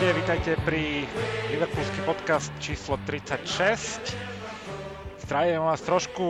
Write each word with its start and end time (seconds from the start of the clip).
Ahojte, 0.00 0.16
vítajte 0.16 0.52
pri 0.64 1.04
Liverpoolský 1.52 2.00
podcast 2.08 2.48
číslo 2.56 2.96
36. 3.04 4.16
Zdravím 5.28 5.60
vás 5.60 5.84
trošku 5.84 6.24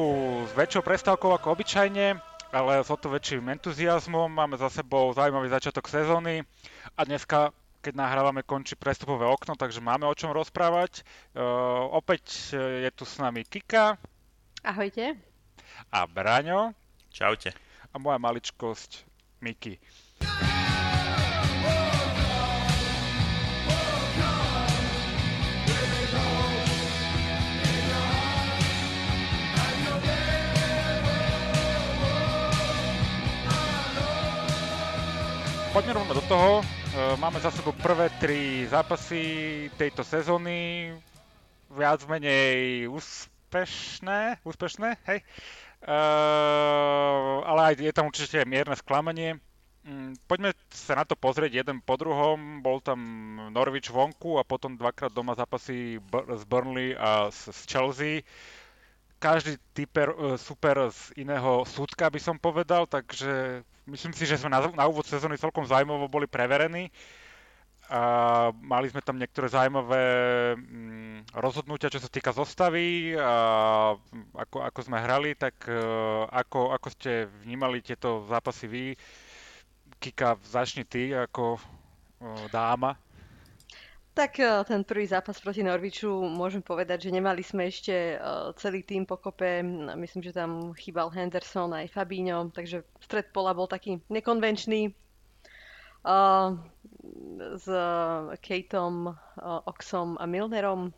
s 0.51 0.53
väčšou 0.59 0.83
prestávkou 0.83 1.31
ako 1.31 1.55
obyčajne, 1.55 2.19
ale 2.51 2.83
s 2.83 2.91
o 2.91 2.99
to 2.99 3.15
väčším 3.15 3.47
entuziasmom. 3.47 4.27
Máme 4.27 4.59
za 4.59 4.75
sebou 4.75 5.15
zaujímavý 5.15 5.55
začiatok 5.55 5.87
sezóny 5.87 6.43
a 6.99 7.01
dneska, 7.07 7.55
keď 7.79 7.95
nahrávame, 7.95 8.43
končí 8.43 8.75
prestupové 8.75 9.31
okno, 9.31 9.55
takže 9.55 9.79
máme 9.79 10.03
o 10.03 10.19
čom 10.19 10.35
rozprávať. 10.35 11.07
Uh, 11.39 11.95
opäť 11.95 12.51
je 12.59 12.91
tu 12.91 13.07
s 13.07 13.23
nami 13.23 13.47
Kika. 13.47 13.95
Ahojte. 14.67 15.15
A 15.95 16.11
Braňo. 16.11 16.75
Čaute. 17.15 17.55
A 17.95 18.03
moja 18.03 18.19
maličkosť 18.19 19.07
Miki. 19.39 19.79
Poďme 35.71 36.03
rovno 36.03 36.19
do 36.19 36.25
toho. 36.27 36.53
E, 36.59 36.65
máme 37.23 37.39
za 37.39 37.55
sebou 37.55 37.71
prvé 37.71 38.11
tri 38.19 38.67
zápasy 38.67 39.23
tejto 39.79 40.03
sezóny. 40.03 40.91
Viac 41.71 42.03
menej 42.11 42.91
úspešné, 42.91 44.43
úspešné, 44.43 44.99
hej. 45.07 45.23
Uh, 45.81 47.41
ale 47.47 47.61
aj 47.71 47.75
je 47.87 47.93
tam 47.95 48.11
určite 48.11 48.43
mierne 48.51 48.75
sklamanie. 48.75 49.39
Mm, 49.87 50.19
poďme 50.27 50.59
sa 50.75 50.99
na 50.99 51.07
to 51.07 51.15
pozrieť 51.15 51.63
jeden 51.63 51.79
po 51.87 51.95
druhom. 51.95 52.67
Bol 52.67 52.83
tam 52.83 53.01
Norwich 53.55 53.95
vonku 53.95 54.37
a 54.37 54.45
potom 54.45 54.75
dvakrát 54.75 55.15
doma 55.15 55.39
zápasy 55.39 56.03
z 56.11 56.45
Burnley 56.51 56.99
a 56.99 57.31
z 57.31 57.57
Chelsea. 57.71 58.27
Každý 59.21 59.61
typer 59.77 60.17
e, 60.17 60.41
super 60.41 60.89
z 60.89 61.13
iného 61.21 61.69
súdka 61.69 62.09
by 62.09 62.17
som 62.17 62.41
povedal, 62.41 62.89
takže 62.89 63.61
myslím 63.85 64.17
si, 64.17 64.25
že 64.25 64.41
sme 64.41 64.49
na, 64.49 64.65
úvod 64.89 65.05
sezóny 65.05 65.37
celkom 65.37 65.69
zaujímavo 65.69 66.09
boli 66.09 66.25
preverení. 66.25 66.89
A 67.91 68.55
mali 68.55 68.87
sme 68.87 69.03
tam 69.03 69.19
niektoré 69.19 69.51
zaujímavé 69.51 70.05
mm, 70.55 71.35
rozhodnutia, 71.35 71.91
čo 71.91 71.99
sa 71.99 72.07
týka 72.07 72.31
zostavy 72.31 73.19
a 73.19 73.35
ako, 74.39 74.63
ako 74.63 74.81
sme 74.87 75.03
hrali, 75.03 75.35
tak 75.35 75.59
uh, 75.67 76.23
ako, 76.31 76.71
ako 76.71 76.89
ste 76.95 77.27
vnímali 77.43 77.83
tieto 77.83 78.23
zápasy 78.31 78.67
vy? 78.71 78.85
Kika, 79.99 80.39
začni 80.47 80.87
ty 80.87 81.11
ako 81.11 81.59
uh, 81.59 82.47
dáma. 82.55 82.95
Tak 84.21 84.37
uh, 84.37 84.61
ten 84.69 84.85
prvý 84.85 85.09
zápas 85.09 85.41
proti 85.41 85.65
Norviču 85.65 86.13
môžem 86.13 86.61
povedať, 86.61 87.09
že 87.09 87.17
nemali 87.17 87.41
sme 87.41 87.73
ešte 87.73 88.21
celý 88.61 88.85
tým 88.85 89.09
pokope. 89.09 89.65
Myslím, 89.97 90.21
že 90.21 90.37
tam 90.37 90.77
chýbal 90.77 91.09
Henderson 91.09 91.73
aj 91.73 91.89
Fabinho, 91.89 92.53
takže 92.53 92.85
stred 93.01 93.33
pola 93.33 93.57
bol 93.57 93.65
taký 93.65 93.97
nekonvenčný. 94.13 94.93
Uh, 96.05 96.61
s 97.57 97.65
Kateom, 98.45 99.09
Oxom 99.65 100.21
a 100.21 100.29
Milnerom. 100.29 100.93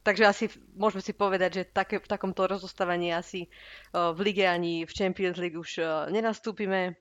Takže 0.00 0.24
asi 0.24 0.48
môžeme 0.80 1.04
si 1.04 1.12
povedať, 1.12 1.60
že 1.60 1.62
také, 1.68 2.00
v 2.00 2.08
takomto 2.08 2.48
rozostávaní 2.48 3.12
asi 3.12 3.52
v 3.92 4.18
lige 4.24 4.48
ani 4.48 4.88
v 4.88 4.92
Champions 4.96 5.36
League 5.36 5.60
už 5.60 5.84
nenastúpime. 6.08 6.96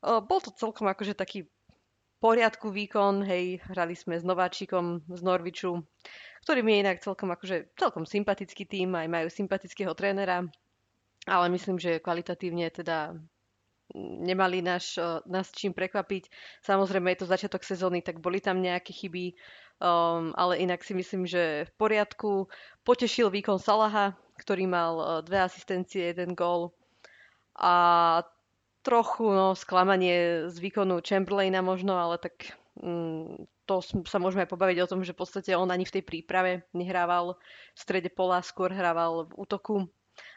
Bol 0.00 0.40
to 0.40 0.48
celkom 0.56 0.88
akože 0.88 1.12
taký 1.12 1.44
poriadku 2.18 2.70
výkon, 2.70 3.22
hej, 3.26 3.62
hrali 3.70 3.94
sme 3.94 4.18
s 4.18 4.26
Nováčikom 4.26 5.06
z 5.06 5.20
Norviču, 5.22 5.82
ktorý 6.42 6.60
mi 6.62 6.78
je 6.78 6.82
inak 6.86 7.02
celkom 7.02 7.30
akože 7.34 7.74
celkom 7.78 8.04
sympatický 8.06 8.66
tým, 8.66 8.94
aj 8.94 9.08
majú 9.10 9.28
sympatického 9.30 9.94
trénera, 9.94 10.46
ale 11.26 11.46
myslím, 11.54 11.78
že 11.78 12.02
kvalitatívne 12.02 12.70
teda 12.70 13.14
nemali 13.96 14.60
nás, 14.60 14.98
eh, 15.00 15.20
nás 15.26 15.48
čím 15.52 15.72
prekvapiť. 15.72 16.28
Samozrejme 16.60 17.08
je 17.14 17.20
to 17.24 17.32
začiatok 17.32 17.64
sezóny, 17.64 18.04
tak 18.04 18.20
boli 18.20 18.40
tam 18.40 18.60
nejaké 18.60 18.92
chyby, 18.92 19.32
um, 19.80 20.36
ale 20.36 20.60
inak 20.60 20.84
si 20.84 20.92
myslím, 20.92 21.24
že 21.24 21.64
v 21.68 21.72
poriadku. 21.80 22.52
Potešil 22.84 23.32
výkon 23.32 23.56
Salaha, 23.56 24.12
ktorý 24.36 24.68
mal 24.68 24.92
uh, 24.98 25.06
dve 25.24 25.40
asistencie, 25.40 26.12
jeden 26.12 26.36
gól 26.36 26.72
a 27.58 28.22
trochu 28.82 29.26
no, 29.28 29.54
sklamanie 29.54 30.48
z 30.48 30.56
výkonu 30.58 31.02
Chamberlaina 31.02 31.62
možno, 31.62 31.98
ale 31.98 32.18
tak 32.18 32.56
um, 32.78 33.46
to 33.68 33.84
sa 33.84 34.16
môžeme 34.16 34.48
aj 34.48 34.52
pobaviť 34.54 34.78
o 34.80 34.90
tom, 34.90 35.00
že 35.04 35.12
v 35.12 35.20
podstate 35.20 35.52
on 35.52 35.68
ani 35.68 35.84
v 35.84 36.00
tej 36.00 36.02
príprave 36.06 36.64
nehrával 36.72 37.36
v 37.74 37.78
strede 37.78 38.08
pola, 38.08 38.40
skôr 38.40 38.72
hrával 38.72 39.28
v 39.28 39.32
útoku 39.36 39.76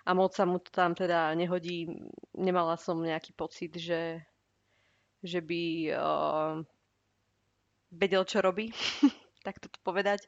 a 0.06 0.12
moc 0.13 0.34
sa 0.34 0.44
mu 0.44 0.59
to 0.59 0.69
tam 0.74 0.94
teda 0.97 1.34
nehodí. 1.38 1.90
Nemala 2.35 2.75
som 2.78 3.00
nejaký 3.00 3.34
pocit, 3.34 3.72
že, 3.78 4.22
že 5.24 5.40
by 5.40 5.63
uh, 5.94 6.53
vedel, 7.94 8.24
čo 8.25 8.41
robí, 8.41 8.74
tak 9.46 9.62
to 9.62 9.68
povedať. 9.85 10.25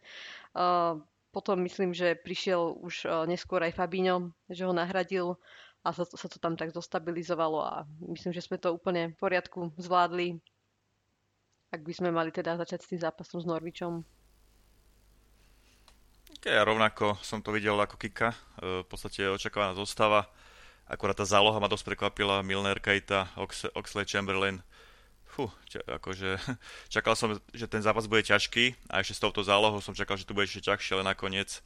Uh, 0.54 1.02
potom 1.34 1.66
myslím, 1.66 1.98
že 1.98 2.14
prišiel 2.14 2.78
už 2.78 3.10
uh, 3.10 3.26
neskôr 3.26 3.66
aj 3.66 3.74
Fabíňo, 3.74 4.32
že 4.48 4.70
ho 4.70 4.74
nahradil 4.74 5.36
a 5.84 5.92
sa, 5.92 6.08
sa 6.08 6.28
to 6.32 6.40
tam 6.40 6.56
tak 6.56 6.72
zostabilizovalo 6.72 7.60
a 7.60 7.84
myslím, 8.08 8.32
že 8.32 8.40
sme 8.40 8.56
to 8.56 8.72
úplne 8.72 9.12
v 9.12 9.20
poriadku 9.20 9.76
zvládli. 9.76 10.40
Ak 11.76 11.84
by 11.84 11.94
sme 11.94 12.10
mali 12.16 12.32
teda 12.32 12.56
začať 12.56 12.88
s 12.88 12.90
tým 12.96 13.00
zápasom 13.04 13.44
s 13.44 13.50
Norvičom. 13.50 14.06
Ja 16.48 16.64
rovnako 16.64 17.20
som 17.20 17.44
to 17.44 17.52
videl 17.52 17.76
ako 17.76 18.00
Kika, 18.00 18.32
e, 18.32 18.38
v 18.84 18.88
podstate 18.88 19.28
očakávaná 19.28 19.76
zostava. 19.76 20.32
Akurát 20.88 21.16
tá 21.16 21.24
záloha 21.28 21.60
ma 21.60 21.72
dosť 21.72 21.96
prekvapila, 21.96 22.44
Milner, 22.44 22.80
Keita, 22.80 23.32
Oxley, 23.76 24.08
Chamberlain. 24.08 24.64
Fú, 25.28 25.50
akože 25.88 26.38
čakal 26.94 27.16
som, 27.16 27.36
že 27.52 27.66
ten 27.68 27.84
zápas 27.84 28.08
bude 28.08 28.24
ťažký 28.24 28.76
a 28.88 29.04
ešte 29.04 29.20
s 29.20 29.24
touto 29.24 29.44
zálohou 29.44 29.82
som 29.84 29.96
čakal, 29.98 30.16
že 30.16 30.28
tu 30.28 30.36
bude 30.36 30.48
ešte 30.48 30.68
ťažšie, 30.68 31.00
ale 31.00 31.12
nakoniec 31.12 31.60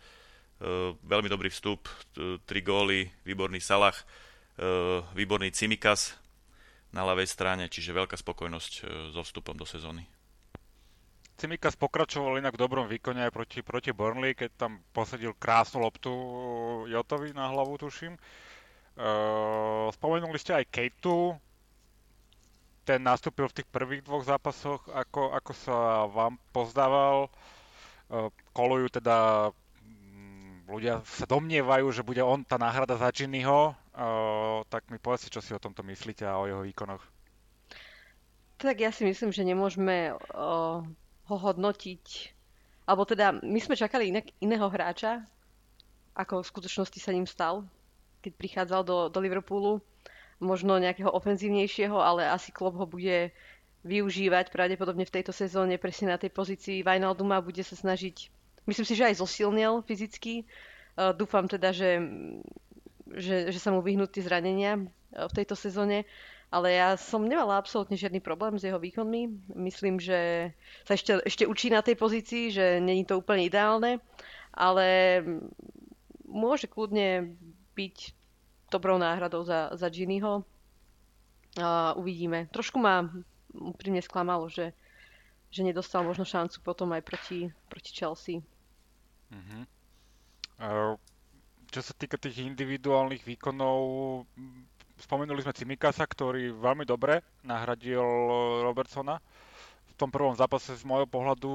veľmi 1.04 1.30
dobrý 1.30 1.54
vstup, 1.54 1.86
tri 2.46 2.60
góly, 2.66 3.10
výborný 3.26 3.62
Salah, 3.62 3.94
uh, 3.94 5.06
výborný 5.14 5.54
Cimikas 5.54 6.18
na 6.90 7.06
ľavej 7.06 7.30
strane, 7.30 7.70
čiže 7.70 7.94
veľká 7.94 8.18
spokojnosť 8.18 8.74
uh, 8.82 8.86
so 9.14 9.22
vstupom 9.22 9.54
do 9.54 9.70
sezóny. 9.70 10.06
Cimikas 11.38 11.78
pokračoval 11.78 12.42
inak 12.42 12.58
v 12.58 12.62
dobrom 12.66 12.90
výkone 12.90 13.22
aj 13.22 13.30
proti, 13.30 13.62
proti 13.62 13.94
Burnley, 13.94 14.34
keď 14.34 14.50
tam 14.58 14.82
posadil 14.90 15.38
krásnu 15.38 15.86
loptu 15.86 16.10
Jotovi 16.90 17.30
na 17.30 17.54
hlavu, 17.54 17.78
tuším. 17.78 18.18
Spomenuli 19.94 20.42
ste 20.42 20.58
aj 20.58 20.74
Kejtu. 20.74 21.38
Ten 22.82 23.06
nastúpil 23.06 23.46
v 23.46 23.62
tých 23.62 23.70
prvých 23.70 24.02
dvoch 24.02 24.26
zápasoch. 24.26 24.90
Ako, 24.90 25.30
ako 25.38 25.52
sa 25.54 26.10
vám 26.10 26.42
pozdával? 26.50 27.30
Kolujú 28.58 28.98
teda 28.98 29.54
ľudia 30.68 31.02
sa 31.08 31.26
domnievajú, 31.26 31.88
že 31.96 32.04
bude 32.04 32.20
on 32.20 32.44
tá 32.44 32.60
náhrada 32.60 33.00
za 33.00 33.10
Ginnyho. 33.10 33.74
Tak 34.68 34.92
mi 34.92 35.00
povedzte, 35.00 35.32
čo 35.32 35.42
si 35.42 35.56
o 35.56 35.64
tomto 35.64 35.82
myslíte 35.82 36.28
a 36.28 36.38
o 36.38 36.46
jeho 36.46 36.62
výkonoch. 36.62 37.02
Tak 38.58 38.78
ja 38.82 38.92
si 38.92 39.06
myslím, 39.06 39.30
že 39.30 39.46
nemôžeme 39.46 40.18
uh, 40.18 40.82
ho 41.28 41.36
hodnotiť, 41.38 42.06
alebo 42.90 43.06
teda 43.06 43.38
my 43.46 43.60
sme 43.62 43.78
čakali 43.78 44.10
inak, 44.10 44.34
iného 44.42 44.66
hráča, 44.66 45.22
ako 46.18 46.42
v 46.42 46.50
skutočnosti 46.50 46.98
sa 46.98 47.14
ním 47.14 47.30
stal, 47.30 47.70
keď 48.26 48.32
prichádzal 48.34 48.82
do, 48.82 48.98
do 49.14 49.20
Liverpoolu. 49.22 49.78
Možno 50.42 50.78
nejakého 50.78 51.10
ofenzívnejšieho, 51.10 51.98
ale 51.98 52.30
asi 52.30 52.54
Klopp 52.54 52.78
ho 52.78 52.86
bude 52.86 53.34
využívať 53.86 54.54
pravdepodobne 54.54 55.06
v 55.06 55.16
tejto 55.22 55.34
sezóne 55.34 55.82
presne 55.82 56.14
na 56.14 56.18
tej 56.22 56.30
pozícii 56.30 56.86
Wijnalduma 56.86 57.42
bude 57.42 57.62
sa 57.66 57.74
snažiť, 57.74 58.30
myslím 58.68 58.86
si, 58.86 58.94
že 58.94 59.08
aj 59.08 59.20
zosilnil 59.24 59.82
fyzicky. 59.88 60.46
Uh, 60.98 61.16
dúfam 61.16 61.48
teda, 61.48 61.72
že, 61.72 62.04
že, 63.16 63.50
že 63.50 63.60
sa 63.60 63.72
mu 63.74 63.82
vyhnú 63.82 64.06
tie 64.06 64.22
zranenia 64.22 64.78
uh, 64.78 65.28
v 65.32 65.34
tejto 65.34 65.56
sezóne 65.56 66.06
ale 66.48 66.80
ja 66.80 66.96
som 66.96 67.28
nemala 67.28 67.60
absolútne 67.60 68.00
žiadny 68.00 68.24
problém 68.24 68.56
s 68.56 68.64
jeho 68.64 68.80
výkonmi. 68.80 69.52
Myslím, 69.60 70.00
že 70.00 70.52
sa 70.88 70.96
ešte, 70.96 71.20
ešte 71.28 71.44
učí 71.44 71.68
na 71.68 71.84
tej 71.84 72.00
pozícii, 72.00 72.56
že 72.56 72.80
není 72.80 73.04
to 73.04 73.20
úplne 73.20 73.44
ideálne, 73.44 74.00
ale 74.56 74.88
môže 76.24 76.72
kľudne 76.72 77.36
byť 77.76 77.98
dobrou 78.72 78.96
náhradou 78.96 79.44
za, 79.44 79.76
za 79.76 79.92
Ginnyho. 79.92 80.48
A 81.60 81.92
uvidíme. 82.00 82.48
Trošku 82.56 82.80
ma 82.80 83.12
úprimne 83.52 84.00
sklamalo, 84.00 84.48
že, 84.48 84.72
že 85.52 85.68
nedostal 85.68 86.08
možno 86.08 86.24
šancu 86.24 86.64
potom 86.64 86.96
aj 86.96 87.04
proti, 87.04 87.52
proti 87.68 87.92
Chelsea. 87.92 88.40
Uh, 90.58 90.96
čo 91.70 91.82
sa 91.84 91.94
týka 91.94 92.16
tých 92.18 92.42
individuálnych 92.42 93.22
výkonov, 93.28 93.80
spomenuli 94.98 95.44
sme 95.44 95.54
Cimikasa, 95.54 96.08
ktorý 96.08 96.56
veľmi 96.56 96.88
dobre 96.88 97.22
nahradil 97.44 98.02
Robertsona 98.64 99.20
v 99.88 99.94
tom 100.00 100.10
prvom 100.10 100.34
zápase 100.34 100.74
z 100.74 100.84
môjho 100.88 101.06
pohľadu 101.10 101.54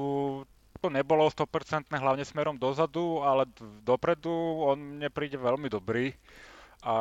to 0.83 0.91
nebolo 0.91 1.31
100% 1.31 1.87
hlavne 1.87 2.27
smerom 2.27 2.59
dozadu, 2.59 3.23
ale 3.23 3.47
dopredu 3.87 4.67
on 4.67 4.99
mne 4.99 5.07
príde 5.07 5.39
veľmi 5.39 5.71
dobrý. 5.71 6.11
A 6.83 6.95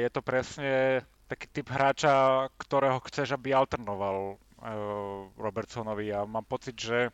je 0.00 0.08
to 0.08 0.24
presne 0.24 1.04
taký 1.28 1.44
typ 1.52 1.68
hráča, 1.68 2.48
ktorého 2.56 2.96
chceš, 3.04 3.36
aby 3.36 3.52
alternoval 3.52 4.16
uh, 4.32 5.28
Robertsonovi. 5.36 6.16
A 6.16 6.24
mám 6.24 6.48
pocit, 6.48 6.80
že 6.80 7.12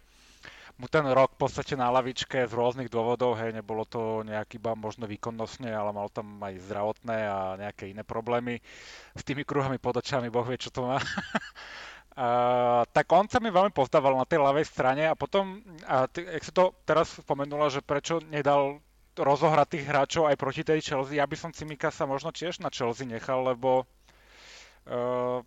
mu 0.81 0.87
ten 0.89 1.05
rok 1.05 1.37
v 1.37 1.41
podstate 1.45 1.77
na 1.77 1.93
lavičke 1.93 2.49
z 2.49 2.53
rôznych 2.53 2.89
dôvodov, 2.89 3.37
hej, 3.39 3.53
nebolo 3.53 3.85
to 3.85 4.25
nejak 4.25 4.57
iba 4.57 4.73
možno 4.73 5.05
výkonnostne, 5.05 5.69
ale 5.69 5.93
mal 5.93 6.09
tam 6.09 6.41
aj 6.41 6.59
zdravotné 6.65 7.19
a 7.29 7.39
nejaké 7.61 7.93
iné 7.93 8.03
problémy. 8.03 8.59
S 9.13 9.23
tými 9.23 9.45
kruhami 9.45 9.77
pod 9.77 10.01
očami, 10.01 10.33
boh 10.33 10.45
vie, 10.45 10.59
čo 10.61 10.73
to 10.73 10.87
má. 10.89 10.99
Uh, 12.13 12.85
tak 12.93 13.09
on 13.09 13.25
sa 13.25 13.41
mi 13.41 13.49
veľmi 13.49 13.73
pozdával 13.73 14.13
na 14.13 14.29
tej 14.29 14.45
ľavej 14.45 14.69
strane 14.69 15.09
a 15.09 15.17
potom, 15.17 15.65
a 15.89 16.05
ty, 16.05 16.21
jak 16.21 16.45
si 16.45 16.53
to 16.53 16.77
teraz 16.85 17.09
spomenula, 17.09 17.73
že 17.73 17.81
prečo 17.81 18.21
nedal 18.29 18.85
rozohrať 19.17 19.67
tých 19.73 19.89
hráčov 19.89 20.29
aj 20.29 20.37
proti 20.37 20.61
tej 20.61 20.85
Chelsea, 20.85 21.17
ja 21.17 21.25
by 21.25 21.41
som 21.41 21.57
Cimika 21.57 21.89
sa 21.89 22.05
možno 22.05 22.29
tiež 22.29 22.61
na 22.61 22.69
Chelsea 22.69 23.09
nechal, 23.09 23.41
lebo 23.49 23.89
uh, 24.93 25.41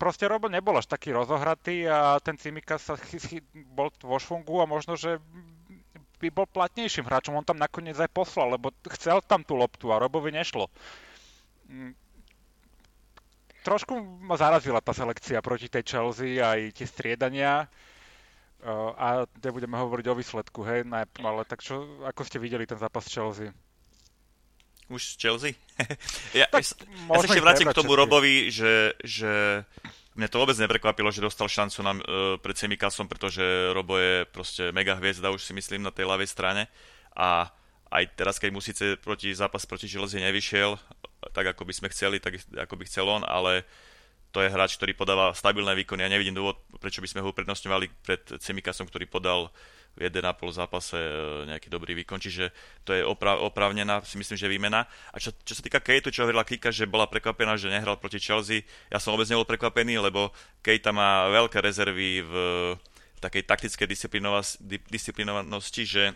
proste 0.00 0.24
Robo 0.24 0.48
nebol 0.48 0.72
až 0.80 0.88
taký 0.88 1.12
rozohratý 1.12 1.84
a 1.84 2.16
ten 2.24 2.40
Cimika 2.40 2.80
sa 2.80 2.96
chy, 2.96 3.44
bol 3.52 3.92
vo 4.00 4.16
švungu 4.16 4.64
a 4.64 4.66
možno, 4.66 4.96
že 4.96 5.20
by 6.16 6.32
bol 6.32 6.48
platnejším 6.48 7.04
hráčom. 7.04 7.36
On 7.36 7.44
tam 7.44 7.60
nakoniec 7.60 8.00
aj 8.00 8.08
poslal, 8.08 8.56
lebo 8.56 8.72
chcel 8.96 9.20
tam 9.20 9.44
tú 9.44 9.60
loptu 9.60 9.92
a 9.92 10.00
Robovi 10.00 10.32
nešlo 10.32 10.72
mm, 11.68 11.92
trošku 13.62 13.92
ma 14.24 14.36
zarazila 14.40 14.80
tá 14.80 14.96
selekcia 14.96 15.44
proti 15.44 15.68
tej 15.68 15.84
Chelsea 15.84 16.40
aj 16.40 16.72
tie 16.74 16.86
striedania. 16.88 17.68
A 19.00 19.24
nebudeme 19.40 19.80
hovoriť 19.80 20.06
o 20.12 20.18
výsledku, 20.20 20.60
hej, 20.68 20.84
ale 21.24 21.40
tak 21.48 21.64
čo, 21.64 22.04
ako 22.04 22.20
ste 22.28 22.36
videli 22.36 22.68
ten 22.68 22.76
zápas 22.76 23.08
Chelsea? 23.08 23.48
Už 24.90 25.14
z 25.14 25.22
Chelsea? 25.22 25.52
ja, 26.34 26.50
tak, 26.50 26.66
ja, 26.66 26.74
ja 27.14 27.18
sa 27.22 27.26
ešte 27.30 27.40
vrátim 27.40 27.66
k 27.70 27.78
tomu 27.78 27.94
všetky. 27.94 28.02
Robovi, 28.02 28.34
že, 28.50 28.98
že 29.06 29.62
mne 30.18 30.26
to 30.26 30.42
vôbec 30.42 30.58
neprekvapilo, 30.58 31.14
že 31.14 31.22
dostal 31.22 31.46
šancu 31.46 31.78
na, 31.86 31.92
uh, 31.94 32.00
pred 32.42 32.58
Semikasom, 32.58 33.06
pretože 33.06 33.42
Robo 33.70 33.94
je 33.96 34.26
proste 34.28 34.74
mega 34.74 34.98
hviezda, 34.98 35.30
už 35.30 35.46
si 35.46 35.54
myslím, 35.54 35.86
na 35.86 35.94
tej 35.94 36.10
ľavej 36.10 36.26
strane. 36.26 36.66
A 37.14 37.48
aj 37.90 38.04
teraz, 38.18 38.42
keď 38.42 38.50
mu 38.50 38.58
síce 38.58 38.98
proti 38.98 39.30
zápas 39.30 39.62
proti 39.62 39.86
Chelsea 39.86 40.18
nevyšiel, 40.18 40.74
tak 41.30 41.54
ako 41.54 41.62
by 41.62 41.72
sme 41.74 41.88
chceli, 41.94 42.18
tak 42.18 42.42
ako 42.54 42.74
by 42.74 42.84
chcel 42.86 43.06
on, 43.06 43.22
ale 43.22 43.62
to 44.30 44.42
je 44.42 44.50
hráč, 44.50 44.78
ktorý 44.78 44.94
podáva 44.94 45.34
stabilné 45.34 45.74
výkony. 45.74 46.06
Ja 46.06 46.10
nevidím 46.10 46.38
dôvod, 46.38 46.62
prečo 46.78 47.02
by 47.02 47.10
sme 47.10 47.22
ho 47.22 47.30
uprednostňovali 47.34 47.86
pred 48.06 48.22
Semikasom, 48.38 48.86
ktorý 48.86 49.10
podal 49.10 49.50
v 49.98 50.06
1,5 50.06 50.22
zápase 50.54 50.96
e, 50.96 51.50
nejaký 51.50 51.68
dobrý 51.68 51.98
výkon, 52.02 52.22
čiže 52.22 52.54
to 52.86 52.94
je 52.94 53.02
opra- 53.02 53.38
oprávnená, 53.38 54.00
si 54.06 54.16
myslím, 54.16 54.38
že 54.38 54.48
výmena. 54.48 54.86
A 55.12 55.16
čo, 55.18 55.34
čo 55.42 55.58
sa 55.58 55.62
týka 55.62 55.82
Kejtu, 55.82 56.14
čo 56.14 56.24
hovorila 56.24 56.46
Kika, 56.46 56.70
že 56.70 56.88
bola 56.88 57.10
prekvapená, 57.10 57.58
že 57.58 57.72
nehral 57.72 57.98
proti 57.98 58.22
Chelsea, 58.22 58.62
ja 58.88 59.02
som 59.02 59.12
vôbec 59.12 59.26
nebol 59.28 59.48
prekvapený, 59.48 59.98
lebo 59.98 60.30
Kejta 60.62 60.94
má 60.94 61.28
veľké 61.28 61.58
rezervy 61.58 62.22
v, 62.22 62.32
v 63.16 63.20
takej 63.20 63.42
taktickej 63.44 63.86
disciplinovanosti, 64.88 65.82
že 65.84 66.14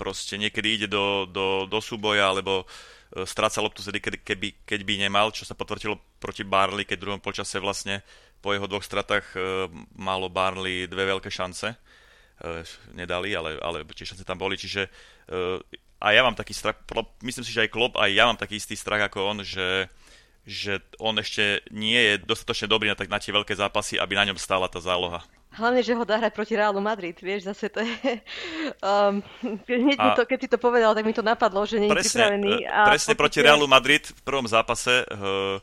proste 0.00 0.40
niekedy 0.40 0.68
ide 0.82 0.88
do, 0.88 1.28
do, 1.28 1.68
do 1.68 1.78
súboja, 1.84 2.32
alebo 2.32 2.64
E, 3.14 3.22
stráca 3.22 3.62
loptu 3.62 3.86
keď, 3.86 4.18
keby, 4.26 4.66
keď 4.66 4.80
by 4.82 4.94
nemal, 4.98 5.30
čo 5.30 5.46
sa 5.46 5.54
potvrdilo 5.54 6.18
proti 6.18 6.42
Barley, 6.42 6.82
keď 6.82 6.96
v 6.98 7.04
druhom 7.06 7.22
počase 7.22 7.62
vlastne 7.62 8.02
po 8.42 8.50
jeho 8.50 8.66
dvoch 8.66 8.82
stratách 8.82 9.26
e, 9.32 9.38
malo 9.94 10.26
Barley 10.26 10.90
dve 10.90 11.14
veľké 11.14 11.30
šance. 11.30 11.70
E, 12.36 12.64
nedali, 12.92 13.32
ale, 13.32 13.56
ale 13.60 13.84
tie 13.96 14.04
šance 14.04 14.24
tam 14.24 14.36
boli, 14.36 14.60
čiže 14.60 14.88
a 16.00 16.12
ja 16.12 16.20
mám 16.20 16.36
taký 16.36 16.52
strach, 16.52 16.76
myslím 17.24 17.44
si, 17.44 17.52
že 17.52 17.64
aj 17.64 17.72
Klopp, 17.72 17.96
aj 17.96 18.10
ja 18.12 18.28
mám 18.28 18.36
taký 18.36 18.60
istý 18.60 18.76
strach 18.76 19.08
ako 19.08 19.32
on, 19.32 19.38
že, 19.40 19.88
že 20.44 20.84
on 21.00 21.16
ešte 21.16 21.64
nie 21.72 21.96
je 21.96 22.14
dostatočne 22.20 22.68
dobrý 22.68 22.92
na, 22.92 22.96
tak, 22.98 23.08
na 23.08 23.16
tie 23.16 23.32
veľké 23.32 23.56
zápasy, 23.56 23.96
aby 23.96 24.12
na 24.12 24.28
ňom 24.28 24.36
stála 24.36 24.68
tá 24.68 24.76
záloha. 24.76 25.24
Hlavne, 25.56 25.80
že 25.80 25.96
ho 25.96 26.04
dá 26.04 26.20
hrať 26.20 26.36
proti 26.36 26.52
Realu 26.52 26.84
Madrid, 26.84 27.16
vieš, 27.16 27.48
zase 27.48 27.72
to 27.72 27.80
je... 27.80 27.96
Um, 28.82 29.22
hneď 29.70 29.98
a... 29.98 30.12
to, 30.18 30.26
keď 30.26 30.38
si 30.42 30.48
to 30.50 30.58
povedal, 30.58 30.92
tak 30.92 31.06
mi 31.06 31.14
to 31.14 31.22
napadlo, 31.24 31.64
že 31.64 31.80
nie 31.80 31.88
je 31.88 31.96
pripravený. 31.96 32.66
E, 32.66 32.68
a 32.68 32.90
presne 32.92 33.14
proti 33.16 33.40
Realu 33.40 33.64
Madrid 33.70 34.04
v 34.04 34.20
prvom 34.26 34.44
zápase 34.44 35.06
uh, 35.06 35.62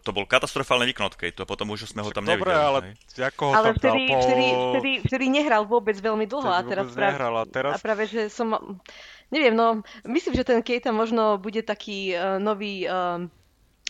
to 0.00 0.10
bol 0.16 0.24
katastrofálny 0.24 0.88
výkon 0.90 1.12
od 1.12 1.16
Kejtu 1.16 1.44
a 1.44 1.46
potom 1.48 1.68
už 1.72 1.90
sme 1.90 2.00
ho 2.00 2.10
tam 2.10 2.24
nevideli. 2.24 2.48
Dobre, 2.48 2.56
ale 2.56 2.78
ako 3.20 3.42
ho 3.50 3.52
ale 3.52 3.66
tam 3.72 3.76
vtedy, 3.78 4.02
po... 4.08 4.20
vtedy, 4.24 4.46
vtedy, 4.50 4.90
vtedy, 5.04 5.24
nehral 5.28 5.62
vôbec 5.68 5.96
veľmi 6.00 6.24
dlho 6.24 6.50
a 6.50 6.60
teraz, 6.64 6.88
práve, 6.90 7.12
nehral, 7.12 7.34
a 7.36 7.44
teraz... 7.44 7.72
a 7.76 7.76
práve, 7.78 8.08
že 8.08 8.32
som... 8.32 8.56
Neviem, 9.28 9.56
no, 9.56 9.84
myslím, 10.08 10.32
že 10.36 10.44
ten 10.46 10.60
Kejta 10.64 10.92
možno 10.94 11.36
bude 11.36 11.60
taký 11.60 12.16
uh, 12.16 12.40
nový... 12.40 12.88
Uh, 12.88 13.28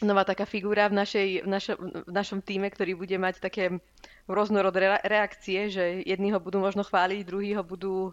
nová 0.02 0.26
taká 0.26 0.42
figúra 0.42 0.90
v, 0.90 0.98
našej, 1.00 1.28
v, 1.46 1.48
našo, 1.48 1.72
v 1.78 2.12
našom 2.12 2.42
týme, 2.42 2.66
ktorý 2.66 2.98
bude 2.98 3.14
mať 3.14 3.38
také 3.38 3.78
rôznorodé 4.26 5.00
reakcie, 5.06 5.70
že 5.70 6.02
jedni 6.02 6.34
ho 6.34 6.42
budú 6.42 6.58
možno 6.58 6.82
chváliť, 6.82 7.22
druhí 7.22 7.54
ho 7.54 7.62
budú 7.62 8.10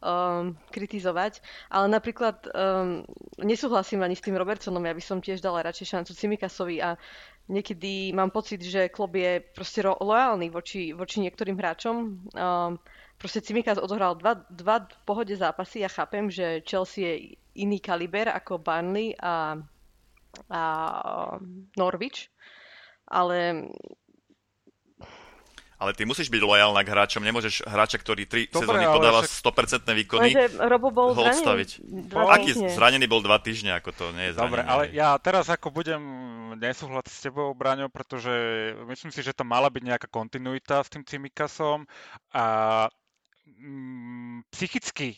um, 0.00 0.56
kritizovať. 0.72 1.40
Ale 1.68 1.86
napríklad 1.88 2.48
um, 2.50 3.04
nesúhlasím 3.40 4.02
ani 4.02 4.16
s 4.16 4.24
tým 4.24 4.36
Robertsonom, 4.36 4.82
ja 4.84 4.96
by 4.96 5.02
som 5.04 5.20
tiež 5.20 5.44
dala 5.44 5.64
radšej 5.64 5.86
šancu 5.86 6.12
Cimikasovi 6.16 6.80
a 6.80 6.96
niekedy 7.48 8.12
mám 8.16 8.32
pocit, 8.32 8.60
že 8.64 8.88
klub 8.88 9.16
je 9.16 9.40
proste 9.40 9.84
ro- 9.84 10.00
lojálny 10.00 10.48
voči, 10.48 10.96
voči 10.96 11.20
niektorým 11.20 11.56
hráčom. 11.58 11.96
Um, 12.32 12.80
proste 13.20 13.44
Cimikas 13.44 13.76
odohral 13.76 14.16
dva, 14.16 14.40
dva 14.48 14.88
pohode 15.04 15.36
zápasy. 15.36 15.84
Ja 15.84 15.90
chápem, 15.92 16.32
že 16.32 16.64
Chelsea 16.64 17.04
je 17.04 17.14
iný 17.60 17.82
kaliber 17.82 18.32
ako 18.32 18.62
Burnley 18.62 19.12
a, 19.20 19.58
a 20.48 20.62
Norwich, 21.76 22.30
ale 23.10 23.68
ale 25.80 25.96
ty 25.96 26.04
musíš 26.04 26.28
byť 26.28 26.42
lojálna 26.44 26.84
k 26.84 26.92
hráčom, 26.92 27.24
nemôžeš 27.24 27.64
hráča, 27.64 27.96
ktorý 27.96 28.28
3 28.28 28.52
Dobre, 28.52 28.60
sezóny 28.68 28.84
podáva 28.92 29.20
však... 29.24 29.88
100% 29.88 30.00
výkony, 30.04 30.28
Robo 30.60 30.92
bol 30.92 31.16
ho 31.16 31.22
odstaviť. 31.24 31.80
Aký 32.28 32.52
zranený 32.52 33.08
bol 33.08 33.24
2 33.24 33.32
týždne, 33.40 33.72
ako 33.80 33.90
to 33.96 34.04
nie 34.12 34.28
je 34.28 34.36
zranený. 34.36 34.44
Dobre, 34.44 34.62
ale 34.68 34.82
ja 34.92 35.16
teraz 35.16 35.48
ako 35.48 35.72
budem 35.72 36.02
nesúhlasiť 36.60 37.14
s 37.16 37.24
tebou, 37.24 37.48
Braňo, 37.56 37.88
pretože 37.88 38.30
myslím 38.84 39.08
si, 39.08 39.24
že 39.24 39.32
to 39.32 39.48
mala 39.48 39.72
byť 39.72 39.82
nejaká 39.82 40.08
kontinuita 40.12 40.84
s 40.84 40.92
tým 40.92 41.00
Cimikasom 41.08 41.88
a 42.36 42.44
mm, 43.48 44.52
psychicky 44.52 45.16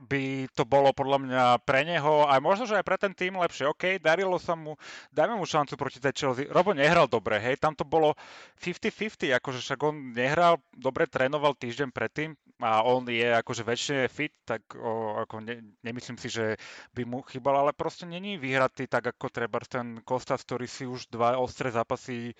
by 0.00 0.46
to 0.54 0.62
bolo 0.62 0.94
podľa 0.94 1.18
mňa 1.22 1.44
pre 1.62 1.82
neho, 1.82 2.26
aj 2.26 2.40
možno, 2.42 2.64
že 2.64 2.78
aj 2.78 2.86
pre 2.86 2.96
ten 2.98 3.12
tým 3.14 3.38
lepšie. 3.38 3.68
OK, 3.68 3.98
darilo 3.98 4.38
sa 4.38 4.54
mu, 4.54 4.78
dajme 5.10 5.38
mu 5.38 5.44
šancu 5.44 5.74
proti 5.74 5.98
tej 5.98 6.14
Chelsea. 6.14 6.50
Robo 6.50 6.72
nehral 6.72 7.10
dobre, 7.10 7.38
hej, 7.38 7.58
tam 7.58 7.74
to 7.74 7.82
bolo 7.82 8.14
50-50, 8.62 9.34
akože 9.38 9.58
však 9.62 9.80
on 9.82 10.14
nehral, 10.14 10.62
dobre 10.74 11.10
trénoval 11.10 11.58
týždeň 11.58 11.90
predtým 11.90 12.38
a 12.58 12.82
on 12.82 13.06
je 13.06 13.30
akože 13.38 13.62
väčšine 13.62 14.10
fit, 14.10 14.34
tak 14.42 14.66
o, 14.74 15.18
ako 15.22 15.42
ne, 15.46 15.78
nemyslím 15.86 16.18
si, 16.18 16.26
že 16.26 16.58
by 16.94 17.06
mu 17.06 17.22
chýbal, 17.22 17.62
ale 17.62 17.70
proste 17.70 18.02
není 18.02 18.34
vyhratý 18.34 18.90
tak 18.90 19.14
ako 19.14 19.30
treba 19.30 19.62
ten 19.62 20.02
Kostas, 20.02 20.42
ktorý 20.42 20.66
si 20.66 20.82
už 20.82 21.06
dva 21.10 21.38
ostré 21.38 21.70
zápasy 21.70 22.34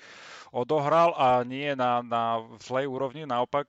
odohral 0.51 1.15
a 1.15 1.47
nie 1.47 1.71
na, 1.79 2.03
na 2.03 2.43
zlej 2.59 2.91
úrovni, 2.91 3.27
naopak 3.27 3.69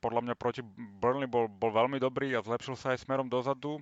podľa 0.00 0.20
mňa 0.24 0.34
proti 0.34 0.64
Burnley 1.00 1.28
bol, 1.28 1.46
bol 1.46 1.70
veľmi 1.70 2.00
dobrý 2.00 2.32
a 2.34 2.42
zlepšil 2.42 2.74
sa 2.74 2.96
aj 2.96 3.04
smerom 3.04 3.28
dozadu. 3.28 3.78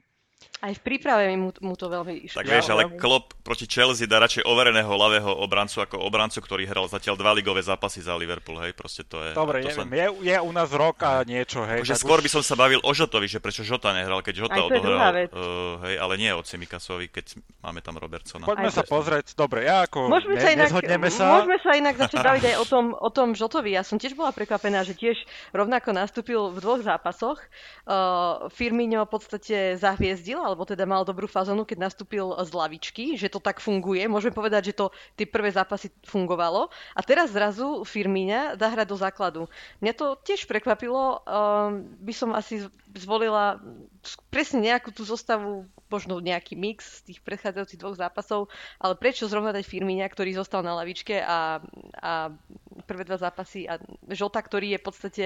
Aj 0.59 0.75
v 0.75 0.83
príprave 0.83 1.31
mu, 1.39 1.55
mu 1.63 1.79
to 1.79 1.87
veľmi 1.87 2.27
išlo. 2.27 2.43
Tak 2.43 2.51
vieš, 2.51 2.75
ale 2.75 2.91
Klopp 2.99 3.31
proti 3.47 3.71
Chelsea 3.71 4.11
dá 4.11 4.19
radšej 4.19 4.43
overeného 4.43 4.91
ľavého 4.91 5.31
obrancu 5.39 5.87
ako 5.87 6.03
obrancu, 6.03 6.43
ktorý 6.43 6.67
hral 6.67 6.91
zatiaľ 6.91 7.15
dva 7.15 7.31
ligové 7.31 7.63
zápasy 7.63 8.03
za 8.03 8.19
Liverpool, 8.19 8.59
hej, 8.67 8.75
proste 8.75 9.07
to 9.07 9.23
je... 9.23 9.39
Dobre, 9.39 9.63
to 9.63 9.71
neviem, 9.71 9.87
sa... 9.87 9.95
je, 9.95 10.07
je 10.35 10.37
u 10.43 10.51
nás 10.51 10.67
rok 10.75 10.99
a 11.07 11.23
niečo, 11.23 11.63
hej. 11.63 11.87
Takže 11.87 11.95
skôr 12.03 12.19
už... 12.19 12.27
by 12.27 12.31
som 12.35 12.43
sa 12.43 12.59
bavil 12.59 12.83
o 12.83 12.91
Žotovi, 12.91 13.31
že 13.31 13.39
prečo 13.39 13.63
Žota 13.63 13.95
nehral, 13.95 14.19
keď 14.19 14.35
Žota 14.35 14.61
odohral, 14.67 14.99
uh, 15.31 15.79
hej, 15.87 15.95
ale 15.95 16.15
nie 16.19 16.35
o 16.35 16.43
Cimikasovi, 16.43 17.07
keď 17.07 17.39
máme 17.63 17.79
tam 17.79 17.95
Robertsona. 17.95 18.43
Poďme 18.43 18.75
aj 18.75 18.83
sa 18.83 18.83
to... 18.83 18.91
pozrieť, 18.91 19.39
dobre, 19.39 19.63
ja 19.63 19.87
ako 19.87 20.11
môžeme 20.11 20.35
ne, 20.35 20.43
sa 20.43 20.51
inak, 20.59 20.71
sa. 21.15 21.27
Môžeme 21.39 21.59
sa 21.63 21.71
inak 21.79 21.95
začať 22.03 22.19
baviť 22.19 22.45
aj 22.51 22.57
o 22.59 22.65
tom, 22.75 22.85
o 22.99 23.11
tom 23.15 23.39
Žotovi. 23.39 23.79
Ja 23.79 23.87
som 23.87 24.03
tiež 24.03 24.19
bola 24.19 24.35
prekvapená, 24.35 24.83
že 24.83 24.99
tiež 24.99 25.23
rovnako 25.55 25.95
nastúpil 25.95 26.51
v 26.51 26.59
dvoch 26.59 26.83
zápasoch. 26.83 27.39
Uh, 27.87 28.51
Firmino 28.51 29.07
v 29.07 29.11
podstate 29.15 29.79
zahviezdil, 30.29 30.45
alebo 30.45 30.69
teda 30.69 30.85
mal 30.85 31.09
dobrú 31.09 31.25
fazonu, 31.25 31.65
keď 31.65 31.89
nastúpil 31.89 32.37
z 32.45 32.51
lavičky, 32.53 33.05
že 33.17 33.33
to 33.33 33.41
tak 33.41 33.65
funguje. 33.65 34.05
Môžeme 34.05 34.37
povedať, 34.37 34.73
že 34.73 34.75
to 34.77 34.87
tie 35.17 35.25
prvé 35.25 35.49
zápasy 35.49 35.89
fungovalo. 36.05 36.69
A 36.93 37.01
teraz 37.01 37.33
zrazu 37.33 37.85
Firmíňa 37.89 38.61
dá 38.61 38.69
hrať 38.69 38.87
do 38.89 38.97
základu. 39.01 39.43
Mňa 39.81 39.93
to 39.97 40.07
tiež 40.21 40.45
prekvapilo. 40.45 41.25
Um, 41.25 41.89
by 42.05 42.13
som 42.13 42.31
asi 42.37 42.69
zvolila 42.93 43.57
presne 44.29 44.61
nejakú 44.69 44.93
tú 44.93 45.09
zostavu, 45.09 45.65
možno 45.89 46.21
nejaký 46.21 46.55
mix 46.55 47.03
z 47.03 47.13
tých 47.13 47.19
predchádzajúcich 47.25 47.81
dvoch 47.81 47.97
zápasov, 47.97 48.53
ale 48.79 48.95
prečo 48.97 49.29
zrovna 49.29 49.53
dať 49.53 49.65
Firmíňa, 49.65 50.07
ktorý 50.09 50.37
zostal 50.37 50.61
na 50.63 50.77
lavičke 50.77 51.21
a, 51.21 51.61
a 51.99 52.13
prvé 52.85 53.03
dva 53.05 53.19
zápasy 53.21 53.69
a 53.69 53.81
Žota, 54.09 54.41
ktorý 54.41 54.77
je 54.77 54.81
v 54.81 54.87
podstate, 54.87 55.25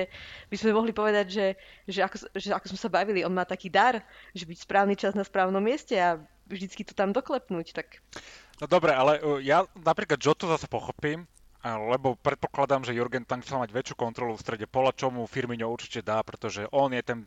by 0.48 0.56
sme 0.56 0.74
mohli 0.74 0.94
povedať, 0.94 1.26
že, 1.30 1.46
že, 1.86 2.00
ako, 2.02 2.16
že 2.34 2.48
ako 2.54 2.66
sme 2.74 2.80
sa 2.80 2.90
bavili, 2.90 3.26
on 3.26 3.34
má 3.34 3.46
taký 3.46 3.68
dar, 3.70 4.02
že 4.34 4.46
byť 4.46 4.58
správny 4.62 4.94
čas 4.98 5.12
na 5.14 5.22
správnom 5.26 5.62
mieste 5.62 5.94
a 5.98 6.18
vždycky 6.46 6.82
to 6.82 6.94
tam 6.94 7.14
doklepnúť, 7.14 7.66
tak... 7.76 8.02
No 8.58 8.66
dobre, 8.70 8.94
ale 8.94 9.18
uh, 9.22 9.42
ja 9.42 9.66
napríklad 9.78 10.22
Jotu 10.22 10.46
zase 10.46 10.70
pochopím, 10.70 11.26
lebo 11.62 12.18
predpokladám, 12.18 12.82
že 12.82 12.98
Jurgen 12.98 13.22
tam 13.22 13.38
chcel 13.38 13.62
mať 13.62 13.70
väčšiu 13.70 13.94
kontrolu 13.94 14.34
v 14.34 14.42
strede 14.42 14.66
pola, 14.66 14.90
čo 14.90 15.14
mu 15.14 15.30
Firmino 15.30 15.70
určite 15.70 16.02
dá, 16.02 16.18
pretože 16.26 16.66
on 16.74 16.90
je 16.90 17.02
ten 17.06 17.18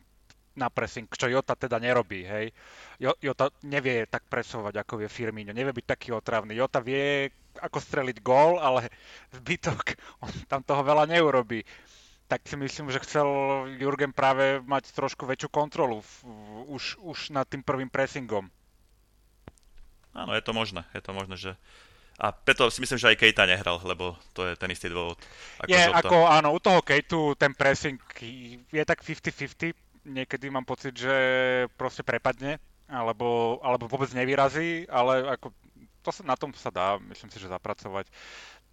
na 0.56 0.72
pressing, 0.72 1.06
čo 1.12 1.28
Jota 1.28 1.52
teda 1.52 1.76
nerobí, 1.76 2.24
hej. 2.24 2.50
Jota 2.98 3.52
nevie 3.62 4.08
tak 4.08 4.24
presovať, 4.26 4.80
ako 4.80 5.04
vie 5.04 5.08
Firmino, 5.12 5.52
nevie 5.52 5.76
byť 5.76 5.86
taký 5.86 6.08
otravný. 6.16 6.56
Jota 6.56 6.80
vie, 6.80 7.28
ako 7.60 7.76
streliť 7.76 8.24
gól, 8.24 8.56
ale 8.58 8.88
zbytok, 9.36 9.96
on 10.24 10.32
tam 10.48 10.64
toho 10.64 10.80
veľa 10.80 11.04
neurobí. 11.06 11.62
Tak 12.26 12.42
si 12.42 12.58
myslím, 12.58 12.90
že 12.90 13.04
chcel 13.06 13.28
Jurgen 13.78 14.10
práve 14.10 14.58
mať 14.64 14.90
trošku 14.90 15.28
väčšiu 15.28 15.46
kontrolu 15.52 16.02
v, 16.02 16.12
už, 16.74 16.98
už 16.98 17.30
nad 17.30 17.46
tým 17.46 17.62
prvým 17.62 17.86
pressingom. 17.86 18.50
Áno, 20.16 20.32
je 20.34 20.42
to 20.42 20.56
možné. 20.56 20.82
Je 20.96 21.04
to 21.04 21.12
možné, 21.14 21.36
že 21.38 21.52
a 22.16 22.32
preto 22.32 22.72
si 22.72 22.80
myslím, 22.80 22.96
že 22.96 23.12
aj 23.12 23.20
Kejta 23.20 23.44
nehral, 23.44 23.76
lebo 23.84 24.16
to 24.32 24.48
je 24.48 24.56
ten 24.56 24.72
istý 24.72 24.88
dôvod. 24.88 25.20
Ako 25.60 25.68
je, 25.68 25.84
ako 25.84 26.16
áno, 26.24 26.56
u 26.56 26.60
toho 26.64 26.80
Kejtu 26.80 27.36
ten 27.36 27.52
pressing 27.52 28.00
je 28.72 28.82
tak 28.88 29.04
50-50, 29.04 29.76
niekedy 30.06 30.46
mám 30.48 30.64
pocit, 30.64 30.94
že 30.94 31.14
proste 31.74 32.06
prepadne, 32.06 32.62
alebo, 32.86 33.58
alebo 33.60 33.90
vôbec 33.90 34.08
nevyrazí, 34.14 34.86
ale 34.86 35.26
ako 35.34 35.50
to 36.06 36.10
sa, 36.14 36.22
na 36.22 36.38
tom 36.38 36.54
sa 36.54 36.70
dá, 36.70 37.02
myslím 37.10 37.34
si, 37.34 37.42
že 37.42 37.50
zapracovať. 37.50 38.06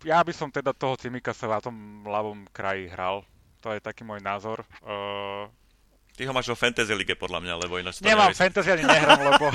Ja 0.05 0.21
by 0.21 0.29
som 0.29 0.53
teda 0.53 0.69
toho 0.69 0.93
Cimika 0.93 1.33
sa 1.33 1.49
na 1.49 1.57
tom 1.57 2.05
ľavom 2.05 2.45
kraji 2.53 2.93
hral. 2.93 3.25
To 3.65 3.73
je 3.73 3.81
taký 3.81 4.05
môj 4.05 4.21
názor. 4.21 4.61
Uh, 4.85 5.49
Ty 6.13 6.29
ho 6.29 6.33
máš 6.33 6.53
vo 6.53 6.57
Fantasy 6.57 6.93
League 6.93 7.17
podľa 7.17 7.41
mňa, 7.41 7.53
lebo 7.65 7.81
ináč 7.81 7.97
to 7.97 8.05
Nemám 8.05 8.37
Fantasy 8.37 8.69
ani 8.69 8.85
nehrám, 8.85 9.17
lebo... 9.17 9.49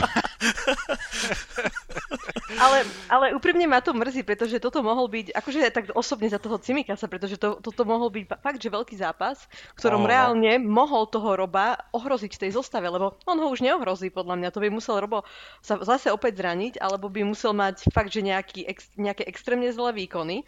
ale, 2.65 2.83
ale 3.07 3.27
úprimne 3.31 3.63
ma 3.71 3.79
to 3.79 3.95
mrzí, 3.95 4.27
pretože 4.27 4.59
toto 4.59 4.83
mohol 4.83 5.07
byť, 5.07 5.39
akože 5.39 5.71
tak 5.71 5.95
osobne 5.95 6.27
za 6.27 6.43
toho 6.43 6.59
Cimikasa, 6.59 7.07
pretože 7.07 7.39
to, 7.39 7.63
toto 7.63 7.87
mohol 7.87 8.11
byť 8.11 8.43
fakt, 8.43 8.59
že 8.59 8.75
veľký 8.75 8.99
zápas, 8.99 9.47
v 9.47 9.79
ktorom 9.79 10.03
oh. 10.03 10.11
reálne 10.11 10.59
mohol 10.59 11.07
toho 11.07 11.39
Roba 11.39 11.79
ohroziť 11.95 12.35
v 12.35 12.43
tej 12.49 12.51
zostave, 12.59 12.91
lebo 12.91 13.15
on 13.23 13.39
ho 13.39 13.47
už 13.47 13.63
neohrozí 13.63 14.11
podľa 14.11 14.43
mňa. 14.43 14.49
To 14.51 14.59
by 14.59 14.69
musel 14.75 14.99
Robo 14.99 15.23
sa 15.63 15.79
zase 15.79 16.11
opäť 16.11 16.43
zraniť, 16.43 16.83
alebo 16.83 17.07
by 17.07 17.23
musel 17.23 17.55
mať 17.55 17.87
fakt, 17.95 18.11
že 18.11 18.27
nejaký, 18.27 18.67
ex, 18.67 18.91
nejaké 18.99 19.23
extrémne 19.31 19.71
zlé 19.71 19.95
výkony 19.95 20.43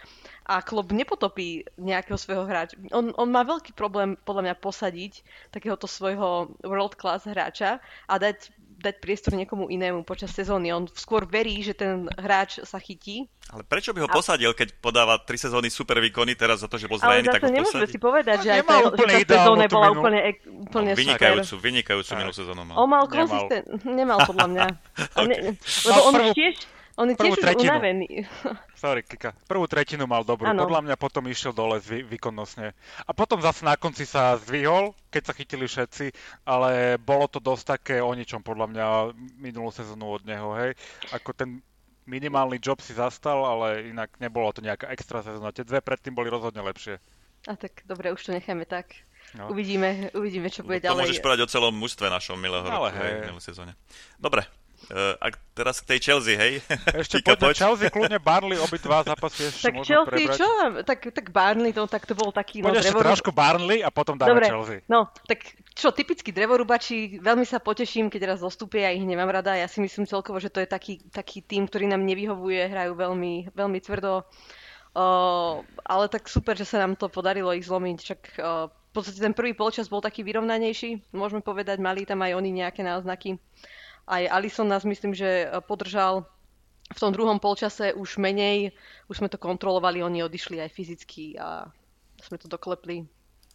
a 0.46 0.64
klub 0.64 0.90
nepotopí 0.90 1.68
nejakého 1.78 2.18
svojho 2.18 2.44
hráča. 2.48 2.74
On, 2.90 3.12
on 3.14 3.28
má 3.28 3.46
veľký 3.46 3.76
problém 3.76 4.18
podľa 4.26 4.50
mňa 4.50 4.54
posadiť 4.58 5.12
takéhoto 5.54 5.86
svojho 5.86 6.56
world 6.64 6.98
class 6.98 7.28
hráča 7.28 7.78
a 8.08 8.14
dať, 8.18 8.50
dať 8.80 8.94
priestor 8.98 9.36
niekomu 9.36 9.68
inému 9.68 10.02
počas 10.02 10.32
sezóny. 10.32 10.72
On 10.74 10.88
skôr 10.90 11.28
verí, 11.28 11.60
že 11.62 11.76
ten 11.76 12.08
hráč 12.16 12.58
sa 12.64 12.80
chytí. 12.80 13.28
Ale 13.52 13.62
prečo 13.62 13.94
by 13.94 14.02
ho 14.02 14.08
a... 14.08 14.14
posadil, 14.14 14.50
keď 14.56 14.74
podáva 14.80 15.20
tri 15.22 15.36
sezóny 15.36 15.68
super 15.68 16.02
výkony 16.02 16.34
teraz 16.34 16.64
za 16.64 16.68
to, 16.70 16.80
že 16.80 16.88
bol 16.88 16.98
zranený, 16.98 17.30
tak 17.30 17.46
ho 17.46 17.50
nemôžeme 17.50 17.86
si 17.86 17.98
povedať, 18.00 18.38
že 18.46 18.50
aj 18.58 18.62
tá, 18.66 18.76
že 18.90 19.26
tá 19.26 19.38
sezóna 19.44 19.64
bola 19.70 19.88
úplne, 19.94 20.20
úplne 20.66 20.92
no, 20.94 20.98
vynikajúcu, 20.98 21.54
vynikajúcu 21.62 22.10
minulú 22.16 22.34
sezónu 22.34 22.62
mal. 22.66 22.74
On 22.80 22.88
mal 22.88 23.04
konzistent, 23.06 23.66
nemal 23.86 24.18
podľa 24.24 24.46
mňa. 24.50 24.66
okay. 25.20 25.26
ne, 25.26 25.36
lebo 25.58 26.00
on 26.10 26.14
prvú... 26.14 26.32
tiež, 26.34 26.54
on 27.00 27.08
je 27.08 27.16
tiež 27.16 27.40
už 27.40 27.64
unavený. 27.64 28.28
Sorry, 28.82 29.00
Kika. 29.00 29.32
Prvú 29.48 29.64
tretinu 29.64 30.04
mal 30.04 30.20
dobrú. 30.20 30.44
Ano. 30.44 30.68
Podľa 30.68 30.84
mňa 30.84 30.96
potom 31.00 31.24
išiel 31.26 31.56
dole 31.56 31.80
zvy, 31.80 32.04
výkonnostne. 32.04 32.76
A 33.08 33.10
potom 33.16 33.40
zase 33.40 33.64
na 33.64 33.80
konci 33.80 34.04
sa 34.04 34.36
zdvihol, 34.36 34.92
keď 35.08 35.22
sa 35.24 35.32
chytili 35.32 35.64
všetci, 35.64 36.12
ale 36.44 37.00
bolo 37.00 37.24
to 37.26 37.40
dosť 37.40 37.64
také 37.80 37.96
o 38.04 38.12
ničom 38.12 38.44
podľa 38.44 38.66
mňa 38.68 38.86
minulú 39.40 39.72
sezónu 39.72 40.20
od 40.20 40.22
neho, 40.28 40.52
hej. 40.60 40.76
Ako 41.16 41.32
ten 41.32 41.64
minimálny 42.04 42.60
job 42.60 42.82
si 42.84 42.92
zastal, 42.92 43.40
ale 43.48 43.88
inak 43.88 44.12
nebolo 44.20 44.52
to 44.52 44.60
nejaká 44.60 44.92
extra 44.92 45.24
sezóna. 45.24 45.54
Tie 45.56 45.64
dve 45.64 45.80
predtým 45.80 46.12
boli 46.12 46.28
rozhodne 46.28 46.60
lepšie. 46.60 47.00
A 47.48 47.56
tak 47.56 47.86
dobre, 47.88 48.12
už 48.12 48.20
to 48.28 48.36
necháme 48.36 48.68
tak. 48.68 48.92
No. 49.32 49.48
Uvidíme, 49.48 50.10
uvidíme, 50.12 50.50
čo 50.50 50.66
bude 50.66 50.82
no, 50.82 50.82
to 50.82 50.86
ďalej. 50.90 50.96
To 50.96 51.02
môžeš 51.06 51.22
povedať 51.22 51.40
o 51.46 51.48
celom 51.48 51.72
mužstve 51.78 52.10
našom 52.10 52.36
milého 52.36 52.66
roku, 52.66 52.90
hej. 52.98 53.30
sezóne. 53.38 53.78
Dobre, 54.18 54.42
Uh, 54.88 55.12
a 55.20 55.28
teraz 55.52 55.84
k 55.84 55.92
tej 55.92 55.98
Chelsea, 56.00 56.34
hej? 56.40 56.64
Ešte 57.04 57.20
poďme, 57.20 57.52
Chelsea, 57.52 57.92
kľudne 57.92 58.16
Barley, 58.16 58.56
obidva 58.56 59.04
zápasy 59.04 59.52
ešte 59.52 59.68
tak 59.68 59.74
Chelsea, 59.84 60.08
prebrať. 60.08 60.38
čo? 60.40 60.48
Tak, 60.82 60.98
tak 61.12 61.26
Barney, 61.30 61.70
to, 61.76 61.84
tak 61.84 62.08
to 62.08 62.16
bol 62.16 62.32
taký... 62.32 62.64
No, 62.64 62.72
Poď 62.72 62.74
no, 62.74 62.80
ešte 62.80 62.90
drevoru... 62.96 63.08
trošku 63.12 63.30
Barney 63.30 63.84
a 63.84 63.92
potom 63.92 64.16
dáme 64.16 64.40
Dobre, 64.40 64.48
Chelsea. 64.48 64.80
No, 64.88 65.12
tak 65.28 65.44
čo, 65.76 65.92
typicky 65.92 66.32
drevorubači, 66.32 67.20
veľmi 67.20 67.44
sa 67.44 67.60
poteším, 67.60 68.08
keď 68.08 68.34
raz 68.34 68.38
zostúpia, 68.40 68.88
ja 68.88 68.96
ich 68.96 69.04
nemám 69.04 69.28
rada. 69.28 69.52
Ja 69.52 69.68
si 69.68 69.84
myslím 69.84 70.08
celkovo, 70.08 70.40
že 70.40 70.48
to 70.48 70.64
je 70.64 70.66
taký, 70.66 71.04
taký 71.12 71.44
tým, 71.44 71.68
ktorý 71.68 71.86
nám 71.86 72.02
nevyhovuje, 72.02 72.72
hrajú 72.72 72.96
veľmi, 72.96 73.52
veľmi 73.52 73.78
tvrdo. 73.84 74.24
Uh, 74.90 75.62
ale 75.86 76.10
tak 76.10 76.26
super, 76.26 76.58
že 76.58 76.66
sa 76.66 76.82
nám 76.82 76.98
to 76.98 77.06
podarilo 77.06 77.54
ich 77.54 77.68
zlomiť. 77.68 77.98
Však 78.00 78.20
uh, 78.42 78.66
v 78.66 78.90
podstate 78.90 79.22
ten 79.22 79.36
prvý 79.36 79.54
polčas 79.54 79.86
bol 79.86 80.02
taký 80.02 80.26
vyrovnanejší, 80.26 81.14
môžeme 81.14 81.46
povedať, 81.46 81.78
mali 81.78 82.02
tam 82.02 82.26
aj 82.26 82.34
oni 82.34 82.50
nejaké 82.50 82.82
náznaky. 82.82 83.38
Aj 84.10 84.26
Alison 84.26 84.66
nás 84.66 84.82
myslím, 84.82 85.14
že 85.14 85.46
e, 85.46 85.62
podržal 85.62 86.26
v 86.90 86.98
tom 86.98 87.14
druhom 87.14 87.38
polčase 87.38 87.94
už 87.94 88.18
menej, 88.18 88.74
už 89.06 89.22
sme 89.22 89.30
to 89.30 89.38
kontrolovali, 89.38 90.02
oni 90.02 90.26
odišli 90.26 90.58
aj 90.58 90.74
fyzicky 90.74 91.38
a 91.38 91.70
sme 92.18 92.34
to 92.34 92.50
doklepli. 92.50 93.06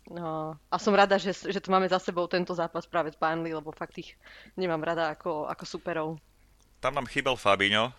No, 0.06 0.56
a 0.56 0.76
som 0.78 0.96
rada, 0.96 1.18
že, 1.20 1.34
že 1.34 1.60
to 1.60 1.74
máme 1.74 1.90
za 1.90 1.98
sebou 2.00 2.30
tento 2.30 2.54
zápas 2.54 2.86
práve 2.86 3.12
s 3.12 3.18
Burnley, 3.18 3.52
lebo 3.52 3.74
fakt 3.76 3.98
ich 3.98 4.14
nemám 4.56 4.80
rada 4.80 5.12
ako, 5.12 5.50
ako 5.50 5.64
superov. 5.66 6.10
Tam 6.78 6.94
nám 6.94 7.10
chýbal 7.10 7.36
Fabinho 7.36 7.90
e, 7.90 7.94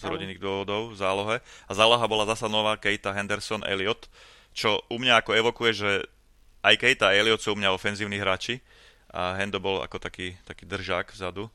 z 0.00 0.02
rodinných 0.08 0.40
dôvodov 0.40 0.90
v 0.90 0.98
zálohe 0.98 1.36
a 1.68 1.72
záloha 1.76 2.02
bola 2.08 2.24
zasa 2.24 2.48
nová 2.48 2.74
Keita, 2.80 3.12
Henderson, 3.12 3.62
Elliot, 3.68 4.08
čo 4.56 4.80
u 4.88 4.96
mňa 4.96 5.20
ako 5.20 5.30
evokuje, 5.36 5.70
že 5.76 5.90
aj 6.64 6.74
Keita 6.80 7.12
a 7.12 7.16
Elliot 7.20 7.44
sú 7.44 7.52
u 7.52 7.58
mňa 7.60 7.76
ofenzívni 7.76 8.16
hráči, 8.16 8.64
a 9.12 9.36
Hendo 9.36 9.60
bol 9.60 9.84
ako 9.84 10.00
taký, 10.00 10.34
taký 10.48 10.64
držák 10.64 11.12
vzadu. 11.12 11.52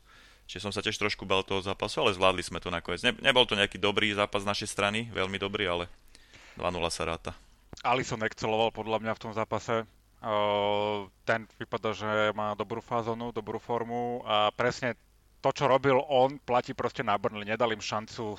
Čiže 0.47 0.63
som 0.63 0.71
sa 0.71 0.79
tiež 0.79 0.95
trošku 0.95 1.27
bal 1.27 1.43
toho 1.43 1.59
zápasu, 1.59 1.99
ale 1.99 2.15
zvládli 2.15 2.39
sme 2.39 2.63
to 2.63 2.71
nakoniec. 2.71 3.03
Ne, 3.03 3.11
nebol 3.19 3.43
to 3.43 3.59
nejaký 3.59 3.75
dobrý 3.81 4.15
zápas 4.15 4.47
z 4.47 4.49
našej 4.53 4.69
strany, 4.71 5.11
veľmi 5.11 5.35
dobrý, 5.35 5.67
ale 5.67 5.85
2-0 6.55 6.71
sa 6.87 7.03
ráta. 7.03 7.31
Alison 7.83 8.23
exceloval 8.23 8.71
podľa 8.71 9.03
mňa 9.03 9.13
v 9.17 9.21
tom 9.27 9.33
zápase. 9.35 9.83
Ten 11.27 11.41
vypadá, 11.59 11.91
že 11.91 12.31
má 12.31 12.55
dobrú 12.55 12.79
fázonu, 12.79 13.35
dobrú 13.35 13.59
formu 13.59 14.23
a 14.23 14.49
presne 14.55 14.95
to, 15.37 15.53
čo 15.53 15.69
robil 15.69 16.01
on, 16.09 16.41
platí 16.41 16.73
proste 16.73 17.05
na 17.05 17.13
Burnley. 17.19 17.45
Nedal 17.45 17.75
im 17.75 17.83
šancu 17.83 18.33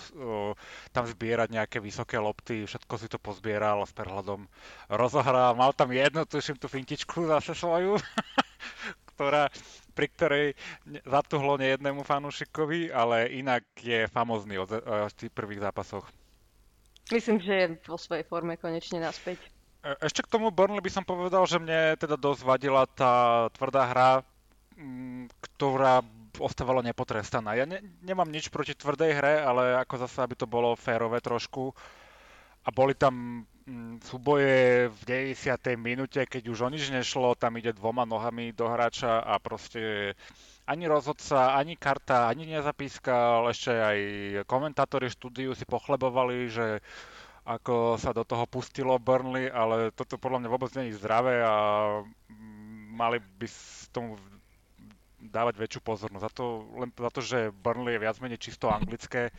tam 0.90 1.04
zbierať 1.06 1.48
nejaké 1.54 1.78
vysoké 1.78 2.18
lopty, 2.18 2.66
všetko 2.66 2.94
si 2.98 3.06
to 3.06 3.22
pozbieral 3.22 3.86
s 3.86 3.94
prehľadom 3.94 4.48
rozohral. 4.90 5.54
Mal 5.54 5.70
tam 5.76 5.94
jednu, 5.94 6.26
tuším, 6.26 6.58
tú 6.58 6.66
fintičku 6.66 7.30
zase 7.30 7.54
svoju, 7.54 8.00
ktorá, 9.18 9.50
pri 9.98 10.06
ktorej 10.14 10.46
zatuhlo 11.02 11.58
nejednému 11.58 12.06
fanúšikovi, 12.06 12.94
ale 12.94 13.34
inak 13.34 13.66
je 13.82 14.06
famozný 14.06 14.62
od, 14.62 14.78
v 14.78 15.12
tých 15.18 15.34
prvých 15.34 15.66
zápasoch. 15.66 16.06
Myslím, 17.10 17.42
že 17.42 17.52
je 17.52 17.66
vo 17.90 17.98
svojej 17.98 18.22
forme 18.22 18.54
konečne 18.54 19.02
naspäť. 19.02 19.42
E, 19.82 19.90
ešte 20.06 20.22
k 20.22 20.30
tomu 20.30 20.54
Burnley 20.54 20.78
by 20.78 20.92
som 20.94 21.02
povedal, 21.02 21.42
že 21.50 21.58
mne 21.58 21.98
teda 21.98 22.14
dosť 22.14 22.46
vadila 22.46 22.86
tá 22.86 23.48
tvrdá 23.58 23.90
hra, 23.90 24.10
ktorá 25.42 26.06
ostávala 26.38 26.86
nepotrestaná. 26.86 27.58
Ja 27.58 27.66
ne, 27.66 27.82
nemám 28.06 28.30
nič 28.30 28.54
proti 28.54 28.78
tvrdej 28.78 29.18
hre, 29.18 29.42
ale 29.42 29.82
ako 29.82 30.06
zase, 30.06 30.22
aby 30.22 30.38
to 30.38 30.46
bolo 30.46 30.78
férové 30.78 31.18
trošku. 31.18 31.74
A 32.62 32.70
boli 32.70 32.94
tam 32.94 33.42
Mm, 33.48 33.57
súboje 34.00 34.88
v 34.88 35.00
90. 35.34 35.76
minúte, 35.76 36.24
keď 36.24 36.42
už 36.48 36.58
o 36.64 36.68
nič 36.72 36.88
nešlo, 36.88 37.36
tam 37.36 37.60
ide 37.60 37.76
dvoma 37.76 38.08
nohami 38.08 38.56
do 38.56 38.64
hráča 38.68 39.20
a 39.20 39.36
proste 39.36 40.12
ani 40.68 40.84
rozhodca, 40.88 41.56
ani 41.56 41.76
karta, 41.76 42.28
ani 42.28 42.48
nezapískal, 42.48 43.48
ešte 43.48 43.72
aj 43.72 43.98
komentátori 44.48 45.08
štúdiu 45.08 45.52
si 45.52 45.64
pochlebovali, 45.68 46.48
že 46.48 46.80
ako 47.48 47.96
sa 47.96 48.12
do 48.12 48.28
toho 48.28 48.44
pustilo 48.44 49.00
Burnley, 49.00 49.48
ale 49.48 49.88
toto 49.96 50.20
podľa 50.20 50.44
mňa 50.44 50.52
vôbec 50.52 50.68
je 50.68 51.00
zdravé 51.00 51.40
a 51.40 51.56
mm, 52.28 52.92
mali 52.92 53.24
by 53.40 53.48
tomu 53.88 54.20
dávať 55.16 55.56
väčšiu 55.56 55.80
pozornosť. 55.80 56.24
Za 56.28 56.32
to, 56.32 56.44
len 56.76 56.92
za 56.92 57.10
to, 57.10 57.20
že 57.24 57.48
Burnley 57.52 57.96
je 57.96 58.04
viac 58.04 58.20
menej 58.20 58.36
čisto 58.36 58.68
anglické, 58.68 59.32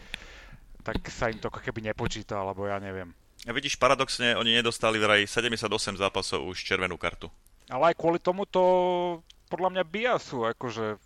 tak 0.82 1.06
sa 1.14 1.30
im 1.30 1.38
to 1.38 1.54
ako 1.54 1.62
keby 1.62 1.86
nepočíta, 1.86 2.42
alebo 2.42 2.66
ja 2.66 2.82
neviem. 2.82 3.14
Vidíš, 3.48 3.80
paradoxne, 3.80 4.36
oni 4.36 4.60
nedostali 4.60 5.00
vraj 5.00 5.24
78 5.24 5.96
zápasov 5.96 6.44
už 6.44 6.60
červenú 6.60 7.00
kartu. 7.00 7.32
Ale 7.72 7.94
aj 7.94 7.96
kvôli 7.96 8.20
tomu 8.20 8.44
to 8.44 8.64
podľa 9.48 9.70
mňa 9.80 9.84
biasu, 9.88 10.44
akože 10.44 11.00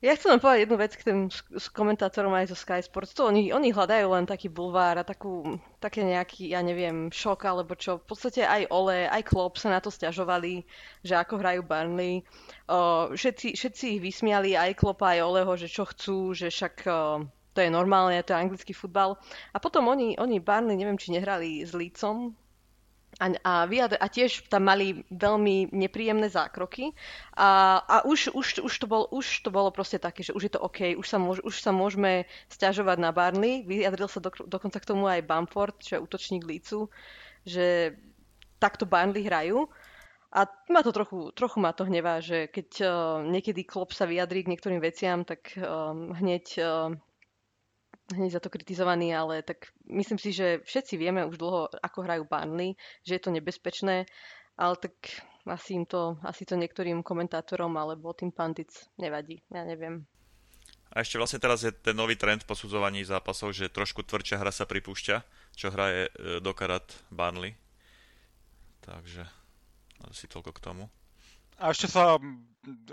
Ja 0.00 0.16
chcem 0.16 0.32
len 0.32 0.40
povedať 0.40 0.64
jednu 0.64 0.76
vec 0.80 0.92
k 0.96 1.04
tým 1.04 1.18
s 1.28 1.68
komentátorom 1.68 2.32
aj 2.32 2.48
zo 2.48 2.56
Sky 2.56 2.80
Sports. 2.80 3.12
To 3.20 3.28
oni, 3.28 3.52
oni 3.52 3.68
hľadajú 3.68 4.16
len 4.16 4.24
taký 4.24 4.48
bulvár 4.48 4.96
a 4.96 5.04
takú, 5.04 5.60
také 5.76 6.00
nejaký, 6.00 6.56
ja 6.56 6.64
neviem, 6.64 7.12
šok 7.12 7.44
alebo 7.44 7.76
čo. 7.76 8.00
V 8.00 8.08
podstate 8.08 8.48
aj 8.48 8.72
Ole, 8.72 9.04
aj 9.04 9.28
Klopp 9.28 9.60
sa 9.60 9.68
na 9.68 9.76
to 9.84 9.92
stiažovali, 9.92 10.64
že 11.04 11.20
ako 11.20 11.44
hrajú 11.44 11.60
Burnley. 11.68 12.24
Uh, 12.64 13.12
všetci, 13.12 13.52
všetci 13.60 13.84
ich 13.96 14.00
vysmiali, 14.00 14.56
aj 14.56 14.80
Klopp 14.80 15.04
aj 15.04 15.20
Oleho, 15.20 15.52
že 15.60 15.68
čo 15.68 15.84
chcú, 15.84 16.32
že 16.32 16.48
však 16.48 16.88
uh, 16.88 17.20
to 17.54 17.58
je 17.60 17.70
normálne, 17.70 18.18
to 18.22 18.32
je 18.32 18.40
anglický 18.40 18.72
futbal. 18.72 19.18
A 19.54 19.58
potom 19.58 19.90
oni, 19.90 20.14
oni 20.18 20.38
Burnley, 20.38 20.78
neviem, 20.78 20.98
či 20.98 21.14
nehrali 21.14 21.66
s 21.66 21.74
Lícom, 21.74 22.34
a, 23.18 23.26
a, 23.42 23.52
vyjadr- 23.66 23.98
a 23.98 24.06
tiež 24.06 24.46
tam 24.46 24.70
mali 24.70 25.02
veľmi 25.10 25.74
nepríjemné 25.74 26.30
zákroky 26.30 26.94
a, 27.34 27.82
a 27.82 27.96
už, 28.06 28.30
už, 28.32 28.62
už, 28.62 28.74
to 28.78 28.86
bol, 28.86 29.10
už 29.10 29.42
to 29.42 29.50
bolo 29.50 29.74
proste 29.74 29.98
také, 29.98 30.22
že 30.22 30.32
už 30.32 30.42
je 30.46 30.52
to 30.54 30.62
OK, 30.62 30.94
už 30.94 31.04
sa, 31.04 31.18
môž, 31.18 31.42
už 31.42 31.58
sa 31.58 31.74
môžeme 31.74 32.30
stiažovať 32.48 32.96
na 33.02 33.10
Barney. 33.10 33.66
Vyjadril 33.66 34.06
sa 34.06 34.22
do, 34.22 34.30
dokonca 34.46 34.78
k 34.78 34.88
tomu 34.88 35.10
aj 35.10 35.26
Bamford, 35.26 35.76
čo 35.82 35.98
je 35.98 36.04
útočník 36.06 36.46
Lícu, 36.46 36.86
že 37.42 37.98
takto 38.62 38.86
Barnley 38.86 39.26
hrajú. 39.26 39.66
A 40.30 40.46
ma 40.70 40.86
to 40.86 40.94
trochu, 40.94 41.34
trochu 41.34 41.58
ma 41.58 41.74
to 41.74 41.82
hnevá, 41.82 42.22
že 42.22 42.46
keď 42.46 42.68
uh, 42.86 42.90
niekedy 43.26 43.66
klop 43.66 43.90
sa 43.90 44.06
vyjadrí 44.06 44.46
k 44.46 44.54
niektorým 44.54 44.78
veciam, 44.78 45.26
tak 45.26 45.58
um, 45.58 46.14
hneď 46.14 46.46
uh, 46.62 46.94
hneď 48.14 48.38
za 48.38 48.42
to 48.42 48.52
kritizovaný, 48.52 49.14
ale 49.14 49.42
tak 49.42 49.70
myslím 49.86 50.18
si, 50.18 50.34
že 50.34 50.60
všetci 50.66 50.94
vieme 50.98 51.26
už 51.26 51.38
dlho, 51.38 51.70
ako 51.80 51.98
hrajú 52.04 52.22
Burnley, 52.26 52.74
že 53.06 53.16
je 53.16 53.22
to 53.22 53.30
nebezpečné, 53.30 54.06
ale 54.58 54.74
tak 54.76 54.94
asi 55.46 55.78
im 55.78 55.86
to, 55.88 56.20
asi 56.26 56.44
to 56.44 56.58
niektorým 56.58 57.00
komentátorom 57.00 57.72
alebo 57.78 58.12
tým 58.12 58.34
pandic 58.34 58.70
nevadí, 59.00 59.40
ja 59.48 59.64
neviem. 59.64 60.04
A 60.90 61.06
ešte 61.06 61.22
vlastne 61.22 61.38
teraz 61.38 61.62
je 61.62 61.70
ten 61.70 61.94
nový 61.94 62.18
trend 62.18 62.42
posudzovaní 62.42 63.06
zápasov, 63.06 63.54
že 63.54 63.70
trošku 63.70 64.02
tvrdšia 64.02 64.42
hra 64.42 64.50
sa 64.50 64.66
pripúšťa, 64.66 65.16
čo 65.54 65.70
hraje 65.70 66.10
e, 66.10 66.42
dokarat 66.42 66.82
Burnley. 67.14 67.54
Takže 68.82 69.22
asi 70.10 70.26
toľko 70.26 70.50
k 70.50 70.62
tomu. 70.66 70.84
A 71.60 71.76
ešte 71.76 71.92
sa 71.92 72.16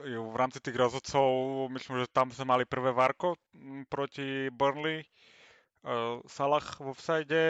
v 0.03 0.35
rámci 0.35 0.59
tých 0.59 0.75
rozhodcov, 0.75 1.23
myslím, 1.71 2.03
že 2.03 2.11
tam 2.11 2.27
sme 2.35 2.51
mali 2.51 2.63
prvé 2.67 2.91
Varko 2.91 3.39
proti 3.87 4.51
Burnley, 4.51 5.07
uh, 5.87 6.19
Salah 6.27 6.67
v 6.75 6.91
offside 6.91 7.43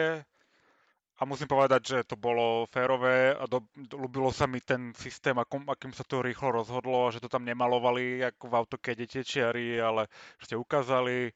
a 1.18 1.22
musím 1.26 1.50
povedať, 1.50 1.80
že 1.82 1.98
to 2.06 2.14
bolo 2.14 2.70
férové 2.70 3.34
a 3.34 3.50
ľúbilo 3.90 4.30
sa 4.30 4.46
mi 4.46 4.62
ten 4.62 4.94
systém, 4.94 5.34
akom, 5.34 5.66
akým 5.66 5.90
sa 5.90 6.06
to 6.06 6.22
rýchlo 6.22 6.54
rozhodlo, 6.54 7.10
že 7.10 7.18
to 7.18 7.26
tam 7.26 7.42
nemalovali 7.42 8.22
ako 8.22 8.44
v 8.46 8.54
autokede 8.54 9.10
čiary, 9.10 9.82
ale 9.82 10.06
že 10.38 10.54
ste 10.54 10.56
ukázali, 10.58 11.34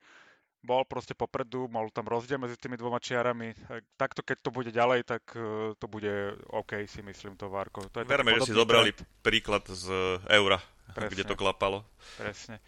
bol 0.62 0.86
proste 0.86 1.12
popredu, 1.12 1.66
mal 1.66 1.90
tam 1.90 2.06
rozdiel 2.06 2.38
medzi 2.38 2.54
tými 2.54 2.78
dvoma 2.78 3.02
čiarami. 3.02 3.52
Takto, 3.98 4.22
keď 4.22 4.36
to 4.46 4.50
bude 4.54 4.70
ďalej, 4.70 5.02
tak 5.02 5.22
uh, 5.34 5.74
to 5.76 5.86
bude 5.90 6.38
OK, 6.54 6.86
si 6.86 7.02
myslím, 7.02 7.34
to 7.34 7.50
Várko. 7.50 7.86
To 7.90 8.00
je 8.00 8.06
Verme, 8.06 8.38
že 8.38 8.50
si 8.50 8.54
zobrali 8.54 8.94
príklad 9.26 9.66
z 9.66 10.18
Eura, 10.30 10.62
Presne. 10.94 11.10
kde 11.10 11.22
to 11.26 11.34
klapalo. 11.34 11.82
Presne. 12.18 12.62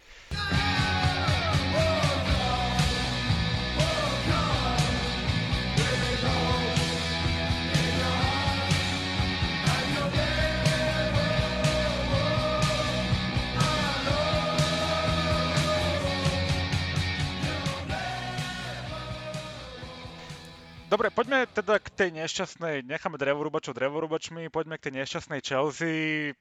Dobre, 20.95 21.11
poďme 21.11 21.43
teda 21.51 21.75
k 21.75 21.91
tej 21.91 22.09
nešťastnej, 22.23 22.87
necháme 22.87 23.19
drevorúbačov 23.19 23.75
drevorúbačmi, 23.75 24.47
poďme 24.47 24.79
k 24.79 24.87
tej 24.87 25.03
nešťastnej 25.03 25.43
Chelsea. 25.43 26.31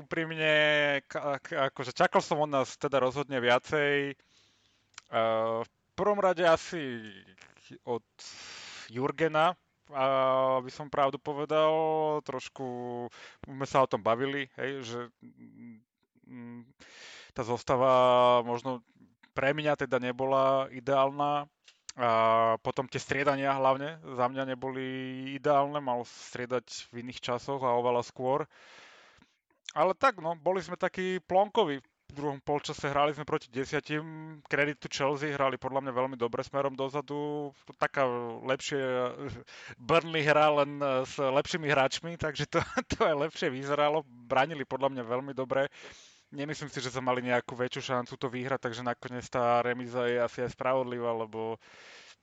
Úprimne, 0.00 0.56
akože 1.44 1.92
čakal 1.92 2.24
som 2.24 2.40
od 2.40 2.48
nás 2.48 2.72
teda 2.80 3.04
rozhodne 3.04 3.36
viacej. 3.36 4.16
V 5.60 5.68
prvom 5.92 6.16
rade 6.24 6.48
asi 6.48 7.04
od 7.84 8.00
Jurgena, 8.88 9.52
aby 10.56 10.72
som 10.72 10.88
pravdu 10.88 11.20
povedal, 11.20 11.76
trošku 12.24 12.64
sme 13.44 13.68
sa 13.68 13.84
o 13.84 13.90
tom 13.92 14.00
bavili, 14.00 14.48
hej, 14.56 14.88
že 14.88 15.00
mm, 16.24 16.64
tá 17.36 17.44
zostava 17.44 18.40
možno 18.40 18.80
pre 19.36 19.52
mňa 19.52 19.84
teda 19.84 20.00
nebola 20.00 20.64
ideálna, 20.72 21.44
a 21.96 22.10
potom 22.60 22.84
tie 22.84 23.00
striedania 23.00 23.56
hlavne 23.56 23.96
za 24.04 24.28
mňa 24.28 24.52
neboli 24.52 24.84
ideálne, 25.32 25.80
mal 25.80 26.04
striedať 26.04 26.92
v 26.92 27.00
iných 27.00 27.24
časoch 27.24 27.64
a 27.64 27.72
oveľa 27.72 28.04
skôr. 28.04 28.44
Ale 29.72 29.96
tak, 29.96 30.20
no, 30.20 30.36
boli 30.36 30.60
sme 30.60 30.76
takí 30.76 31.24
plonkoví. 31.24 31.80
V 32.06 32.14
druhom 32.14 32.38
polčase 32.38 32.86
hrali 32.86 33.16
sme 33.16 33.26
proti 33.26 33.50
desiatim, 33.50 34.38
kreditu 34.46 34.86
Chelsea 34.86 35.34
hrali 35.34 35.58
podľa 35.58 35.82
mňa 35.82 35.92
veľmi 35.92 36.16
dobre 36.20 36.44
smerom 36.46 36.76
dozadu. 36.78 37.50
Taká 37.80 38.06
lepšie 38.46 38.78
Burnley 39.80 40.22
hra 40.22 40.62
len 40.62 40.78
s 41.02 41.18
lepšími 41.18 41.66
hráčmi, 41.66 42.14
takže 42.14 42.46
to, 42.46 42.60
to 42.94 43.02
aj 43.02 43.26
lepšie 43.26 43.48
vyzeralo. 43.50 44.06
Bránili 44.06 44.62
podľa 44.62 44.94
mňa 44.94 45.02
veľmi 45.02 45.32
dobre 45.34 45.66
nemyslím 46.34 46.70
si, 46.70 46.78
že 46.82 46.90
sa 46.90 47.04
mali 47.04 47.22
nejakú 47.22 47.54
väčšiu 47.54 47.82
šancu 47.94 48.14
to 48.18 48.26
vyhrať, 48.30 48.70
takže 48.70 48.82
nakoniec 48.82 49.26
tá 49.28 49.62
remíza 49.62 50.06
je 50.06 50.18
asi 50.18 50.38
aj 50.42 50.54
spravodlivá, 50.54 51.14
lebo 51.14 51.58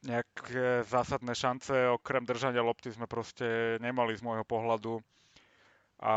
nejaké 0.04 0.84
zásadné 0.88 1.32
šance 1.32 1.72
okrem 1.96 2.28
držania 2.28 2.60
lopty 2.60 2.92
sme 2.92 3.08
proste 3.08 3.80
nemali 3.80 4.12
z 4.16 4.22
môjho 4.24 4.44
pohľadu. 4.44 5.00
A 6.04 6.16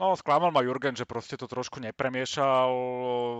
no, 0.00 0.16
sklamal 0.16 0.48
ma 0.48 0.64
Jurgen, 0.64 0.96
že 0.96 1.04
proste 1.04 1.36
to 1.36 1.44
trošku 1.44 1.84
nepremiešal 1.84 2.72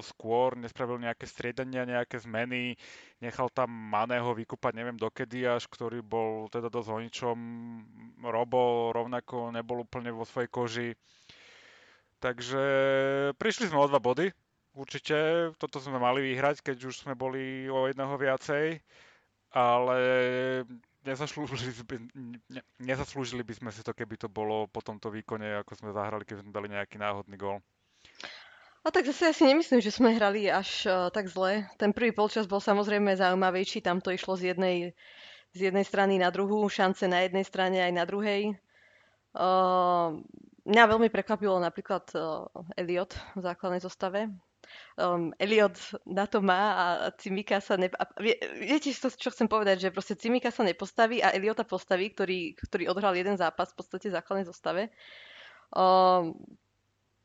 skôr, 0.05 0.53
nespravil 0.53 1.01
nejaké 1.01 1.25
striedania, 1.25 1.89
nejaké 1.89 2.21
zmeny, 2.21 2.77
nechal 3.25 3.49
tam 3.49 3.73
Maného 3.73 4.37
vykúpať 4.37 4.77
neviem 4.77 5.01
dokedy 5.01 5.49
až, 5.49 5.65
ktorý 5.73 6.05
bol 6.05 6.53
teda 6.53 6.69
dosť 6.69 7.25
o. 7.25 7.33
Robo 8.21 8.93
rovnako 8.93 9.49
nebol 9.49 9.89
úplne 9.89 10.13
vo 10.13 10.29
svojej 10.29 10.53
koži. 10.53 10.89
Takže 12.25 12.65
prišli 13.37 13.69
sme 13.69 13.85
o 13.85 13.91
dva 13.91 14.01
body, 14.01 14.33
určite. 14.73 15.53
Toto 15.61 15.77
sme 15.77 16.01
mali 16.01 16.25
vyhrať, 16.25 16.65
keď 16.65 16.89
už 16.89 17.05
sme 17.05 17.13
boli 17.13 17.69
o 17.69 17.85
jedného 17.85 18.17
viacej. 18.17 18.81
Ale 19.53 19.99
nezaslúžili, 21.05 21.71
by, 21.85 21.97
ne, 22.49 22.63
nezaslúžili 22.81 23.45
by 23.45 23.55
sme 23.61 23.71
si 23.71 23.85
to, 23.85 23.93
keby 23.93 24.17
to 24.17 24.33
bolo 24.33 24.65
po 24.73 24.81
tomto 24.81 25.13
výkone, 25.13 25.63
ako 25.63 25.73
sme 25.77 25.91
zahrali, 25.93 26.25
keby 26.25 26.41
sme 26.43 26.57
dali 26.57 26.69
nejaký 26.73 26.97
náhodný 26.97 27.37
gól. 27.37 27.61
A 28.85 28.89
tak 28.89 29.05
zase 29.05 29.29
ja 29.29 29.35
si 29.37 29.45
nemyslím, 29.45 29.85
že 29.85 29.93
sme 29.93 30.17
hrali 30.17 30.49
až 30.49 30.89
uh, 30.89 31.09
tak 31.13 31.29
zle. 31.29 31.69
Ten 31.77 31.93
prvý 31.93 32.17
polčas 32.17 32.49
bol 32.49 32.61
samozrejme 32.61 33.17
zaujímavejší, 33.21 33.85
tam 33.85 34.01
to 34.01 34.13
išlo 34.13 34.37
z 34.41 34.57
jednej, 34.57 34.97
z 35.53 35.71
jednej 35.71 35.85
strany 35.85 36.17
na 36.17 36.33
druhú, 36.33 36.67
šance 36.73 37.05
na 37.05 37.25
jednej 37.25 37.45
strane 37.45 37.85
aj 37.85 37.93
na 37.95 38.05
druhej. 38.05 38.57
Uh, 39.37 40.21
Mňa 40.65 40.91
veľmi 40.97 41.13
prekvapilo 41.13 41.61
napríklad 41.61 42.09
uh, 42.17 42.49
Elliot 42.81 43.13
v 43.37 43.41
základnej 43.45 43.85
zostave. 43.85 44.33
Um, 44.97 45.37
Elliot 45.37 45.77
na 46.09 46.25
to 46.25 46.41
má 46.41 46.63
a 46.73 46.87
Cimika 47.21 47.61
sa 47.61 47.77
ne... 47.77 47.93
A 47.93 48.09
vie, 48.17 48.33
viete, 48.57 48.89
čo, 48.89 49.13
čo 49.13 49.29
chcem 49.29 49.45
povedať, 49.45 49.85
že 49.85 49.93
proste 49.93 50.17
Cimika 50.17 50.49
sa 50.49 50.65
nepostaví 50.65 51.21
a 51.21 51.37
Eliota 51.37 51.69
postaví, 51.69 52.09
ktorý, 52.17 52.57
ktorý 52.57 52.89
odhral 52.89 53.13
jeden 53.13 53.37
zápas 53.37 53.77
v 53.77 53.85
podstate 53.85 54.09
v 54.09 54.17
základnej 54.17 54.49
zostave. 54.49 54.89
Um, 55.69 56.33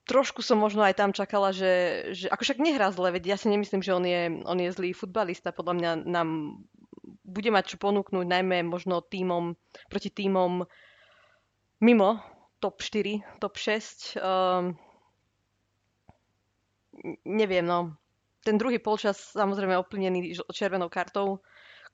trošku 0.04 0.44
som 0.44 0.60
možno 0.60 0.84
aj 0.84 1.00
tam 1.00 1.16
čakala, 1.16 1.56
že, 1.56 2.12
že 2.12 2.28
ako 2.28 2.44
však 2.44 2.60
nehrá 2.60 2.92
zle, 2.92 3.08
veď 3.16 3.24
ja 3.24 3.38
si 3.40 3.48
nemyslím, 3.48 3.80
že 3.80 3.96
on 3.96 4.04
je, 4.04 4.22
on 4.44 4.60
je 4.60 4.76
zlý 4.76 4.92
futbalista. 4.92 5.56
Podľa 5.56 5.74
mňa 5.80 5.92
nám 6.12 6.60
bude 7.24 7.50
mať 7.54 7.72
čo 7.72 7.78
ponúknuť, 7.78 8.26
najmä 8.26 8.66
možno 8.66 9.06
týmom, 9.06 9.54
proti 9.88 10.10
týmom 10.10 10.66
mimo 11.80 12.20
top 12.60 12.80
4, 12.84 13.40
top 13.40 13.56
6. 13.56 14.20
Um, 14.20 14.24
ehm, 14.24 14.68
neviem, 17.26 17.66
no. 17.66 17.96
Ten 18.44 18.56
druhý 18.56 18.80
polčas 18.80 19.36
samozrejme 19.36 19.76
oplnený 19.76 20.40
červenou 20.52 20.88
kartou, 20.88 21.44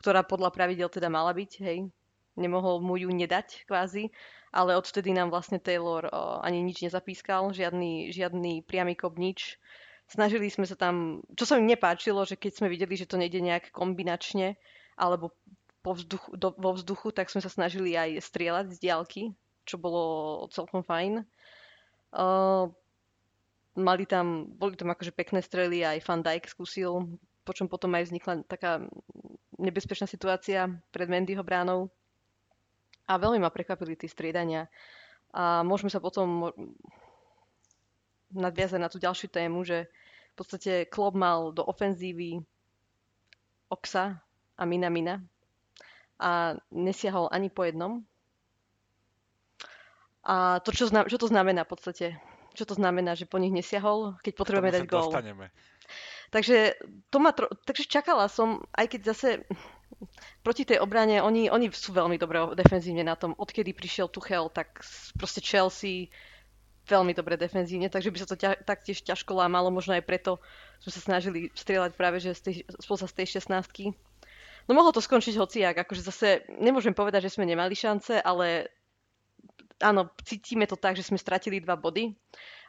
ktorá 0.02 0.22
podľa 0.22 0.54
pravidel 0.54 0.90
teda 0.90 1.10
mala 1.10 1.34
byť, 1.34 1.52
hej. 1.66 1.90
Nemohol 2.36 2.84
mu 2.84 3.00
ju 3.00 3.10
nedať 3.10 3.64
kvázi, 3.66 4.12
ale 4.52 4.76
odtedy 4.76 5.16
nám 5.16 5.32
vlastne 5.32 5.58
Taylor 5.58 6.06
uh, 6.12 6.44
ani 6.44 6.62
nič 6.62 6.84
nezapískal, 6.84 7.56
žiadny, 7.56 8.12
žiadny 8.12 8.62
priamy 8.68 8.94
kop, 8.94 9.16
nič. 9.16 9.56
Snažili 10.06 10.52
sme 10.54 10.70
sa 10.70 10.78
tam, 10.78 11.26
čo 11.34 11.50
sa 11.50 11.58
mi 11.58 11.66
nepáčilo, 11.66 12.22
že 12.28 12.38
keď 12.38 12.52
sme 12.62 12.68
videli, 12.70 12.94
že 12.94 13.10
to 13.10 13.18
nejde 13.18 13.42
nejak 13.42 13.74
kombinačne, 13.74 14.54
alebo 15.00 15.34
po 15.82 15.98
vzduchu, 15.98 16.30
do, 16.38 16.54
vo 16.58 16.78
vzduchu, 16.78 17.10
tak 17.10 17.30
sme 17.30 17.42
sa 17.42 17.50
snažili 17.50 17.98
aj 17.98 18.22
strieľať 18.22 18.74
z 18.74 18.78
diálky, 18.78 19.24
čo 19.66 19.82
bolo 19.82 20.46
celkom 20.54 20.86
fajn. 20.86 21.26
Uh, 22.16 22.72
mali 23.76 24.08
tam, 24.08 24.48
boli 24.56 24.80
tam 24.80 24.94
akože 24.94 25.12
pekné 25.12 25.44
strely, 25.44 25.84
aj 25.84 26.06
Van 26.08 26.24
Dijk 26.24 26.48
skúsil, 26.48 27.20
počom 27.44 27.68
potom 27.68 27.92
aj 27.94 28.10
vznikla 28.10 28.34
taká 28.48 28.86
nebezpečná 29.60 30.08
situácia 30.08 30.70
pred 30.90 31.10
Mendyho 31.12 31.44
bránou. 31.44 31.92
A 33.06 33.22
veľmi 33.22 33.38
ma 33.38 33.54
prekvapili 33.54 33.94
tie 33.94 34.10
striedania. 34.10 34.66
A 35.30 35.62
môžeme 35.62 35.94
sa 35.94 36.02
potom 36.02 36.50
nadviazať 38.34 38.80
na 38.82 38.90
tú 38.90 38.98
ďalšiu 38.98 39.30
tému, 39.30 39.62
že 39.62 39.86
v 40.34 40.36
podstate 40.36 40.90
Klopp 40.90 41.14
mal 41.14 41.54
do 41.54 41.62
ofenzívy 41.64 42.42
Oxa 43.70 44.18
a 44.58 44.64
Mina 44.66 44.90
Mina 44.90 45.22
a 46.20 46.56
nesiahol 46.72 47.28
ani 47.32 47.52
po 47.52 47.68
jednom. 47.68 48.04
A 50.26 50.60
to, 50.66 50.74
čo, 50.74 50.90
znam, 50.90 51.06
čo 51.06 51.22
to 51.22 51.30
znamená 51.30 51.64
v 51.64 51.72
podstate? 51.72 52.06
Čo 52.58 52.66
to 52.66 52.76
znamená, 52.76 53.14
že 53.14 53.30
po 53.30 53.38
nich 53.38 53.54
nesiahol, 53.54 54.18
keď 54.26 54.34
potrebujeme 54.34 54.74
dať 54.74 54.84
gól? 54.90 55.14
Takže, 56.34 56.82
to 57.14 57.18
ma 57.22 57.30
tro... 57.30 57.46
Takže 57.54 57.86
čakala 57.86 58.26
som, 58.26 58.66
aj 58.74 58.90
keď 58.90 59.02
zase 59.14 59.46
proti 60.42 60.66
tej 60.66 60.82
obrane, 60.82 61.22
oni, 61.22 61.48
oni 61.54 61.70
sú 61.70 61.94
veľmi 61.94 62.18
dobre 62.18 62.42
defenzívne 62.58 63.06
na 63.06 63.14
tom. 63.14 63.38
Odkedy 63.38 63.72
prišiel 63.72 64.10
Tuchel, 64.10 64.50
tak 64.50 64.82
proste 65.16 65.46
Chelsea 65.46 66.10
veľmi 66.86 67.18
dobre 67.18 67.38
defenzívne, 67.38 67.90
takže 67.90 68.14
by 68.14 68.18
sa 68.22 68.28
to 68.30 68.38
ťa, 68.38 68.62
taktiež 68.62 69.02
ťažko 69.02 69.34
lámalo, 69.34 69.74
možno 69.74 69.98
aj 69.98 70.06
preto 70.06 70.38
sme 70.86 70.92
sa 70.94 71.02
snažili 71.02 71.50
strieľať 71.58 71.98
práve 71.98 72.22
že 72.22 72.38
z 72.38 72.42
tej, 72.42 72.56
spoza 72.78 73.10
z 73.10 73.14
tej 73.26 73.42
16 73.42 73.98
No 74.66 74.74
mohlo 74.74 74.90
to 74.90 74.98
skončiť 74.98 75.38
hociak, 75.38 75.78
akože 75.78 76.02
zase 76.02 76.28
nemôžem 76.50 76.98
povedať, 76.98 77.30
že 77.30 77.38
sme 77.38 77.46
nemali 77.46 77.78
šance, 77.78 78.18
ale 78.18 78.74
áno, 79.82 80.12
cítime 80.24 80.68
to 80.68 80.80
tak, 80.80 80.96
že 80.96 81.04
sme 81.04 81.20
stratili 81.20 81.60
dva 81.60 81.76
body. 81.76 82.14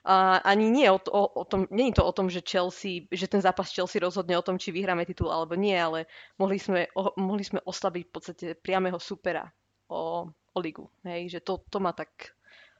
A 0.06 0.38
ani 0.46 0.70
nie 0.70 0.86
o, 0.86 1.02
o, 1.02 1.22
o 1.42 1.44
tom, 1.44 1.66
nie 1.74 1.90
je 1.90 1.98
to 1.98 2.06
o 2.06 2.14
tom, 2.14 2.30
že 2.30 2.46
Chelsea, 2.46 3.10
že 3.10 3.26
ten 3.26 3.42
zápas 3.42 3.74
Chelsea 3.74 3.98
rozhodne 3.98 4.38
o 4.38 4.46
tom, 4.46 4.54
či 4.54 4.70
vyhráme 4.70 5.02
titul 5.02 5.34
alebo 5.34 5.58
nie, 5.58 5.74
ale 5.74 6.06
mohli 6.38 6.62
sme, 6.62 6.86
o, 6.94 7.10
mohli 7.18 7.42
sme 7.42 7.58
oslabiť 7.58 8.02
v 8.06 8.12
podstate 8.14 8.46
priamého 8.54 9.02
supera 9.02 9.50
o, 9.90 10.30
o 10.30 10.58
ligu. 10.62 10.86
Hej, 11.02 11.34
že 11.34 11.40
to, 11.42 11.58
to 11.66 11.82
ma 11.82 11.90
tak 11.90 12.36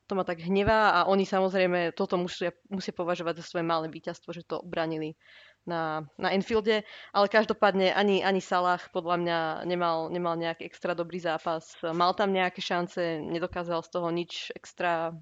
to 0.07 0.15
ma 0.15 0.23
tak 0.23 0.39
hnevá 0.39 0.95
a 0.95 1.11
oni 1.11 1.27
samozrejme 1.27 1.91
toto 1.91 2.15
musia, 2.15 2.55
musia 2.71 2.95
považovať 2.95 3.43
za 3.43 3.45
svoje 3.51 3.67
malé 3.67 3.91
víťazstvo, 3.91 4.31
že 4.31 4.47
to 4.47 4.63
obranili 4.63 5.19
na, 5.67 6.07
na 6.17 6.31
Enfielde, 6.31 6.87
ale 7.11 7.27
každopádne 7.29 7.93
ani, 7.93 8.23
ani 8.23 8.41
Salah 8.41 8.81
podľa 8.95 9.17
mňa 9.19 9.39
nemal, 9.67 10.09
nemal 10.09 10.39
nejaký 10.39 10.65
extra 10.65 10.95
dobrý 10.95 11.19
zápas. 11.19 11.77
Mal 11.83 12.15
tam 12.15 12.31
nejaké 12.31 12.63
šance, 12.63 13.21
nedokázal 13.21 13.83
z 13.83 13.91
toho 13.91 14.09
nič 14.15 14.55
extra 14.55 15.13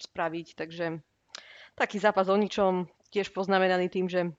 spraviť, 0.00 0.58
takže 0.58 0.98
taký 1.76 2.00
zápas 2.00 2.26
o 2.26 2.36
ničom, 2.36 2.88
tiež 3.14 3.30
poznamenaný 3.30 3.86
tým, 3.92 4.08
že 4.10 4.32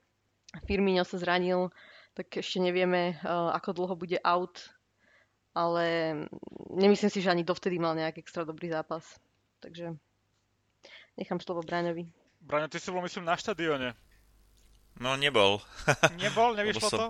Firmino 0.66 1.06
sa 1.06 1.16
zranil, 1.16 1.72
tak 2.16 2.32
ešte 2.40 2.60
nevieme, 2.60 3.16
eh, 3.16 3.28
ako 3.28 3.72
dlho 3.72 3.94
bude 3.96 4.18
out, 4.24 4.72
ale 5.56 5.84
nemyslím 6.68 7.08
si, 7.08 7.24
že 7.24 7.32
ani 7.32 7.44
dovtedy 7.44 7.80
mal 7.80 7.96
nejaký 7.96 8.20
extra 8.20 8.44
dobrý 8.44 8.68
zápas. 8.68 9.04
Takže 9.64 9.96
nechám 11.16 11.40
slovo 11.40 11.64
Braňovi. 11.64 12.04
Braňo, 12.44 12.68
ty 12.68 12.76
si 12.76 12.92
bol 12.92 13.00
myslím 13.04 13.24
na 13.24 13.40
štadióne. 13.40 13.96
No 14.96 15.16
nebol. 15.16 15.60
Nebol? 16.22 16.56
Nevyšlo 16.56 16.88
som, 16.88 16.98
to? 16.98 17.06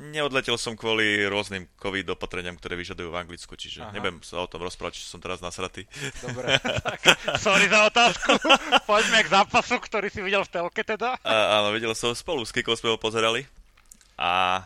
Neodletel 0.00 0.56
som 0.56 0.76
kvôli 0.76 1.24
rôznym 1.28 1.68
covid 1.76 2.12
opatreniam, 2.12 2.56
ktoré 2.56 2.76
vyžadujú 2.76 3.12
v 3.12 3.20
Anglicku, 3.20 3.52
čiže 3.52 3.84
Aha. 3.84 3.92
nebudem 3.92 4.24
sa 4.24 4.40
o 4.40 4.48
tom 4.48 4.64
rozprávať, 4.64 5.00
či 5.00 5.08
som 5.08 5.20
teraz 5.20 5.44
nasratý. 5.44 5.84
Dobre, 6.24 6.56
tak 6.88 7.00
sorry 7.36 7.68
za 7.68 7.88
otázku. 7.88 8.32
Poďme 8.90 9.24
k 9.24 9.32
zápasu, 9.32 9.76
ktorý 9.76 10.08
si 10.08 10.24
videl 10.24 10.44
v 10.46 10.52
telke 10.52 10.84
teda. 10.84 11.20
A, 11.20 11.60
áno, 11.60 11.72
videl 11.72 11.92
som 11.96 12.16
spolu 12.16 12.44
s 12.44 12.52
Kikou, 12.52 12.76
sme 12.76 12.94
ho 12.94 12.98
pozerali. 13.00 13.44
A 14.20 14.64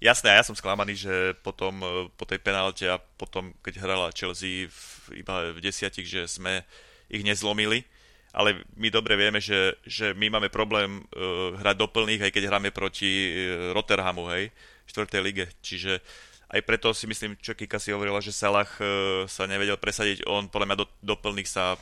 jasné, 0.00 0.36
ja 0.36 0.44
som 0.44 0.56
sklamaný, 0.56 0.96
že 0.96 1.32
potom 1.44 1.80
e, 1.80 1.86
po 2.16 2.24
tej 2.28 2.40
penálte 2.40 2.84
a 2.88 3.00
potom, 3.00 3.56
keď 3.64 3.84
hrala 3.84 4.16
Chelsea 4.16 4.68
v, 4.68 5.24
iba 5.24 5.52
v 5.52 5.64
desiatich, 5.64 6.08
že 6.08 6.28
sme 6.28 6.64
ich 7.08 7.24
nezlomili 7.24 7.84
ale 8.34 8.66
my 8.74 8.90
dobre 8.90 9.14
vieme, 9.14 9.38
že, 9.38 9.78
že 9.86 10.10
my 10.10 10.26
máme 10.26 10.50
problém 10.50 11.06
uh, 11.14 11.54
hrať 11.54 11.76
doplných, 11.78 12.26
aj 12.26 12.32
keď 12.34 12.50
hráme 12.50 12.74
proti 12.74 13.30
uh, 13.30 13.70
Rotterhamu, 13.70 14.26
hej, 14.34 14.50
v 14.84 14.90
4. 14.90 15.22
lige. 15.22 15.46
Čiže 15.62 16.02
aj 16.50 16.60
preto 16.66 16.90
si 16.90 17.06
myslím, 17.06 17.38
čo 17.38 17.54
Kika 17.54 17.78
si 17.78 17.94
hovorila, 17.94 18.18
že 18.18 18.34
Salah 18.34 18.66
uh, 18.82 19.22
sa 19.30 19.46
nevedel 19.46 19.78
presadiť. 19.78 20.26
On 20.26 20.50
podľa 20.50 20.66
mňa 20.66 20.80
do 20.82 20.86
doplných 21.14 21.46
sa 21.46 21.78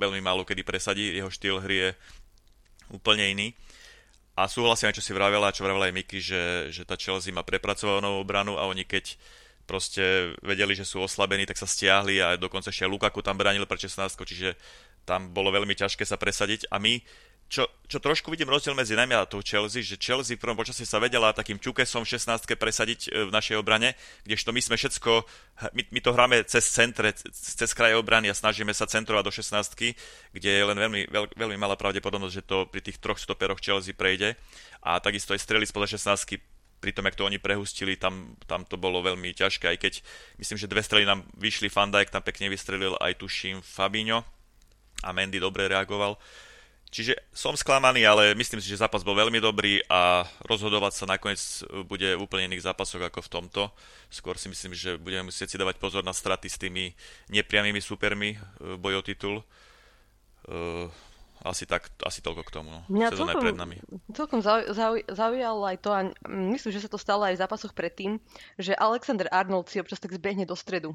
veľmi 0.00 0.24
málo 0.24 0.48
kedy 0.48 0.64
presadí, 0.64 1.12
jeho 1.12 1.28
štýl 1.28 1.60
hry 1.60 1.76
je 1.76 1.90
úplne 2.88 3.36
iný. 3.36 3.48
A 4.36 4.48
súhlasím 4.48 4.92
aj, 4.92 5.00
čo 5.00 5.04
si 5.04 5.16
vravela, 5.16 5.52
čo 5.52 5.64
vravela 5.64 5.88
aj 5.88 5.96
Miky, 5.96 6.20
že, 6.20 6.72
že 6.72 6.84
tá 6.84 6.96
Chelsea 6.96 7.32
má 7.32 7.40
prepracovanú 7.40 8.20
obranu 8.20 8.60
a 8.60 8.68
oni 8.68 8.84
keď 8.84 9.16
proste 9.64 10.32
vedeli, 10.44 10.76
že 10.76 10.86
sú 10.86 11.02
oslabení, 11.02 11.48
tak 11.48 11.58
sa 11.58 11.66
stiahli 11.66 12.22
a 12.22 12.38
dokonca 12.38 12.70
ešte 12.70 12.86
Lukaku 12.86 13.24
tam 13.24 13.34
bránil 13.34 13.66
pre 13.66 13.80
16, 13.80 13.96
čiže 14.14 14.54
tam 15.06 15.30
bolo 15.30 15.54
veľmi 15.54 15.72
ťažké 15.78 16.02
sa 16.02 16.18
presadiť. 16.18 16.66
A 16.74 16.82
my, 16.82 16.98
čo, 17.46 17.70
čo 17.86 18.02
trošku 18.02 18.26
vidím 18.34 18.50
rozdiel 18.50 18.74
medzi 18.74 18.98
nami 18.98 19.14
a 19.14 19.22
tou 19.22 19.38
Chelsea, 19.38 19.78
že 19.78 19.94
Chelsea 19.94 20.34
v 20.34 20.42
prvom 20.42 20.58
počasí 20.58 20.82
sa 20.82 20.98
vedela 20.98 21.30
takým 21.30 21.62
čukesom 21.62 22.02
v 22.02 22.18
16 22.18 22.42
presadiť 22.58 23.00
e, 23.06 23.08
v 23.26 23.30
našej 23.30 23.54
obrane, 23.54 23.94
kdežto 24.26 24.50
my 24.50 24.58
sme 24.58 24.74
všetko, 24.74 25.22
my, 25.78 25.82
my 25.94 26.00
to 26.02 26.10
hráme 26.10 26.36
cez 26.50 26.66
centre, 26.66 27.14
cez 27.30 27.70
kraje 27.70 27.94
obrany 27.94 28.26
a 28.26 28.34
snažíme 28.34 28.74
sa 28.74 28.90
centrovať 28.90 29.22
do 29.22 29.32
16 29.32 29.94
kde 30.34 30.50
je 30.50 30.64
len 30.66 30.74
veľmi, 30.74 31.06
veľ, 31.06 31.38
veľmi 31.38 31.54
malá 31.54 31.78
pravdepodobnosť, 31.78 32.34
že 32.34 32.42
to 32.42 32.66
pri 32.66 32.82
tých 32.82 32.98
troch 32.98 33.22
stoperoch 33.22 33.62
Chelsea 33.62 33.94
prejde. 33.94 34.34
A 34.82 34.98
takisto 34.98 35.30
aj 35.30 35.46
strely 35.46 35.70
spoza 35.70 35.94
16 35.94 36.42
pri 36.82 36.90
tom, 36.92 37.06
jak 37.08 37.16
to 37.16 37.24
oni 37.24 37.38
prehustili, 37.38 37.96
tam, 37.96 38.36
tam 38.44 38.66
to 38.66 38.76
bolo 38.76 39.00
veľmi 39.00 39.32
ťažké, 39.32 39.70
aj 39.70 39.78
keď 39.80 39.94
myslím, 40.38 40.58
že 40.60 40.70
dve 40.70 40.82
strely 40.84 41.08
nám 41.08 41.24
vyšli, 41.38 41.72
Van 41.72 41.88
tam 41.90 42.22
pekne 42.22 42.52
vystrelil, 42.52 42.94
aj 43.00 43.16
tuším 43.16 43.64
Fabinho, 43.64 44.22
a 45.02 45.12
Mendy 45.12 45.40
dobre 45.40 45.68
reagoval. 45.68 46.16
Čiže 46.86 47.18
som 47.34 47.58
sklamaný, 47.58 48.06
ale 48.06 48.32
myslím 48.38 48.62
si, 48.62 48.70
že 48.70 48.78
zápas 48.78 49.02
bol 49.02 49.18
veľmi 49.18 49.42
dobrý 49.42 49.82
a 49.90 50.22
rozhodovať 50.46 50.92
sa 50.94 51.04
nakoniec 51.04 51.66
bude 51.84 52.14
v 52.14 52.22
úplne 52.22 52.48
iných 52.48 52.62
zápasoch 52.62 53.02
ako 53.02 53.26
v 53.26 53.32
tomto. 53.36 53.62
Skôr 54.06 54.38
si 54.38 54.46
myslím, 54.46 54.72
že 54.72 54.94
budeme 54.96 55.28
musieť 55.28 55.50
si 55.50 55.60
dávať 55.60 55.82
pozor 55.82 56.06
na 56.06 56.14
straty 56.14 56.46
s 56.46 56.56
tými 56.62 56.94
nepriamými 57.28 57.82
supermi 57.82 58.38
v 58.62 58.78
boji 58.78 58.96
o 58.96 59.02
titul. 59.02 59.36
Uh, 60.46 60.86
asi 61.42 61.66
tak, 61.66 61.90
asi 62.06 62.22
toľko 62.22 62.42
k 62.46 62.54
tomu. 62.54 62.70
No. 62.70 62.80
Mňa 62.86 63.12
celkom, 63.12 63.42
pred 63.42 63.58
nami. 63.58 63.76
celkom 64.14 64.40
zau, 64.40 64.62
zau, 64.70 64.94
zaujalo 65.10 65.66
aj 65.66 65.76
to, 65.82 65.90
a 65.90 66.00
myslím, 66.30 66.70
že 66.70 66.86
sa 66.86 66.90
to 66.90 67.02
stalo 67.02 67.26
aj 67.26 67.34
v 67.34 67.42
zápasoch 67.42 67.74
predtým, 67.74 68.22
že 68.56 68.78
Alexander 68.78 69.26
Arnold 69.34 69.68
si 69.68 69.82
občas 69.82 69.98
tak 69.98 70.14
zbehne 70.14 70.46
do 70.46 70.54
stredu 70.54 70.94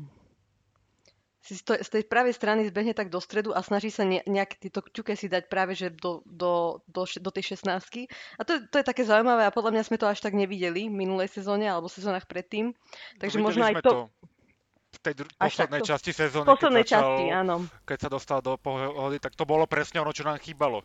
si 1.42 1.58
z, 1.58 1.66
tej 1.66 2.06
pravej 2.06 2.38
strany 2.38 2.70
zbehne 2.70 2.94
tak 2.94 3.10
do 3.10 3.18
stredu 3.18 3.50
a 3.58 3.66
snaží 3.66 3.90
sa 3.90 4.06
ne, 4.06 4.22
nejak 4.30 4.62
tieto 4.62 4.86
ťuke 4.86 5.18
si 5.18 5.26
dať 5.26 5.50
práve 5.50 5.74
že 5.74 5.90
do, 5.90 6.22
do, 6.30 6.86
do, 6.86 7.02
do 7.10 7.30
tej 7.34 7.58
16 7.58 7.66
A 8.38 8.42
to, 8.46 8.62
to 8.70 8.76
je 8.78 8.86
také 8.86 9.02
zaujímavé 9.02 9.50
a 9.50 9.56
podľa 9.56 9.74
mňa 9.74 9.84
sme 9.90 9.98
to 9.98 10.06
až 10.06 10.22
tak 10.22 10.38
nevideli 10.38 10.86
v 10.86 10.94
minulej 10.94 11.34
sezóne 11.34 11.66
alebo 11.66 11.90
sezónach 11.90 12.30
predtým. 12.30 12.78
Takže 13.18 13.42
no, 13.42 13.44
možno 13.50 13.66
aj 13.66 13.82
to... 13.82 13.90
to 13.90 13.94
v 14.92 15.00
tej 15.00 15.14
dru- 15.24 15.34
poslednej 15.40 15.82
tak, 15.82 15.88
časti 15.88 16.12
sezóny, 16.12 16.48
poslednej 16.52 16.84
keď, 16.84 16.92
časti, 17.00 17.26
začal, 17.32 17.40
áno. 17.42 17.56
keď 17.88 17.98
sa 17.98 18.10
dostal 18.12 18.40
do 18.44 18.60
pohody, 18.60 19.18
tak 19.24 19.40
to 19.40 19.48
bolo 19.48 19.64
presne 19.64 20.04
ono, 20.04 20.12
čo 20.12 20.28
nám 20.28 20.36
chýbalo. 20.44 20.84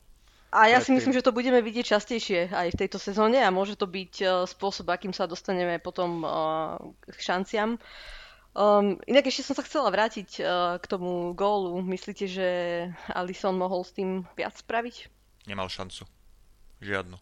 A 0.54 0.70
ja 0.70 0.78
si 0.78 0.94
myslím, 0.94 1.10
že 1.10 1.26
to 1.26 1.34
budeme 1.34 1.58
vidieť 1.58 1.98
častejšie 1.98 2.54
aj 2.54 2.70
v 2.70 2.80
tejto 2.86 3.02
sezóne 3.02 3.42
a 3.42 3.50
môže 3.50 3.74
to 3.74 3.90
byť 3.90 4.14
uh, 4.22 4.30
spôsob, 4.46 4.88
akým 4.88 5.10
sa 5.10 5.26
dostaneme 5.26 5.82
potom 5.82 6.22
uh, 6.22 6.78
k 7.02 7.18
šanciam. 7.18 7.82
Um, 8.56 8.96
inak 9.04 9.28
ešte 9.28 9.44
som 9.44 9.52
sa 9.52 9.60
chcela 9.68 9.92
vrátiť 9.92 10.40
uh, 10.40 10.80
k 10.80 10.84
tomu 10.88 11.36
gólu. 11.36 11.76
Myslíte, 11.84 12.24
že 12.24 12.48
Alison 13.12 13.52
mohol 13.52 13.84
s 13.84 13.92
tým 13.92 14.24
viac 14.32 14.56
spraviť? 14.56 15.12
Nemal 15.44 15.68
šancu. 15.68 16.08
Žiadnu. 16.80 17.20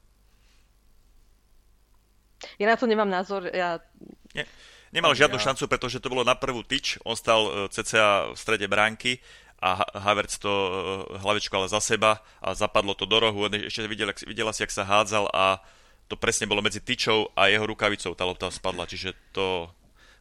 Ja 2.62 2.70
na 2.70 2.79
to 2.79 2.87
nemám 2.87 3.11
názor. 3.11 3.51
Ja... 3.51 3.83
Nie, 4.31 4.47
nemal 4.94 5.18
žiadnu 5.18 5.42
ja... 5.42 5.51
šancu, 5.51 5.66
pretože 5.66 5.99
to 5.99 6.07
bolo 6.07 6.23
na 6.23 6.38
prvú 6.38 6.62
tyč. 6.62 7.03
On 7.03 7.18
stal 7.18 7.42
uh, 7.51 7.53
cca 7.66 8.31
v 8.31 8.38
strede 8.38 8.70
bránky 8.70 9.18
a 9.59 9.83
Havertz 9.90 10.38
to 10.38 10.55
uh, 10.55 10.70
hlavičko 11.18 11.59
ale 11.59 11.66
za 11.66 11.83
seba 11.83 12.23
a 12.38 12.55
zapadlo 12.55 12.94
to 12.94 13.11
do 13.11 13.18
rohu. 13.18 13.51
Ešte 13.51 13.90
videla, 13.90 14.14
videla 14.23 14.55
si, 14.55 14.62
jak 14.62 14.70
sa 14.70 14.87
hádzal 14.87 15.27
a 15.35 15.59
to 16.07 16.14
presne 16.14 16.47
bolo 16.47 16.62
medzi 16.62 16.79
tyčou 16.79 17.35
a 17.35 17.51
jeho 17.51 17.66
rukavicou 17.66 18.14
tá 18.14 18.23
lopta 18.23 18.55
spadla, 18.55 18.87
čiže 18.87 19.18
to, 19.35 19.66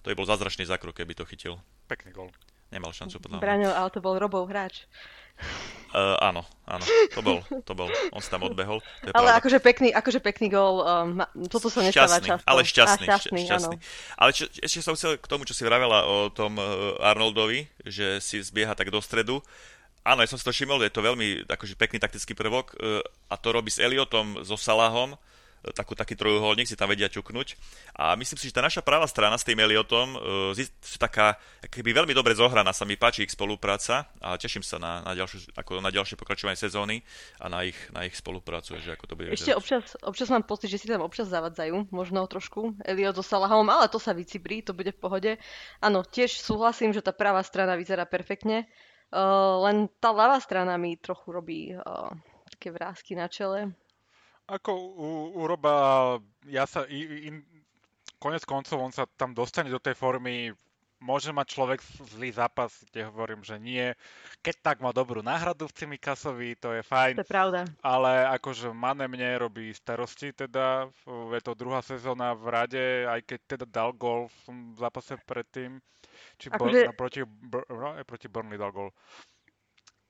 to 0.04 0.12
by 0.12 0.16
bol 0.20 0.28
zázračný 0.28 0.68
zákrok, 0.68 1.00
keby 1.00 1.16
to 1.16 1.24
chytil. 1.24 1.64
Pekný 1.88 2.12
gol. 2.12 2.30
Nemal 2.70 2.92
šancu 2.92 3.24
podľa 3.24 3.40
mňa. 3.40 3.46
Braňo, 3.46 3.72
ale 3.72 3.90
to 3.94 4.00
bol 4.04 4.20
Robov 4.20 4.52
hráč. 4.52 4.84
Uh, 5.94 6.18
áno, 6.22 6.42
áno, 6.66 6.86
to 7.14 7.22
bol, 7.22 7.38
to 7.66 7.74
bol, 7.78 7.86
on 8.14 8.22
sa 8.22 8.38
tam 8.38 8.50
odbehol. 8.50 8.82
To 9.02 9.10
je 9.10 9.14
ale 9.14 9.34
akože 9.38 9.62
pekný, 9.62 9.90
akože 9.94 10.22
pekný 10.22 10.50
gol, 10.50 10.82
um, 10.82 11.22
toto 11.50 11.70
sa 11.70 11.86
nestáva 11.86 12.18
šťastný, 12.18 12.30
často. 12.34 12.46
Ale 12.50 12.62
šťastný, 12.66 13.06
šťastný, 13.06 13.40
šťastný. 13.46 13.76
Ale 14.18 14.30
čo, 14.34 14.46
ešte 14.58 14.82
som 14.82 14.98
chcel 14.98 15.22
k 15.22 15.26
tomu, 15.30 15.46
čo 15.46 15.54
si 15.54 15.62
vravela 15.66 16.06
o 16.06 16.34
tom 16.34 16.58
uh, 16.58 16.98
Arnoldovi, 16.98 17.70
že 17.86 18.22
si 18.22 18.42
zbieha 18.42 18.74
tak 18.74 18.90
do 18.90 19.02
stredu. 19.02 19.42
Áno, 20.02 20.26
ja 20.26 20.30
som 20.30 20.38
si 20.42 20.46
to 20.46 20.54
všimol, 20.54 20.82
je 20.82 20.94
to 20.94 21.06
veľmi 21.06 21.46
akože, 21.46 21.78
pekný 21.78 22.02
taktický 22.02 22.34
prvok 22.34 22.74
uh, 22.78 23.06
a 23.30 23.38
to 23.38 23.54
robí 23.54 23.70
s 23.70 23.78
Eliotom, 23.78 24.42
so 24.42 24.58
Salahom, 24.58 25.14
takú, 25.72 25.96
taký 25.96 26.20
trojuholník 26.20 26.68
si 26.68 26.76
tam 26.76 26.92
vedia 26.92 27.08
ťuknúť. 27.08 27.56
A 27.96 28.20
myslím 28.20 28.36
si, 28.36 28.52
že 28.52 28.56
tá 28.56 28.60
naša 28.60 28.84
práva 28.84 29.08
strana 29.08 29.40
s 29.40 29.48
tým 29.48 29.60
Eliotom 29.64 30.20
je 30.58 30.68
taká 31.00 31.40
keby 31.72 32.04
veľmi 32.04 32.12
dobre 32.12 32.36
zohraná, 32.36 32.76
sa 32.76 32.84
mi 32.84 33.00
páči 33.00 33.24
ich 33.24 33.32
spolupráca 33.32 34.12
a 34.20 34.36
teším 34.36 34.66
sa 34.66 34.82
na, 34.82 35.00
na, 35.06 35.14
ďalšiu, 35.16 35.56
ako 35.56 35.80
na 35.80 35.92
ďalšie 35.94 36.20
pokračovanie 36.20 36.60
sezóny 36.60 37.00
a 37.40 37.48
na 37.48 37.64
ich, 37.64 37.78
na 37.96 38.04
ich 38.04 38.18
spoluprácu, 38.18 38.76
že 38.82 38.96
ako 38.96 39.06
to 39.08 39.14
bude. 39.16 39.32
Ešte 39.32 39.56
občas, 39.56 39.96
občas 40.04 40.28
mám 40.28 40.44
pocit, 40.44 40.68
že 40.68 40.82
si 40.82 40.88
tam 40.90 41.06
občas 41.06 41.32
zavadzajú, 41.32 41.94
možno 41.94 42.26
trošku 42.28 42.76
Eliot 42.84 43.16
so 43.16 43.24
Salahom, 43.24 43.68
ale 43.70 43.88
to 43.88 44.02
sa 44.02 44.12
vycibrí, 44.12 44.66
to 44.66 44.76
bude 44.76 44.92
v 44.92 45.00
pohode. 45.00 45.32
Áno, 45.80 46.04
tiež 46.04 46.42
súhlasím, 46.42 46.92
že 46.92 47.06
tá 47.06 47.16
práva 47.16 47.46
strana 47.46 47.78
vyzerá 47.78 48.04
perfektne, 48.10 48.66
uh, 49.14 49.62
len 49.70 49.88
tá 50.02 50.12
ľavá 50.12 50.42
strana 50.42 50.76
mi 50.76 50.98
trochu 51.00 51.28
robí 51.32 51.62
uh, 51.76 52.10
také 52.50 52.72
vrázky 52.74 53.16
na 53.16 53.28
čele. 53.28 53.74
Ako 54.48 54.72
u, 54.76 55.10
u 55.40 55.42
Roba, 55.48 55.74
ja 56.52 56.68
sa, 56.68 56.84
in, 56.92 57.44
konec 58.20 58.44
koncov 58.44 58.80
on 58.80 58.92
sa 58.92 59.08
tam 59.16 59.32
dostane 59.32 59.72
do 59.72 59.80
tej 59.80 59.96
formy, 59.96 60.52
môže 61.04 61.36
mať 61.36 61.48
človek 61.52 61.80
zlý 62.16 62.32
zápas, 62.32 62.72
kde 62.88 63.12
hovorím, 63.12 63.44
že 63.44 63.60
nie. 63.60 63.92
Keď 64.40 64.56
tak 64.64 64.78
má 64.80 64.96
dobrú 64.96 65.20
náhradu 65.20 65.68
v 65.68 65.76
Cimikasovi, 65.76 66.56
to 66.56 66.72
je 66.72 66.84
fajn. 66.84 67.20
To 67.20 67.28
je 67.28 67.32
pravda. 67.32 67.68
Ale 67.84 68.24
akože 68.40 68.72
Mane 68.72 69.12
mne 69.12 69.44
robí 69.44 69.76
starosti, 69.76 70.32
teda 70.32 70.88
je 71.08 71.42
to 71.44 71.52
druhá 71.60 71.84
sezóna 71.84 72.32
v 72.32 72.46
rade, 72.48 72.86
aj 73.04 73.20
keď 73.28 73.40
teda 73.44 73.66
dal 73.68 73.92
gol 73.92 74.32
v 74.48 74.80
zápase 74.80 75.20
predtým. 75.28 75.84
Či 76.40 76.48
akože... 76.56 76.88
Bur- 76.88 76.96
proti, 76.96 77.22
Bur- 77.28 77.68
no, 77.68 78.00
proti 78.08 78.28
Burnley 78.32 78.56
dal 78.56 78.72
gol 78.72 78.90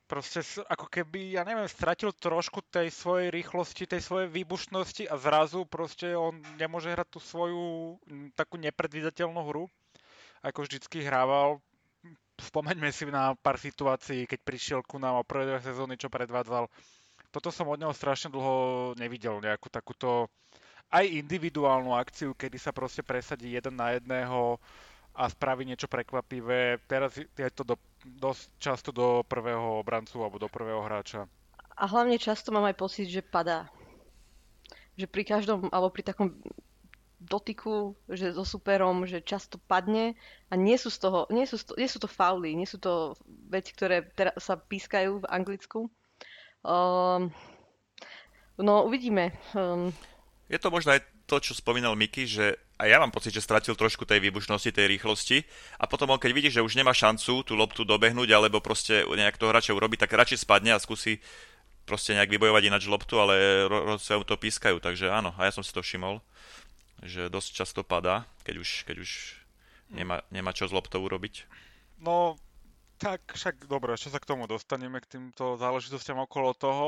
proste 0.05 0.43
ako 0.67 0.87
keby, 0.91 1.39
ja 1.39 1.47
neviem, 1.47 1.67
stratil 1.67 2.11
trošku 2.13 2.61
tej 2.69 2.91
svojej 2.91 3.31
rýchlosti, 3.31 3.89
tej 3.89 4.03
svojej 4.03 4.29
výbušnosti 4.29 5.07
a 5.07 5.15
zrazu 5.17 5.63
proste 5.65 6.13
on 6.13 6.37
nemôže 6.59 6.91
hrať 6.91 7.07
tú 7.09 7.19
svoju 7.23 7.97
takú 8.37 8.59
nepredvídateľnú 8.59 9.41
hru, 9.47 9.65
ako 10.43 10.67
vždycky 10.67 11.01
hrával. 11.01 11.63
Spomeňme 12.37 12.89
si 12.91 13.07
na 13.07 13.37
pár 13.39 13.55
situácií, 13.61 14.27
keď 14.27 14.39
prišiel 14.43 14.79
ku 14.83 14.99
nám 14.99 15.21
o 15.21 15.27
prvé 15.27 15.57
sezóny, 15.63 15.95
čo 15.95 16.11
predvádzal. 16.11 16.67
Toto 17.33 17.49
som 17.49 17.69
od 17.71 17.81
neho 17.81 17.93
strašne 17.95 18.29
dlho 18.29 18.93
nevidel, 18.99 19.41
nejakú 19.41 19.69
takúto 19.71 20.29
aj 20.93 21.09
individuálnu 21.09 21.97
akciu, 21.97 22.37
kedy 22.37 22.57
sa 22.61 22.69
proste 22.69 23.01
presadí 23.01 23.57
jeden 23.57 23.73
na 23.73 23.97
jedného 23.97 24.61
a 25.13 25.29
spraví 25.29 25.65
niečo 25.65 25.89
prekvapivé. 25.89 26.77
Teraz 26.85 27.17
je 27.17 27.49
to 27.53 27.65
do 27.65 27.75
dosť 28.05 28.43
často 28.59 28.89
do 28.91 29.23
prvého 29.23 29.79
obrancu 29.79 30.19
alebo 30.21 30.39
do 30.39 30.51
prvého 30.51 30.83
hráča. 30.83 31.25
A 31.73 31.89
hlavne 31.89 32.21
často 32.21 32.53
mám 32.53 32.69
aj 32.69 32.77
pocit, 32.77 33.09
že 33.09 33.25
padá. 33.25 33.65
Že 34.93 35.09
pri 35.09 35.23
každom, 35.25 35.59
alebo 35.73 35.89
pri 35.89 36.05
takom 36.05 36.37
dotyku, 37.23 37.95
že 38.11 38.35
so 38.35 38.43
superom, 38.43 39.07
že 39.07 39.23
často 39.23 39.55
padne 39.57 40.13
a 40.51 40.53
nie 40.59 40.75
sú, 40.75 40.91
z 40.91 41.07
toho, 41.07 41.19
nie 41.31 41.47
sú, 41.47 41.57
to, 41.57 41.73
nie 41.79 41.87
sú 41.87 41.97
to 42.03 42.11
fauly, 42.11 42.51
nie 42.53 42.67
sú 42.67 42.77
to 42.77 43.15
veci, 43.47 43.71
ktoré 43.71 44.03
teraz 44.13 44.35
sa 44.43 44.59
pískajú 44.59 45.23
v 45.23 45.29
Anglicku. 45.31 45.87
Um, 46.61 47.31
no, 48.59 48.83
uvidíme. 48.83 49.31
Um, 49.55 49.95
je 50.51 50.59
to 50.59 50.69
možno 50.69 50.93
aj 50.93 51.01
to, 51.25 51.39
čo 51.39 51.55
spomínal 51.55 51.95
Miky, 51.95 52.27
že 52.27 52.59
a 52.83 52.91
ja 52.91 52.99
mám 52.99 53.15
pocit, 53.15 53.31
že 53.31 53.39
stratil 53.39 53.79
trošku 53.79 54.03
tej 54.03 54.19
výbušnosti, 54.19 54.75
tej 54.75 54.91
rýchlosti 54.91 55.47
a 55.79 55.87
potom 55.87 56.11
on 56.11 56.19
keď 56.19 56.31
vidí, 56.35 56.49
že 56.51 56.59
už 56.59 56.75
nemá 56.75 56.91
šancu 56.91 57.47
tú 57.47 57.55
loptu 57.55 57.87
dobehnúť 57.87 58.27
alebo 58.35 58.59
proste 58.59 59.07
nejak 59.07 59.39
toho 59.39 59.55
hráča 59.55 59.71
urobiť, 59.71 60.03
tak 60.03 60.11
radšej 60.11 60.43
spadne 60.43 60.75
a 60.75 60.83
skúsi 60.83 61.23
proste 61.87 62.11
nejak 62.11 62.27
vybojovať 62.27 62.63
ináč 62.67 62.83
loptu, 62.91 63.23
ale 63.23 63.35
sa 64.03 64.19
to 64.19 64.35
pískajú, 64.35 64.83
takže 64.83 65.07
áno, 65.07 65.31
a 65.39 65.47
ja 65.47 65.55
som 65.55 65.63
si 65.63 65.71
to 65.71 65.79
všimol, 65.79 66.19
že 66.99 67.31
dosť 67.31 67.49
často 67.55 67.81
padá, 67.87 68.27
keď 68.43 68.59
už, 68.59 68.69
keď 68.83 68.95
už 68.99 69.11
nemá, 69.87 70.19
nemá 70.27 70.51
čo 70.51 70.67
s 70.67 70.75
loptou 70.75 70.99
urobiť. 70.99 71.47
No, 72.03 72.35
tak 72.99 73.23
však 73.31 73.67
dobre, 73.67 73.95
ešte 73.95 74.11
sa 74.11 74.19
k 74.19 74.27
tomu 74.27 74.43
dostaneme, 74.43 74.99
k 74.99 75.19
týmto 75.19 75.55
záležitostiam 75.55 76.19
okolo 76.19 76.51
toho. 76.55 76.85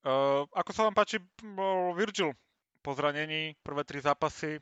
Uh, 0.00 0.48
ako 0.56 0.70
sa 0.72 0.84
vám 0.88 0.96
páči 0.96 1.20
Virgil 1.96 2.32
po 2.80 2.96
zranení, 2.96 3.52
prvé 3.60 3.84
tri 3.84 4.00
zápasy, 4.00 4.56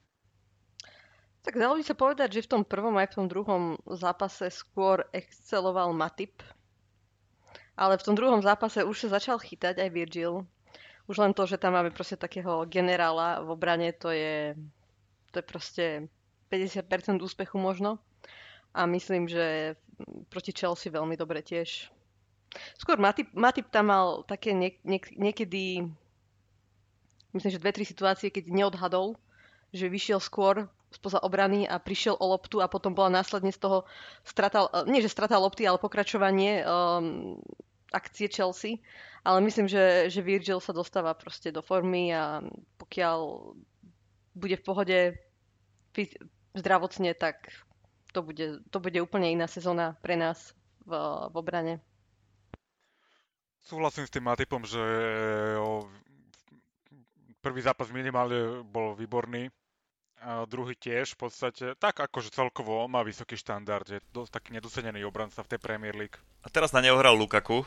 tak 1.42 1.54
dalo 1.56 1.78
by 1.78 1.84
sa 1.86 1.94
povedať, 1.94 2.38
že 2.38 2.44
v 2.44 2.52
tom 2.58 2.62
prvom 2.66 2.98
aj 2.98 3.14
v 3.14 3.16
tom 3.22 3.26
druhom 3.30 3.62
zápase 3.86 4.50
skôr 4.50 5.06
exceloval 5.14 5.94
Matip. 5.94 6.42
Ale 7.78 7.94
v 7.94 8.04
tom 8.04 8.18
druhom 8.18 8.42
zápase 8.42 8.82
už 8.82 9.06
sa 9.06 9.22
začal 9.22 9.38
chytať 9.38 9.78
aj 9.78 9.90
Virgil. 9.94 10.42
Už 11.06 11.22
len 11.22 11.32
to, 11.32 11.46
že 11.46 11.56
tam 11.56 11.78
máme 11.78 11.94
proste 11.94 12.18
takého 12.18 12.66
generála 12.66 13.40
v 13.40 13.48
obrane, 13.54 13.94
to 13.94 14.10
je, 14.10 14.52
to 15.30 15.40
je 15.40 15.44
proste 15.46 15.86
50% 16.50 17.22
úspechu 17.22 17.56
možno. 17.56 18.02
A 18.74 18.84
myslím, 18.84 19.30
že 19.30 19.78
proti 20.28 20.52
Chelsea 20.52 20.92
veľmi 20.92 21.16
dobre 21.16 21.40
tiež. 21.40 21.88
Skôr 22.76 23.00
Matip, 23.00 23.30
Matip 23.32 23.68
tam 23.72 23.88
mal 23.88 24.06
také 24.24 24.52
niek- 24.52 24.80
niek- 24.84 25.16
niekedy, 25.16 25.86
myslím, 27.32 27.50
že 27.52 27.62
dve, 27.62 27.72
tri 27.72 27.84
situácie, 27.84 28.28
keď 28.28 28.48
neodhadol, 28.52 29.16
že 29.72 29.88
vyšiel 29.88 30.20
skôr 30.20 30.68
spoza 30.88 31.20
obrany 31.20 31.68
a 31.68 31.76
prišiel 31.76 32.16
o 32.16 32.26
loptu 32.32 32.64
a 32.64 32.70
potom 32.70 32.96
bola 32.96 33.20
následne 33.20 33.52
z 33.52 33.60
toho 33.60 33.78
stratal, 34.24 34.72
eh, 34.72 34.84
nie 34.88 35.04
že 35.04 35.12
stratal 35.12 35.44
lopty, 35.44 35.68
ale 35.68 35.80
pokračovanie 35.80 36.64
um, 36.64 37.36
akcie 37.92 38.28
Chelsea. 38.28 38.80
Ale 39.26 39.44
myslím, 39.44 39.68
že, 39.68 40.08
že 40.08 40.24
Virgil 40.24 40.62
sa 40.62 40.72
dostáva 40.72 41.12
proste 41.12 41.52
do 41.52 41.60
formy 41.60 42.14
a 42.14 42.40
pokiaľ 42.80 43.52
bude 44.32 44.56
v 44.56 44.64
pohode 44.64 44.98
zdravotne, 46.54 47.12
tak 47.18 47.50
to 48.14 48.22
bude, 48.22 48.62
to 48.70 48.78
bude 48.78 48.96
úplne 49.02 49.34
iná 49.34 49.50
sezóna 49.50 49.98
pre 50.00 50.14
nás 50.14 50.54
v, 50.86 50.94
v 51.28 51.34
obrane. 51.34 51.82
Súhlasím 53.68 54.08
s 54.08 54.14
tým 54.14 54.24
Matipom, 54.24 54.64
že 54.64 54.80
prvý 57.44 57.60
zápas 57.60 57.92
minimálne 57.92 58.64
bol 58.64 58.96
výborný 58.96 59.52
a 60.22 60.42
druhý 60.44 60.74
tiež 60.74 61.14
v 61.14 61.28
podstate, 61.28 61.64
tak 61.78 61.98
akože 61.98 62.34
celkovo 62.34 62.84
má 62.90 63.06
vysoký 63.06 63.38
štandard, 63.38 63.86
je 63.86 64.02
dosť 64.10 64.30
taký 64.34 64.50
nedocenený 64.54 65.06
obranca 65.06 65.42
v 65.42 65.50
tej 65.54 65.60
Premier 65.62 65.94
League. 65.94 66.18
A 66.42 66.50
teraz 66.50 66.74
na 66.74 66.82
neho 66.82 66.98
Lukaku, 66.98 67.62
e, 67.62 67.66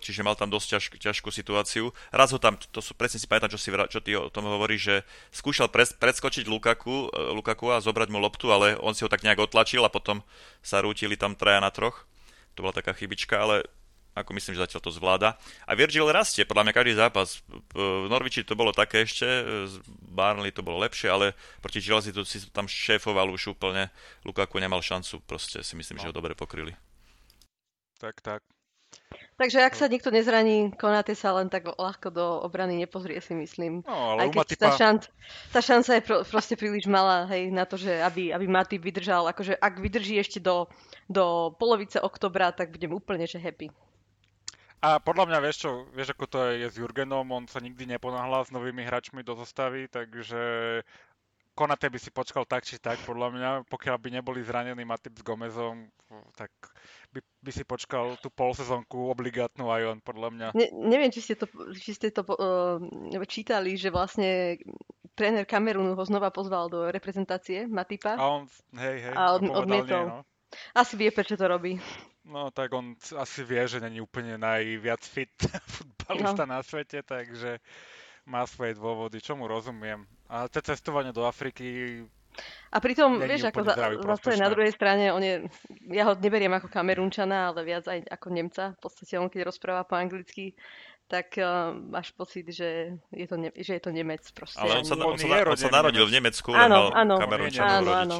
čiže 0.00 0.24
mal 0.24 0.36
tam 0.36 0.48
dosť 0.48 0.66
ťaž, 0.76 0.84
ťažkú 0.96 1.28
situáciu. 1.28 1.92
Raz 2.12 2.32
ho 2.32 2.40
tam, 2.40 2.56
to 2.56 2.80
sú, 2.80 2.96
presne 2.96 3.20
si 3.20 3.28
pamätám, 3.28 3.52
čo, 3.52 3.60
si, 3.60 3.68
čo 3.68 4.00
ty 4.00 4.16
o 4.16 4.32
tom 4.32 4.48
hovoríš, 4.48 4.82
že 4.82 4.96
skúšal 5.32 5.68
pres, 5.68 5.92
predskočiť 5.92 6.48
Lukaku, 6.48 7.12
e, 7.12 7.32
Lukaku 7.36 7.72
a 7.72 7.84
zobrať 7.84 8.08
mu 8.08 8.20
loptu, 8.20 8.48
ale 8.48 8.76
on 8.80 8.96
si 8.96 9.04
ho 9.04 9.12
tak 9.12 9.24
nejak 9.24 9.44
otlačil 9.44 9.84
a 9.84 9.92
potom 9.92 10.24
sa 10.64 10.80
rútili 10.80 11.16
tam 11.20 11.36
traja 11.36 11.60
na 11.60 11.68
troch. 11.68 12.08
To 12.56 12.64
bola 12.64 12.72
taká 12.72 12.96
chybička, 12.96 13.36
ale 13.36 13.68
ako 14.16 14.32
myslím, 14.32 14.56
že 14.56 14.64
zatiaľ 14.64 14.80
to 14.80 14.96
zvláda. 14.96 15.36
A 15.68 15.76
Virgil 15.76 16.08
rastie, 16.08 16.48
podľa 16.48 16.64
mňa 16.64 16.72
každý 16.72 16.92
zápas. 16.96 17.44
V 17.76 18.08
Norviči 18.08 18.48
to 18.48 18.56
bolo 18.56 18.72
také 18.72 19.04
ešte, 19.04 19.28
z 19.68 19.76
Barnley 20.08 20.56
to 20.56 20.64
bolo 20.64 20.80
lepšie, 20.80 21.12
ale 21.12 21.36
proti 21.60 21.84
Chelsea 21.84 22.16
to 22.16 22.24
si 22.24 22.40
tam 22.48 22.64
šéfoval 22.64 23.28
už 23.28 23.52
úplne. 23.52 23.92
Lukaku 24.24 24.56
nemal 24.56 24.80
šancu, 24.80 25.20
proste 25.28 25.60
si 25.60 25.76
myslím, 25.76 26.00
no. 26.00 26.02
že 26.02 26.08
ho 26.08 26.16
dobre 26.16 26.32
pokryli. 26.32 26.72
Tak, 28.00 28.24
tak. 28.24 28.40
Takže 29.36 29.60
ak 29.60 29.76
sa 29.76 29.92
nikto 29.92 30.08
nezraní, 30.08 30.72
Konate 30.80 31.12
sa 31.12 31.36
len 31.36 31.52
tak 31.52 31.68
ľahko 31.68 32.08
do 32.08 32.40
obrany 32.40 32.80
nepozrie, 32.80 33.20
si 33.20 33.36
myslím. 33.36 33.84
No, 33.84 34.16
ale 34.16 34.26
Aj 34.26 34.28
keď 34.32 34.40
Matipa... 34.40 34.62
tá, 34.64 34.70
šanc, 34.72 35.02
tá 35.52 35.60
šanca 35.60 35.90
je 35.92 36.02
pro, 36.02 36.16
proste 36.24 36.56
príliš 36.56 36.88
malá, 36.88 37.28
hej, 37.28 37.52
na 37.52 37.68
to, 37.68 37.76
že 37.76 38.00
aby, 38.00 38.32
aby 38.32 38.48
Matip 38.48 38.80
vydržal. 38.80 39.28
Akože 39.28 39.60
ak 39.60 39.76
vydrží 39.76 40.16
ešte 40.16 40.40
do, 40.40 40.64
do 41.04 41.52
polovice 41.60 42.00
oktobra, 42.00 42.48
tak 42.48 42.72
budem 42.72 42.96
úplne 42.96 43.28
že 43.28 43.36
happy. 43.36 43.68
A 44.86 45.02
podľa 45.02 45.26
mňa, 45.26 45.38
vieš 45.42 45.66
čo, 45.66 45.70
vieš 45.90 46.14
ako 46.14 46.24
to 46.30 46.38
je, 46.54 46.70
s 46.70 46.78
Jurgenom, 46.78 47.26
on 47.34 47.50
sa 47.50 47.58
nikdy 47.58 47.90
neponáhla 47.90 48.46
s 48.46 48.54
novými 48.54 48.86
hráčmi 48.86 49.26
do 49.26 49.34
zostavy, 49.34 49.90
takže 49.90 50.38
Konate 51.56 51.90
by 51.90 51.98
si 51.98 52.12
počkal 52.12 52.46
tak 52.46 52.68
či 52.68 52.78
tak, 52.78 53.00
podľa 53.02 53.28
mňa, 53.32 53.50
pokiaľ 53.66 53.96
by 53.96 54.08
neboli 54.14 54.44
zranení 54.46 54.84
Matip 54.86 55.16
s 55.16 55.26
Gomezom, 55.26 55.90
tak 56.38 56.52
by, 57.10 57.18
by 57.42 57.50
si 57.50 57.64
počkal 57.66 58.14
tú 58.20 58.30
polsezónku 58.30 59.10
obligátnu 59.10 59.66
aj 59.72 59.82
on, 59.96 59.98
podľa 60.04 60.28
mňa. 60.36 60.46
Ne, 60.54 60.68
neviem, 60.70 61.10
či 61.10 61.24
ste 61.24 61.34
to, 61.34 61.50
či 61.74 61.96
ste 61.96 62.12
to 62.12 62.22
uh, 62.22 62.78
čítali, 63.26 63.74
že 63.74 63.88
vlastne 63.88 64.60
tréner 65.16 65.48
Kamerunu 65.48 65.96
ho 65.96 66.04
znova 66.04 66.28
pozval 66.28 66.68
do 66.68 66.92
reprezentácie 66.92 67.64
Matipa. 67.66 68.20
A 68.20 68.24
on, 68.28 68.46
hej, 68.76 69.10
hej, 69.10 69.14
a 69.16 69.34
od, 69.34 69.48
odmietol. 69.48 70.04
Nie, 70.04 70.12
no. 70.12 70.28
Asi 70.76 70.94
vie, 70.94 71.08
prečo 71.10 71.34
to 71.34 71.48
robí. 71.48 71.80
No 72.26 72.50
tak 72.50 72.74
on 72.74 72.98
asi 73.14 73.46
vie, 73.46 73.62
že 73.70 73.78
není 73.78 74.02
úplne 74.02 74.34
najviac 74.34 75.02
fit 75.06 75.30
futbalista 75.78 76.42
no. 76.42 76.58
na 76.58 76.60
svete, 76.62 77.06
takže 77.06 77.62
má 78.26 78.42
svoje 78.50 78.74
dôvody, 78.74 79.22
čo 79.22 79.38
mu 79.38 79.46
rozumiem. 79.46 80.02
A 80.26 80.50
to 80.50 80.58
cestovanie 80.58 81.14
do 81.14 81.22
Afriky, 81.22 82.02
A 82.68 82.82
pritom, 82.84 83.16
vieš, 83.16 83.48
ako 83.48 83.64
za, 83.64 83.74
zase 83.96 84.36
na 84.36 84.52
druhej 84.52 84.72
strane, 84.74 85.08
on 85.08 85.22
je, 85.24 85.48
ja 85.88 86.04
ho 86.04 86.12
neberiem 86.12 86.52
ako 86.52 86.68
kamerunčana, 86.68 87.48
ale 87.48 87.64
viac 87.64 87.88
aj 87.88 88.04
ako 88.12 88.26
Nemca. 88.28 88.76
V 88.76 88.80
podstate 88.84 89.16
on, 89.16 89.32
keď 89.32 89.48
rozpráva 89.48 89.88
po 89.88 89.96
anglicky, 89.96 90.52
tak 91.06 91.38
uh, 91.38 91.70
máš 91.74 92.10
pocit, 92.10 92.46
že 92.50 92.98
je 93.14 93.26
to, 93.30 93.36
ne, 93.38 93.54
že 93.54 93.78
je 93.78 93.82
to 93.82 93.90
Nemec 93.94 94.26
proste. 94.34 94.58
Ale 94.58 94.82
on 94.82 94.84
sa, 94.86 94.98
On 94.98 95.14
on 95.14 95.18
sa, 95.18 95.26
on 95.46 95.58
sa 95.58 95.70
narodil 95.70 96.02
v 96.02 96.12
Nemecku, 96.18 96.50
Áno, 96.50 96.58
len 96.58 96.70
mal 96.70 96.86
áno. 96.94 97.14
kamerunčanov 97.22 97.94
Áno, 97.94 98.16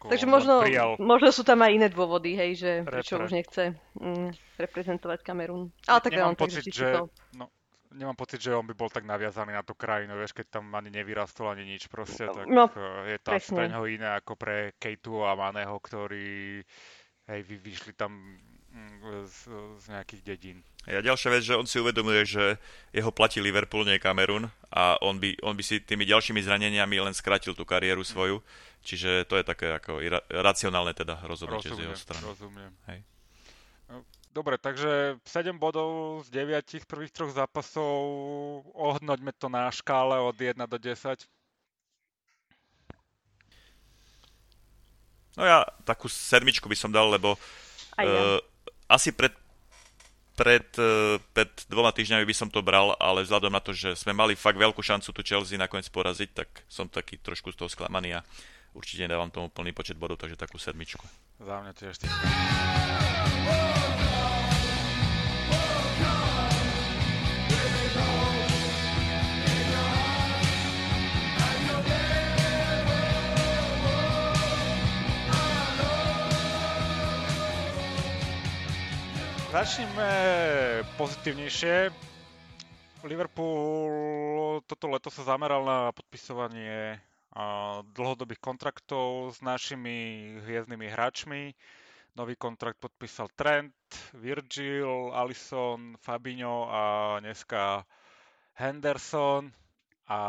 Takže 0.00 0.24
možno, 0.24 0.64
prijal 0.64 0.96
možno 0.96 1.28
sú 1.28 1.44
tam 1.44 1.60
aj 1.60 1.76
iné 1.76 1.88
dôvody, 1.92 2.32
hej, 2.32 2.50
že 2.56 2.70
prečo 2.88 3.20
už 3.20 3.36
nechce 3.36 3.76
mm, 4.00 4.56
reprezentovať 4.56 5.20
Kamerún. 5.20 5.68
Ale 5.84 6.00
tak 6.00 6.16
nemám 6.16 6.32
on, 6.32 6.40
pocit, 6.40 6.64
že, 6.64 6.88
to... 6.96 7.12
no, 7.36 7.52
nemám 7.92 8.16
pocit, 8.16 8.40
že 8.40 8.56
on 8.56 8.64
by 8.64 8.72
bol 8.72 8.88
tak 8.88 9.04
naviazaný 9.04 9.52
na 9.52 9.60
tú 9.60 9.76
krajinu, 9.76 10.16
vieš, 10.16 10.32
keď 10.32 10.56
tam 10.56 10.72
ani 10.72 10.88
nevyrastol 10.88 11.52
ani 11.52 11.68
nič 11.68 11.92
proste, 11.92 12.32
tak 12.32 12.48
No, 12.48 12.72
eh, 12.72 13.12
je 13.12 13.18
to 13.20 13.36
pre 13.52 13.68
neho 13.68 13.84
iné 13.84 14.08
ako 14.16 14.40
pre 14.40 14.72
Kejtu 14.80 15.20
a 15.20 15.36
Maného, 15.36 15.76
ktorí 15.76 16.64
hej, 17.28 17.40
vy, 17.44 17.56
vyšli 17.60 17.92
tam 17.92 18.40
z, 19.26 19.40
z 19.78 19.84
nejakých 19.90 20.22
dedín. 20.22 20.58
A 20.86 21.02
ďalšia 21.02 21.30
vec, 21.30 21.42
že 21.44 21.58
on 21.58 21.66
si 21.66 21.76
uvedomuje, 21.76 22.24
že 22.24 22.56
jeho 22.90 23.10
platí 23.10 23.42
Liverpool, 23.42 23.84
nie 23.84 23.98
Kamerun 23.98 24.48
a 24.70 24.96
on 25.02 25.18
by, 25.18 25.36
on 25.42 25.52
by 25.52 25.62
si 25.62 25.82
tými 25.82 26.06
ďalšími 26.06 26.40
zraneniami 26.40 26.96
len 26.96 27.12
skrátil 27.12 27.52
tú 27.52 27.66
kariéru 27.68 28.00
svoju. 28.00 28.40
Čiže 28.80 29.28
to 29.28 29.36
je 29.36 29.44
také 29.44 29.76
ako 29.76 30.00
ira- 30.00 30.24
racionálne 30.30 30.96
teda 30.96 31.20
rozhodnutie 31.26 31.68
z 31.68 31.84
jeho 31.84 31.92
Rozumiem, 31.92 32.00
strany. 32.00 32.24
rozumiem. 32.24 32.72
Hej. 32.88 33.00
No, 33.90 33.96
Dobre, 34.30 34.56
takže 34.56 35.18
7 35.26 35.58
bodov 35.58 36.22
z 36.24 36.30
9 36.32 36.86
prvých 36.86 37.10
troch 37.12 37.34
zápasov, 37.34 37.92
ohodnoťme 38.72 39.34
to 39.34 39.50
na 39.50 39.66
škále 39.68 40.16
od 40.16 40.32
1 40.32 40.54
do 40.64 40.78
10. 40.78 41.26
No 45.36 45.42
ja 45.44 45.62
takú 45.84 46.06
sedmičku 46.06 46.66
by 46.66 46.76
som 46.76 46.90
dal, 46.90 47.06
lebo 47.06 47.38
Aj 47.94 48.06
ja. 48.06 48.38
eh, 48.38 48.38
asi 48.90 49.14
pred, 49.14 49.30
pred, 50.34 50.66
eh, 50.74 51.22
pred 51.30 51.50
dvoma 51.70 51.94
týždňami 51.94 52.26
by 52.26 52.34
som 52.34 52.50
to 52.50 52.58
bral, 52.58 52.98
ale 52.98 53.22
vzhľadom 53.22 53.54
na 53.54 53.62
to, 53.62 53.70
že 53.70 53.94
sme 53.94 54.10
mali 54.10 54.34
fakt 54.34 54.58
veľkú 54.58 54.82
šancu 54.82 55.14
tu 55.14 55.22
Chelsea 55.22 55.54
nakoniec 55.54 55.86
poraziť, 55.86 56.30
tak 56.34 56.48
som 56.66 56.90
taký 56.90 57.22
trošku 57.22 57.54
z 57.54 57.56
toho 57.62 57.70
sklamaný 57.70 58.18
a 58.18 58.26
určite 58.74 59.06
nedávam 59.06 59.30
tomu 59.30 59.46
plný 59.46 59.70
počet 59.70 59.94
bodov, 59.94 60.18
takže 60.18 60.34
takú 60.34 60.58
sedmičku. 60.58 61.06
Za 61.38 61.62
mňa 61.62 61.72
tiež 61.78 61.94
tým. 62.02 62.10
Začneme 79.50 80.06
pozitívnejšie. 80.94 81.90
Liverpool 83.02 84.62
toto 84.62 84.86
leto 84.86 85.10
sa 85.10 85.26
zameral 85.26 85.66
na 85.66 85.90
podpisovanie 85.90 87.02
dlhodobých 87.90 88.38
kontraktov 88.38 89.34
s 89.34 89.42
našimi 89.42 90.38
hviezdnymi 90.46 90.86
hráčmi. 90.94 91.42
Nový 92.14 92.38
kontrakt 92.38 92.78
podpísal 92.78 93.26
Trent, 93.34 93.74
Virgil, 94.14 95.10
Alisson, 95.10 95.98
Fabinho 95.98 96.70
a 96.70 96.82
dneska 97.18 97.82
Henderson 98.54 99.50
a 100.06 100.20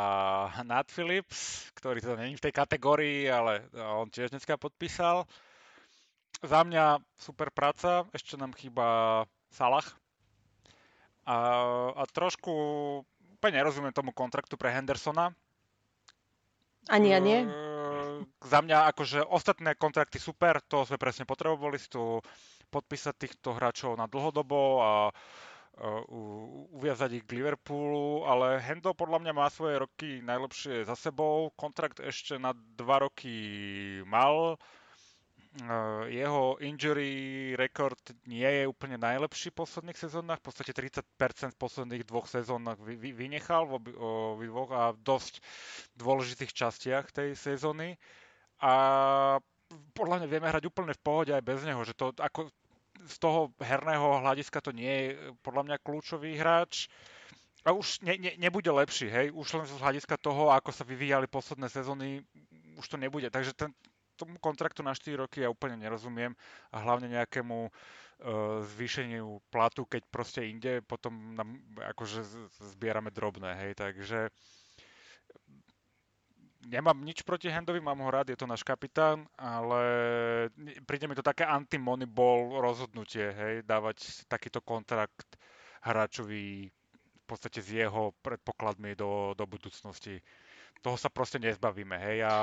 Nat 0.65 0.89
Phillips, 0.89 1.69
ktorý 1.77 2.01
teda 2.01 2.17
není 2.17 2.41
v 2.41 2.45
tej 2.49 2.53
kategórii, 2.57 3.29
ale 3.29 3.69
on 3.77 4.09
tiež 4.09 4.33
dneska 4.33 4.57
podpísal. 4.57 5.29
Za 6.41 6.65
mňa 6.65 6.97
super 7.21 7.53
práca, 7.53 8.09
ešte 8.17 8.33
nám 8.33 8.57
chýba 8.57 9.23
Salah. 9.53 9.85
A, 11.29 11.37
a 11.93 12.03
trošku 12.09 12.51
úplne 13.37 13.61
nerozumiem 13.61 13.93
tomu 13.93 14.09
kontraktu 14.09 14.57
pre 14.57 14.73
Hendersona. 14.73 15.37
Ani 16.89 17.13
ja 17.13 17.21
nie. 17.21 17.45
Ehm, 17.45 18.25
Za 18.41 18.65
mňa 18.65 18.89
akože 18.89 19.21
ostatné 19.21 19.77
kontrakty 19.77 20.17
super, 20.17 20.57
to 20.65 20.81
sme 20.81 20.97
presne 20.97 21.29
potrebovali 21.29 21.77
si 21.77 21.93
tu 21.93 22.17
podpísať 22.73 23.13
týchto 23.21 23.53
hráčov 23.53 23.93
na 23.93 24.09
dlhodobo 24.09 24.81
a 24.81 24.91
e, 25.05 25.13
u- 26.09 26.65
uviazať 26.73 27.21
ich 27.21 27.25
k 27.29 27.37
Liverpoolu, 27.37 28.25
ale 28.25 28.57
Hendo 28.65 28.97
podľa 28.97 29.21
mňa 29.21 29.33
má 29.37 29.45
svoje 29.53 29.77
roky 29.77 30.25
najlepšie 30.25 30.89
za 30.89 30.97
sebou, 30.97 31.53
kontrakt 31.53 32.01
ešte 32.01 32.41
na 32.41 32.57
dva 32.73 33.05
roky 33.05 33.29
mal, 34.09 34.57
jeho 36.07 36.55
injury 36.63 37.11
record 37.59 37.99
nie 38.23 38.47
je 38.47 38.63
úplne 38.63 38.95
najlepší 38.95 39.51
v 39.51 39.59
posledných 39.59 39.99
sezónach, 39.99 40.39
v 40.39 40.47
podstate 40.47 40.71
30% 40.71 41.51
v 41.51 41.59
posledných 41.59 42.07
dvoch 42.07 42.23
sezónach 42.23 42.79
vy, 42.79 42.95
vy, 42.95 43.11
vynechal 43.11 43.67
v 43.67 43.91
o, 43.99 44.39
v 44.39 44.47
dvoch 44.47 44.71
a 44.71 44.95
v 44.95 45.03
dosť 45.03 45.43
dôležitých 45.99 46.55
častiach 46.55 47.11
tej 47.11 47.35
sezóny. 47.35 47.99
A 48.63 48.73
podľa 49.91 50.23
mňa 50.23 50.27
vieme 50.31 50.47
hrať 50.47 50.71
úplne 50.71 50.95
v 50.95 51.03
pohode 51.03 51.35
aj 51.35 51.43
bez 51.43 51.59
neho, 51.67 51.83
že 51.83 51.99
to 51.99 52.15
ako 52.15 52.47
z 53.03 53.15
toho 53.19 53.51
herného 53.59 54.23
hľadiska 54.23 54.63
to 54.63 54.71
nie 54.71 54.87
je 54.87 55.07
podľa 55.43 55.67
mňa 55.67 55.83
kľúčový 55.83 56.31
hráč. 56.39 56.87
A 57.67 57.75
už 57.75 58.01
ne, 58.01 58.17
ne, 58.17 58.33
nebude 58.41 58.71
lepší, 58.71 59.05
hej, 59.11 59.27
už 59.35 59.47
len 59.53 59.67
z 59.69 59.77
hľadiska 59.77 60.17
toho, 60.17 60.49
ako 60.49 60.73
sa 60.73 60.81
vyvíjali 60.81 61.29
posledné 61.29 61.69
sezóny, 61.69 62.25
už 62.81 62.85
to 62.89 62.97
nebude, 62.97 63.29
takže 63.29 63.53
ten, 63.53 63.69
tomu 64.21 64.37
kontraktu 64.37 64.85
na 64.85 64.93
4 64.93 65.17
roky 65.17 65.41
ja 65.41 65.49
úplne 65.49 65.81
nerozumiem 65.81 66.37
a 66.69 66.77
hlavne 66.79 67.09
nejakému 67.09 67.57
uh, 67.65 67.71
zvýšeniu 68.77 69.41
platu, 69.49 69.89
keď 69.89 70.05
proste 70.13 70.45
inde 70.45 70.85
potom 70.85 71.33
nám 71.33 71.57
akože 71.81 72.21
zbierame 72.77 73.09
drobné, 73.09 73.57
hej, 73.57 73.71
takže 73.73 74.29
nemám 76.67 77.01
nič 77.01 77.25
proti 77.25 77.49
Hendovi, 77.49 77.81
mám 77.81 77.97
ho 78.05 78.09
rád, 78.13 78.29
je 78.29 78.37
to 78.37 78.45
náš 78.45 78.61
kapitán, 78.61 79.25
ale 79.37 79.81
príde 80.85 81.09
mi 81.09 81.17
to 81.17 81.25
také 81.25 81.45
anti-moneyball 81.45 82.61
rozhodnutie, 82.61 83.33
hej, 83.33 83.55
dávať 83.65 84.27
takýto 84.29 84.61
kontrakt 84.61 85.37
hráčovi 85.81 86.69
v 86.69 87.23
podstate 87.25 87.63
s 87.63 87.69
jeho 87.71 88.13
predpokladmi 88.21 88.93
do, 88.93 89.33
do 89.33 89.45
budúcnosti. 89.47 90.21
Toho 90.81 90.97
sa 90.97 91.09
proste 91.09 91.41
nezbavíme, 91.41 91.97
hej, 91.97 92.17
a 92.25 92.33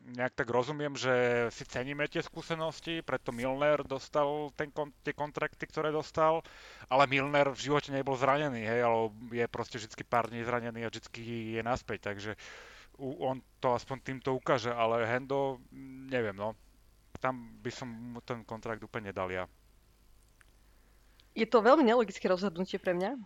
nejak 0.00 0.32
tak 0.32 0.48
rozumiem, 0.48 0.96
že 0.96 1.12
si 1.52 1.62
ceníme 1.68 2.08
tie 2.08 2.24
skúsenosti, 2.24 3.04
preto 3.04 3.30
Milner 3.30 3.84
dostal 3.84 4.50
ten 4.56 4.72
kon- 4.72 4.94
tie 5.04 5.12
kontrakty, 5.12 5.68
ktoré 5.68 5.92
dostal, 5.92 6.40
ale 6.88 7.06
Milner 7.06 7.52
v 7.52 7.62
živote 7.70 7.92
nebol 7.92 8.16
zranený, 8.16 8.64
hej, 8.64 8.80
ale 8.82 9.12
je 9.30 9.46
proste 9.46 9.76
vždy 9.78 10.04
pár 10.08 10.32
dní 10.32 10.42
zranený 10.42 10.88
a 10.88 10.92
vždy 10.92 11.60
je 11.60 11.62
naspäť, 11.62 12.12
takže 12.12 12.32
on 13.00 13.40
to 13.60 13.72
aspoň 13.72 13.96
týmto 14.04 14.36
ukáže, 14.36 14.68
ale 14.72 15.08
Hendo, 15.08 15.60
neviem, 16.10 16.36
no. 16.36 16.52
Tam 17.20 17.56
by 17.60 17.70
som 17.72 17.88
mu 17.88 18.20
ten 18.20 18.44
kontrakt 18.44 18.80
úplne 18.80 19.12
nedal 19.12 19.28
ja. 19.32 19.44
Je 21.32 21.46
to 21.46 21.64
veľmi 21.64 21.86
nelogické 21.86 22.26
rozhodnutie 22.28 22.76
pre 22.76 22.92
mňa, 22.92 23.16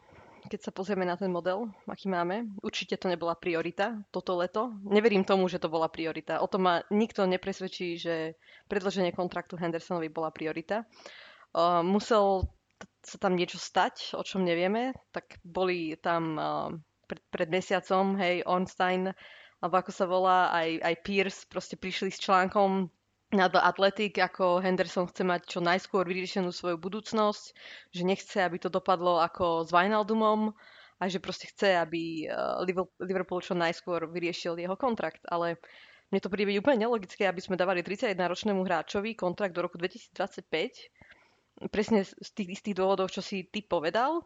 keď 0.49 0.61
sa 0.61 0.73
pozrieme 0.73 1.09
na 1.09 1.17
ten 1.17 1.33
model, 1.33 1.73
aký 1.89 2.13
máme. 2.13 2.53
Určite 2.61 3.01
to 3.01 3.09
nebola 3.09 3.33
priorita 3.33 4.05
toto 4.13 4.37
leto. 4.37 4.73
Neverím 4.85 5.25
tomu, 5.25 5.49
že 5.49 5.61
to 5.61 5.73
bola 5.73 5.89
priorita. 5.89 6.45
O 6.45 6.49
tom 6.51 6.69
ma 6.69 6.85
nikto 6.93 7.25
nepresvedčí, 7.25 7.97
že 7.97 8.37
predloženie 8.69 9.17
kontraktu 9.17 9.57
Hendersonovi 9.57 10.13
bola 10.13 10.29
priorita. 10.29 10.85
Uh, 11.55 11.81
musel 11.81 12.45
sa 13.05 13.17
tam 13.21 13.37
niečo 13.37 13.57
stať, 13.57 14.17
o 14.17 14.23
čom 14.25 14.45
nevieme. 14.45 14.93
Tak 15.13 15.41
boli 15.45 15.97
tam 16.01 16.23
uh, 16.37 16.69
pred, 17.09 17.21
pred 17.33 17.49
mesiacom, 17.49 18.17
hej, 18.21 18.45
Ornstein, 18.45 19.13
alebo 19.65 19.75
ako 19.81 19.93
sa 19.97 20.05
volá, 20.05 20.53
aj, 20.53 20.81
aj 20.85 20.95
Pierce, 21.05 21.41
proste 21.49 21.81
prišli 21.81 22.13
s 22.13 22.21
článkom 22.21 22.93
na 23.35 23.51
The 23.51 23.59
Athletic, 23.59 24.15
ako 24.15 24.63
Henderson 24.63 25.11
chce 25.11 25.27
mať 25.27 25.43
čo 25.51 25.59
najskôr 25.59 26.07
vyriešenú 26.07 26.55
svoju 26.55 26.79
budúcnosť, 26.79 27.45
že 27.91 28.03
nechce, 28.07 28.39
aby 28.39 28.63
to 28.63 28.71
dopadlo 28.71 29.19
ako 29.19 29.67
s 29.67 29.75
Wijnaldumom 29.75 30.55
a 31.03 31.05
že 31.11 31.19
proste 31.19 31.51
chce, 31.51 31.75
aby 31.75 32.31
uh, 32.31 32.63
Liverpool- 33.03 33.43
čo 33.43 33.59
najskôr 33.59 34.07
vyriešil 34.07 34.55
jeho 34.57 34.79
kontrakt. 34.79 35.21
Ale 35.27 35.59
mne 36.15 36.21
to 36.23 36.31
príde 36.31 36.55
úplne 36.63 36.87
nelogické, 36.87 37.27
aby 37.27 37.43
sme 37.43 37.59
dávali 37.59 37.83
31-ročnému 37.83 38.63
hráčovi 38.63 39.19
kontrakt 39.19 39.59
do 39.59 39.67
roku 39.67 39.75
2025. 39.83 41.75
Presne 41.75 42.07
z 42.07 42.31
tých 42.31 42.63
istých 42.63 42.79
dôvodov, 42.79 43.11
čo 43.11 43.19
si 43.19 43.51
ty 43.51 43.67
povedal. 43.67 44.23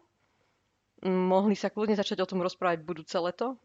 Mohli 1.01 1.57
sa 1.57 1.73
kľudne 1.73 1.97
začať 1.97 2.21
o 2.21 2.29
tom 2.29 2.45
rozprávať 2.45 2.85
budúce 2.85 3.17
leto. 3.17 3.57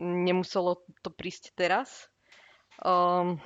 Nemuselo 0.00 0.80
to 1.04 1.12
prísť 1.12 1.52
teraz. 1.52 2.08
Um, 2.80 3.36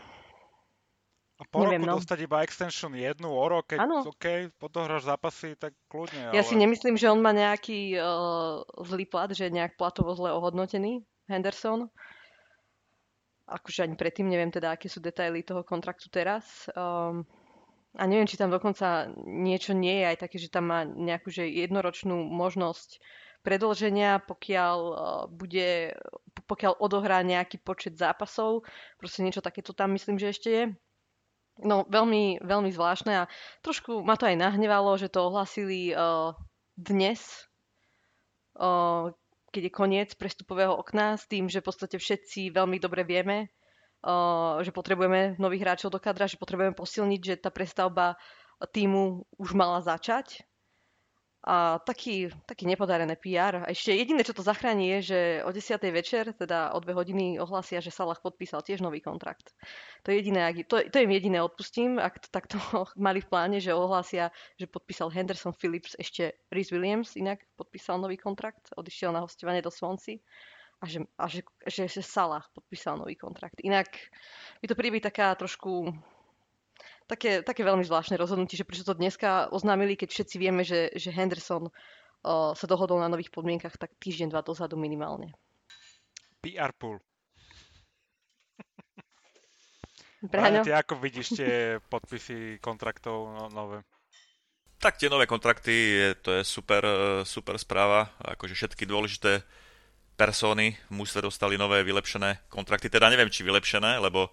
A 1.35 1.43
po 1.51 1.67
Neviem, 1.67 1.83
roku 1.83 1.91
no. 1.91 1.97
dostať 1.99 2.19
iba 2.31 2.47
extension 2.47 2.95
jednu 2.95 3.27
o 3.27 3.45
rok, 3.51 3.75
keď 3.75 3.83
Áno. 3.83 4.07
OK, 4.07 4.55
potom 4.55 4.87
hráš 4.87 5.11
zápasy, 5.11 5.59
tak 5.59 5.75
kľudne, 5.91 6.31
Ja 6.31 6.39
ale... 6.39 6.47
si 6.47 6.55
nemyslím, 6.55 6.95
že 6.95 7.11
on 7.11 7.19
má 7.19 7.35
nejaký 7.35 7.99
uh, 7.99 8.63
zlý 8.87 9.03
plat, 9.11 9.27
že 9.35 9.51
je 9.51 9.57
nejak 9.59 9.75
platovo 9.75 10.15
zle 10.15 10.31
ohodnotený, 10.31 11.03
Henderson. 11.27 11.91
akože 13.51 13.83
ani 13.83 13.99
predtým 13.99 14.31
neviem 14.31 14.55
teda, 14.55 14.79
aké 14.79 14.87
sú 14.87 15.03
detaily 15.03 15.43
toho 15.43 15.67
kontraktu 15.67 16.07
teraz. 16.07 16.71
Um, 16.71 17.27
a 17.99 18.03
neviem, 18.07 18.31
či 18.31 18.39
tam 18.39 18.55
dokonca 18.55 19.11
niečo 19.27 19.75
nie 19.75 20.03
je 20.03 20.15
aj 20.15 20.19
také, 20.23 20.39
že 20.39 20.55
tam 20.55 20.71
má 20.71 20.87
nejakú 20.87 21.35
že 21.35 21.51
jednoročnú 21.51 22.31
možnosť 22.31 23.03
predlženia, 23.43 24.23
pokiaľ 24.23 24.79
uh, 24.79 24.97
bude, 25.35 25.99
pokiaľ 26.47 26.79
odohrá 26.79 27.27
nejaký 27.27 27.59
počet 27.59 27.99
zápasov. 27.99 28.63
Proste 29.03 29.27
niečo 29.27 29.43
takéto 29.43 29.75
tam 29.75 29.99
myslím, 29.99 30.15
že 30.15 30.31
ešte 30.31 30.51
je. 30.51 30.65
No, 31.63 31.87
veľmi, 31.87 32.43
veľmi 32.43 32.71
zvláštne 32.75 33.13
a 33.15 33.31
trošku 33.63 34.03
ma 34.03 34.19
to 34.19 34.27
aj 34.27 34.35
nahnevalo, 34.35 34.99
že 34.99 35.07
to 35.07 35.31
ohlasili 35.31 35.95
uh, 35.95 36.35
dnes, 36.75 37.23
uh, 38.59 39.15
keď 39.55 39.71
je 39.71 39.73
koniec 39.73 40.11
prestupového 40.19 40.75
okna, 40.75 41.15
s 41.15 41.31
tým, 41.31 41.47
že 41.47 41.63
v 41.63 41.71
podstate 41.71 41.97
všetci 42.03 42.51
veľmi 42.51 42.83
dobre 42.83 43.07
vieme, 43.07 43.55
uh, 44.03 44.59
že 44.67 44.75
potrebujeme 44.75 45.39
nových 45.39 45.63
hráčov 45.63 45.95
do 45.95 46.03
kadra, 46.03 46.27
že 46.27 46.43
potrebujeme 46.43 46.75
posilniť, 46.75 47.21
že 47.23 47.35
tá 47.39 47.55
prestavba 47.55 48.19
týmu 48.75 49.23
už 49.39 49.55
mala 49.55 49.79
začať 49.79 50.43
a 51.45 51.77
taký, 51.85 52.33
taký 52.49 52.65
nepodarené 52.65 53.21
PR. 53.21 53.69
A 53.69 53.69
ešte 53.69 53.93
jediné, 53.93 54.25
čo 54.25 54.33
to 54.33 54.41
zachráni, 54.41 54.97
je, 54.97 54.99
že 55.13 55.21
o 55.45 55.53
10. 55.53 55.77
večer, 55.93 56.33
teda 56.33 56.73
o 56.73 56.81
dve 56.81 56.97
hodiny 56.97 57.37
ohlasia, 57.37 57.85
že 57.85 57.93
Salah 57.93 58.17
podpísal 58.17 58.65
tiež 58.65 58.81
nový 58.81 59.05
kontrakt. 59.05 59.53
To 60.09 60.11
je 60.11 60.25
jediné, 60.25 60.57
to, 60.65 60.81
to 60.89 60.97
im 61.05 61.13
jediné 61.13 61.45
odpustím, 61.45 62.01
ak 62.01 62.25
to 62.25 62.29
takto 62.33 62.57
mali 62.97 63.21
v 63.21 63.29
pláne, 63.29 63.61
že 63.61 63.77
ohlasia, 63.77 64.33
že 64.57 64.65
podpísal 64.65 65.13
Henderson 65.13 65.53
Phillips, 65.53 65.93
ešte 66.01 66.33
Rhys 66.49 66.73
Williams 66.73 67.13
inak 67.13 67.45
podpísal 67.61 68.01
nový 68.01 68.17
kontrakt, 68.17 68.73
odišiel 68.73 69.13
na 69.13 69.21
hostovanie 69.21 69.61
do 69.61 69.69
Swansea 69.69 70.17
a 70.81 70.89
že, 70.89 71.05
a 71.21 71.29
že, 71.29 71.41
že, 71.69 71.85
že 71.93 72.01
Salah 72.01 72.45
podpísal 72.57 72.97
nový 72.97 73.21
kontrakt. 73.21 73.61
Inak 73.61 73.93
mi 74.65 74.67
to 74.67 74.73
príde 74.73 75.05
taká 75.05 75.37
trošku 75.37 75.93
také, 77.07 77.45
také 77.45 77.63
veľmi 77.65 77.85
zvláštne 77.85 78.17
rozhodnutie, 78.17 78.57
že 78.57 78.67
prečo 78.67 78.87
to 78.87 78.97
dneska 78.97 79.53
oznámili, 79.53 79.97
keď 79.97 80.09
všetci 80.11 80.37
vieme, 80.41 80.63
že, 80.65 80.93
že 80.97 81.13
Henderson 81.13 81.69
uh, 81.69 82.53
sa 82.57 82.67
dohodol 82.67 83.01
na 83.01 83.09
nových 83.13 83.33
podmienkach 83.33 83.77
tak 83.77 83.93
týždeň, 84.01 84.33
dva 84.33 84.43
dozadu 84.45 84.77
minimálne. 84.81 85.33
PR 86.41 86.73
pool. 86.77 87.01
Braňo? 90.25 90.65
Ty 90.65 90.81
ako 90.81 90.97
vidíš 91.05 91.37
tie 91.37 91.77
podpisy 91.93 92.57
kontraktov 92.65 93.29
no, 93.29 93.45
nové? 93.53 93.85
Tak 94.81 94.97
tie 94.97 95.13
nové 95.13 95.29
kontrakty, 95.29 95.73
je, 95.73 96.09
to 96.21 96.31
je 96.33 96.43
super, 96.45 96.81
e, 96.85 96.97
super 97.29 97.61
správa. 97.61 98.09
Akože 98.21 98.57
všetky 98.57 98.89
dôležité 98.89 99.45
persóny 100.17 100.77
v 100.89 101.05
dostali 101.21 101.61
nové 101.61 101.85
vylepšené 101.85 102.49
kontrakty. 102.49 102.89
Teda 102.89 103.13
neviem, 103.13 103.29
či 103.29 103.45
vylepšené, 103.45 104.01
lebo 104.01 104.33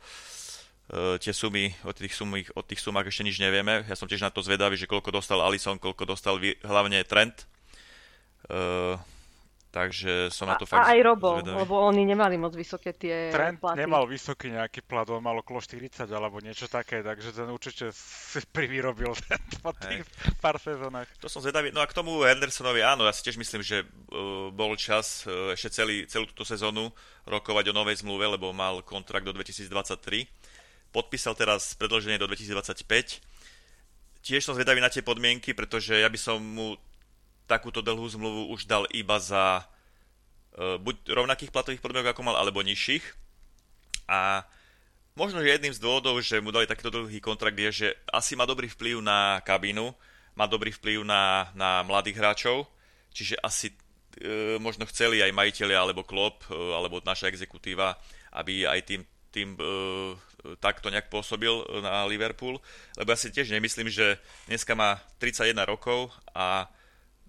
tie 0.91 1.31
sumy, 1.31 1.71
o 1.87 1.95
tých, 1.95 2.11
sumy, 2.11 2.43
o 2.51 2.61
tých 2.61 2.83
sumách 2.83 3.07
ešte 3.07 3.23
nič 3.23 3.39
nevieme. 3.39 3.87
Ja 3.87 3.95
som 3.95 4.11
tiež 4.11 4.27
na 4.27 4.31
to 4.33 4.43
zvedavý, 4.43 4.75
že 4.75 4.91
koľko 4.91 5.15
dostal 5.15 5.39
Alison, 5.39 5.79
koľko 5.79 6.03
dostal 6.03 6.35
hlavne 6.67 6.99
Trent. 7.07 7.47
Uh, 8.51 8.99
takže 9.71 10.27
som 10.35 10.51
na 10.51 10.59
to 10.59 10.67
a, 10.67 10.69
fakt 10.75 10.83
A 10.83 10.91
aj 10.91 10.99
Robo, 11.07 11.39
zvedavý. 11.39 11.63
lebo 11.63 11.79
oni 11.79 12.03
nemali 12.03 12.35
moc 12.35 12.51
vysoké 12.51 12.91
tie 12.91 13.31
Trent 13.31 13.63
platy. 13.63 13.79
nemal 13.79 14.03
vysoký 14.03 14.51
nejaký 14.51 14.83
plat, 14.83 15.07
on 15.07 15.23
mal 15.23 15.39
okolo 15.39 15.63
40 15.63 16.11
alebo 16.11 16.43
niečo 16.43 16.67
také, 16.67 16.99
takže 16.99 17.31
ten 17.31 17.47
určite 17.47 17.95
si 17.95 18.43
privyrobil 18.57 19.15
po 19.63 19.71
tých 19.79 20.03
hey. 20.03 20.35
pár 20.43 20.59
sezónach. 20.59 21.07
To 21.23 21.31
som 21.31 21.39
zvedavý. 21.39 21.71
No 21.71 21.79
a 21.79 21.87
k 21.87 21.95
tomu 21.95 22.27
Hendersonovi, 22.27 22.83
áno, 22.83 23.07
ja 23.07 23.15
si 23.15 23.23
tiež 23.23 23.39
myslím, 23.39 23.63
že 23.63 23.87
uh, 23.87 24.51
bol 24.51 24.75
čas 24.75 25.23
uh, 25.23 25.55
ešte 25.55 25.71
celý, 25.71 26.03
celú 26.11 26.27
túto 26.27 26.43
sezónu 26.43 26.91
rokovať 27.23 27.71
o 27.71 27.77
novej 27.77 28.03
zmluve, 28.03 28.27
lebo 28.35 28.51
mal 28.51 28.83
kontrakt 28.83 29.23
do 29.23 29.31
2023 29.31 30.40
podpísal 30.91 31.33
teraz 31.33 31.73
predlženie 31.79 32.19
do 32.19 32.27
2025. 32.27 32.85
Tiež 34.21 34.45
som 34.45 34.53
zvedavý 34.53 34.83
na 34.83 34.91
tie 34.91 35.01
podmienky, 35.01 35.57
pretože 35.57 35.97
ja 35.97 36.11
by 36.11 36.19
som 36.19 36.37
mu 36.37 36.77
takúto 37.49 37.81
dlhú 37.81 38.05
zmluvu 38.05 38.53
už 38.53 38.69
dal 38.69 38.85
iba 38.93 39.17
za 39.17 39.65
uh, 39.65 40.77
buď 40.77 41.11
rovnakých 41.11 41.51
platových 41.51 41.83
podmienok, 41.83 42.13
ako 42.13 42.21
mal, 42.23 42.35
alebo 42.37 42.63
nižších. 42.63 43.03
A 44.07 44.45
možno, 45.15 45.43
že 45.43 45.51
jedným 45.51 45.75
z 45.75 45.83
dôvodov, 45.83 46.21
že 46.23 46.39
mu 46.39 46.53
dali 46.53 46.69
takýto 46.69 46.93
dlhý 46.93 47.19
kontrakt 47.19 47.57
je, 47.57 47.71
že 47.71 47.87
asi 48.11 48.37
má 48.37 48.47
dobrý 48.47 48.71
vplyv 48.71 49.03
na 49.03 49.41
kabínu, 49.43 49.91
má 50.35 50.47
dobrý 50.47 50.71
vplyv 50.71 51.03
na, 51.03 51.51
na 51.55 51.83
mladých 51.83 52.19
hráčov, 52.19 52.67
čiže 53.11 53.35
asi 53.43 53.71
e, 53.71 54.55
možno 54.63 54.87
chceli 54.87 55.19
aj 55.19 55.35
majiteľi 55.35 55.75
alebo 55.75 56.07
klub, 56.07 56.39
e, 56.47 56.55
alebo 56.55 57.03
naša 57.03 57.27
exekutíva, 57.27 57.99
aby 58.31 58.63
aj 58.63 58.79
tým, 58.87 59.01
tým 59.31 59.49
e, 59.59 59.63
takto 60.59 60.89
nejak 60.89 61.09
pôsobil 61.13 61.51
na 61.81 62.05
Liverpool, 62.09 62.57
lebo 62.97 63.09
ja 63.13 63.17
si 63.17 63.29
tiež 63.29 63.53
nemyslím, 63.53 63.89
že 63.89 64.17
dneska 64.49 64.73
má 64.73 64.97
31 65.21 65.53
rokov 65.65 66.09
a 66.33 66.69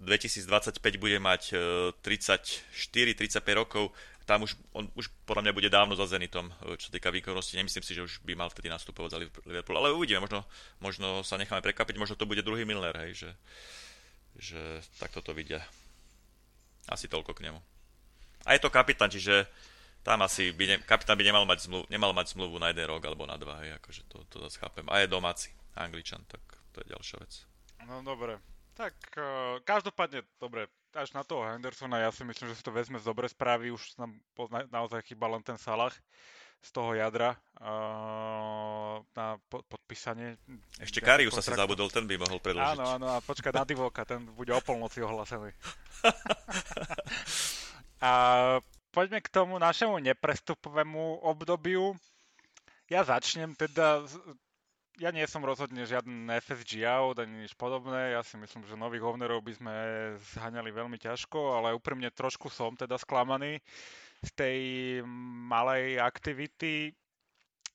2025 0.02 0.82
bude 0.98 1.18
mať 1.22 1.54
34-35 2.02 3.38
e, 3.38 3.52
rokov, 3.54 3.94
tam 4.26 4.46
už, 4.46 4.54
on 4.74 4.86
už 4.94 5.10
podľa 5.26 5.50
mňa 5.50 5.52
bude 5.54 5.68
dávno 5.70 5.94
za 5.98 6.06
Zenitom, 6.06 6.50
e, 6.66 6.78
čo 6.78 6.90
týka 6.90 7.10
výkonnosti. 7.10 7.58
Nemyslím 7.58 7.84
si, 7.86 7.94
že 7.94 8.06
už 8.06 8.22
by 8.26 8.34
mal 8.34 8.50
vtedy 8.50 8.70
nastupovať 8.70 9.10
za 9.14 9.18
Liverpool, 9.46 9.78
ale 9.78 9.94
uvidíme, 9.94 10.22
možno, 10.22 10.46
možno 10.82 11.08
sa 11.22 11.38
necháme 11.38 11.62
prekapiť, 11.62 11.98
možno 11.98 12.18
to 12.18 12.26
bude 12.26 12.42
druhý 12.42 12.66
Milner, 12.66 12.94
hej, 13.06 13.12
že, 13.14 13.30
že 14.38 14.60
takto 14.98 15.22
to 15.22 15.34
vidia. 15.34 15.62
Asi 16.90 17.06
toľko 17.06 17.34
k 17.38 17.50
nemu. 17.50 17.60
A 18.42 18.58
je 18.58 18.62
to 18.62 18.74
kapitán, 18.74 19.10
čiže 19.10 19.46
tam 20.02 20.22
asi 20.26 20.50
by 20.50 20.64
ne, 20.66 20.76
kapitán 20.82 21.14
by 21.14 21.24
nemal 21.24 21.46
mať, 21.46 21.70
zmluv, 21.70 21.86
nemal 21.86 22.10
mať 22.10 22.34
zmluvu 22.34 22.58
na 22.58 22.74
jeden 22.74 22.86
rok 22.90 23.02
alebo 23.06 23.22
na 23.26 23.38
dva, 23.38 23.62
hej, 23.62 23.78
akože 23.78 24.02
to, 24.10 24.18
to 24.26 24.42
zase 24.46 24.58
chápem. 24.58 24.86
A 24.90 25.02
je 25.02 25.06
domáci, 25.06 25.54
Angličan, 25.78 26.26
tak 26.26 26.42
to 26.74 26.82
je 26.82 26.90
ďalšia 26.90 27.16
vec. 27.22 27.32
No 27.86 28.02
dobre, 28.02 28.42
tak 28.74 28.94
uh, 29.14 29.62
každopádne, 29.62 30.26
dobre, 30.42 30.66
až 30.92 31.14
na 31.14 31.22
toho 31.22 31.46
Hendersona, 31.46 32.02
ja 32.02 32.10
si 32.10 32.26
myslím, 32.26 32.50
že 32.52 32.58
si 32.58 32.66
to 32.66 32.74
vezme 32.74 32.98
z 32.98 33.06
dobre 33.06 33.30
správy, 33.30 33.70
už 33.70 33.96
nám 33.96 34.18
pozna, 34.34 34.66
naozaj 34.68 35.06
chýba 35.06 35.30
len 35.30 35.40
ten 35.40 35.56
Salah 35.56 35.94
z 36.62 36.70
toho 36.70 36.94
jadra 36.94 37.34
uh, 37.58 39.02
na 39.18 39.34
po, 39.50 39.66
podpísanie. 39.66 40.38
Ešte 40.78 41.02
Karius 41.02 41.34
sa 41.34 41.42
zabudol, 41.42 41.90
ten 41.90 42.06
by 42.06 42.14
mohol 42.22 42.38
predložiť. 42.38 42.78
Áno, 42.78 42.84
áno, 42.98 43.06
a 43.10 43.18
počkaj 43.18 43.50
na 43.50 43.66
Divoka, 43.66 44.06
ten 44.06 44.22
bude 44.30 44.54
o 44.54 44.62
polnoci 44.62 45.02
ohlasený. 45.02 45.50
a 48.06 48.12
poďme 48.92 49.24
k 49.24 49.32
tomu 49.32 49.56
našemu 49.56 49.98
neprestupovému 50.12 51.24
obdobiu. 51.24 51.96
Ja 52.92 53.08
začnem 53.08 53.56
teda, 53.56 54.04
ja 55.00 55.08
nie 55.08 55.24
som 55.24 55.40
rozhodne 55.40 55.88
žiaden 55.88 56.28
FSG 56.28 56.84
out 56.84 57.16
ani 57.24 57.48
nič 57.48 57.56
podobné, 57.56 58.12
ja 58.12 58.20
si 58.20 58.36
myslím, 58.36 58.68
že 58.68 58.76
nových 58.76 59.00
hovnerov 59.00 59.40
by 59.40 59.52
sme 59.56 59.74
zhaňali 60.36 60.68
veľmi 60.68 61.00
ťažko, 61.00 61.56
ale 61.56 61.72
úprimne 61.72 62.12
trošku 62.12 62.52
som 62.52 62.76
teda 62.76 63.00
sklamaný 63.00 63.64
z 64.20 64.30
tej 64.36 64.58
malej 65.48 65.96
aktivity. 65.98 66.92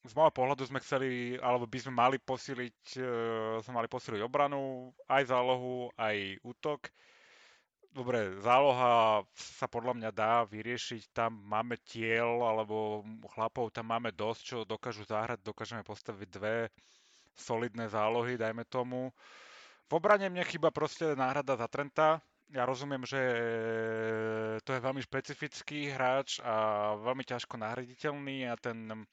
Z 0.07 0.15
môjho 0.15 0.31
pohľadu 0.31 0.63
sme 0.63 0.79
chceli, 0.79 1.35
alebo 1.41 1.67
by 1.67 1.79
sme 1.83 1.93
mali 1.97 2.17
posiliť, 2.21 2.79
e, 2.95 3.09
sme 3.59 3.73
mali 3.75 3.91
posiliť 3.91 4.23
obranu, 4.23 4.93
aj 5.11 5.27
zálohu, 5.27 5.91
aj 5.99 6.39
útok 6.47 6.87
dobre, 7.97 8.37
záloha 8.45 9.25
sa 9.33 9.65
podľa 9.65 9.97
mňa 9.97 10.09
dá 10.13 10.45
vyriešiť, 10.45 11.09
tam 11.09 11.41
máme 11.41 11.81
tiel 11.81 12.45
alebo 12.45 13.01
chlapov, 13.33 13.73
tam 13.73 13.89
máme 13.89 14.13
dosť, 14.13 14.41
čo 14.45 14.57
dokážu 14.61 15.01
zahrať, 15.09 15.41
dokážeme 15.41 15.81
postaviť 15.81 16.29
dve 16.29 16.69
solidné 17.33 17.89
zálohy, 17.89 18.37
dajme 18.37 18.61
tomu. 18.69 19.09
V 19.89 19.91
obrane 19.97 20.29
mne 20.29 20.45
chyba 20.45 20.69
proste 20.69 21.17
náhrada 21.17 21.57
za 21.57 21.65
Trenta. 21.65 22.21
Ja 22.53 22.63
rozumiem, 22.63 23.03
že 23.03 23.19
to 24.63 24.71
je 24.71 24.83
veľmi 24.83 25.01
špecifický 25.03 25.91
hráč 25.91 26.39
a 26.45 26.95
veľmi 26.95 27.25
ťažko 27.25 27.59
nahraditeľný 27.59 28.47
a 28.47 28.55
ten 28.55 29.07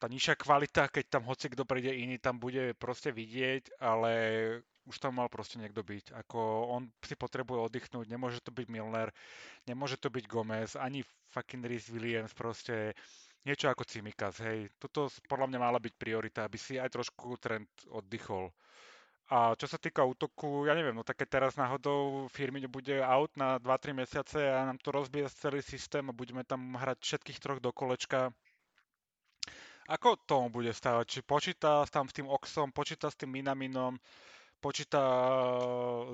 tá 0.00 0.06
nižšia 0.08 0.34
kvalita, 0.40 0.88
keď 0.88 1.04
tam 1.20 1.28
hoci 1.28 1.52
kto 1.52 1.68
príde 1.68 1.92
iný, 1.92 2.16
tam 2.16 2.40
bude 2.40 2.72
proste 2.74 3.12
vidieť, 3.12 3.76
ale 3.78 4.12
už 4.88 4.96
tam 4.98 5.20
mal 5.20 5.28
proste 5.28 5.60
niekto 5.60 5.84
byť. 5.84 6.16
Ako 6.26 6.40
on 6.72 6.88
si 7.04 7.14
potrebuje 7.14 7.68
oddychnúť, 7.68 8.08
nemôže 8.08 8.40
to 8.40 8.50
byť 8.50 8.66
Milner, 8.72 9.12
nemôže 9.68 10.00
to 10.00 10.08
byť 10.08 10.24
Gomez, 10.24 10.74
ani 10.74 11.04
fucking 11.30 11.62
Rhys 11.62 11.92
Williams, 11.92 12.32
proste 12.32 12.96
niečo 13.44 13.68
ako 13.68 13.84
Cimikas, 13.84 14.40
hej. 14.40 14.72
Toto 14.80 15.12
podľa 15.28 15.46
mňa 15.52 15.58
mala 15.60 15.78
byť 15.78 15.94
priorita, 15.94 16.48
aby 16.48 16.58
si 16.58 16.80
aj 16.80 16.90
trošku 16.90 17.36
trend 17.38 17.68
oddychol. 17.92 18.50
A 19.30 19.54
čo 19.54 19.70
sa 19.70 19.78
týka 19.78 20.02
útoku, 20.02 20.66
ja 20.66 20.74
neviem, 20.74 20.90
no 20.90 21.06
také 21.06 21.22
teraz 21.22 21.54
náhodou 21.54 22.26
firmy 22.34 22.66
bude 22.66 22.98
out 22.98 23.30
na 23.38 23.62
2-3 23.62 23.94
mesiace 23.94 24.42
a 24.42 24.66
nám 24.66 24.82
to 24.82 24.90
rozbije 24.90 25.30
celý 25.38 25.62
systém 25.62 26.02
a 26.10 26.16
budeme 26.16 26.42
tam 26.42 26.74
hrať 26.74 26.98
všetkých 26.98 27.38
troch 27.38 27.62
do 27.62 27.70
kolečka. 27.70 28.34
Ako 29.90 30.14
tomu 30.22 30.54
bude 30.54 30.70
stávať? 30.70 31.18
Či 31.18 31.20
počíta 31.26 31.82
tam 31.90 32.06
s 32.06 32.14
tým 32.14 32.30
Oxom, 32.30 32.70
počíta 32.70 33.10
s 33.10 33.18
tým 33.18 33.34
Minaminom, 33.34 33.98
počíta 34.62 35.02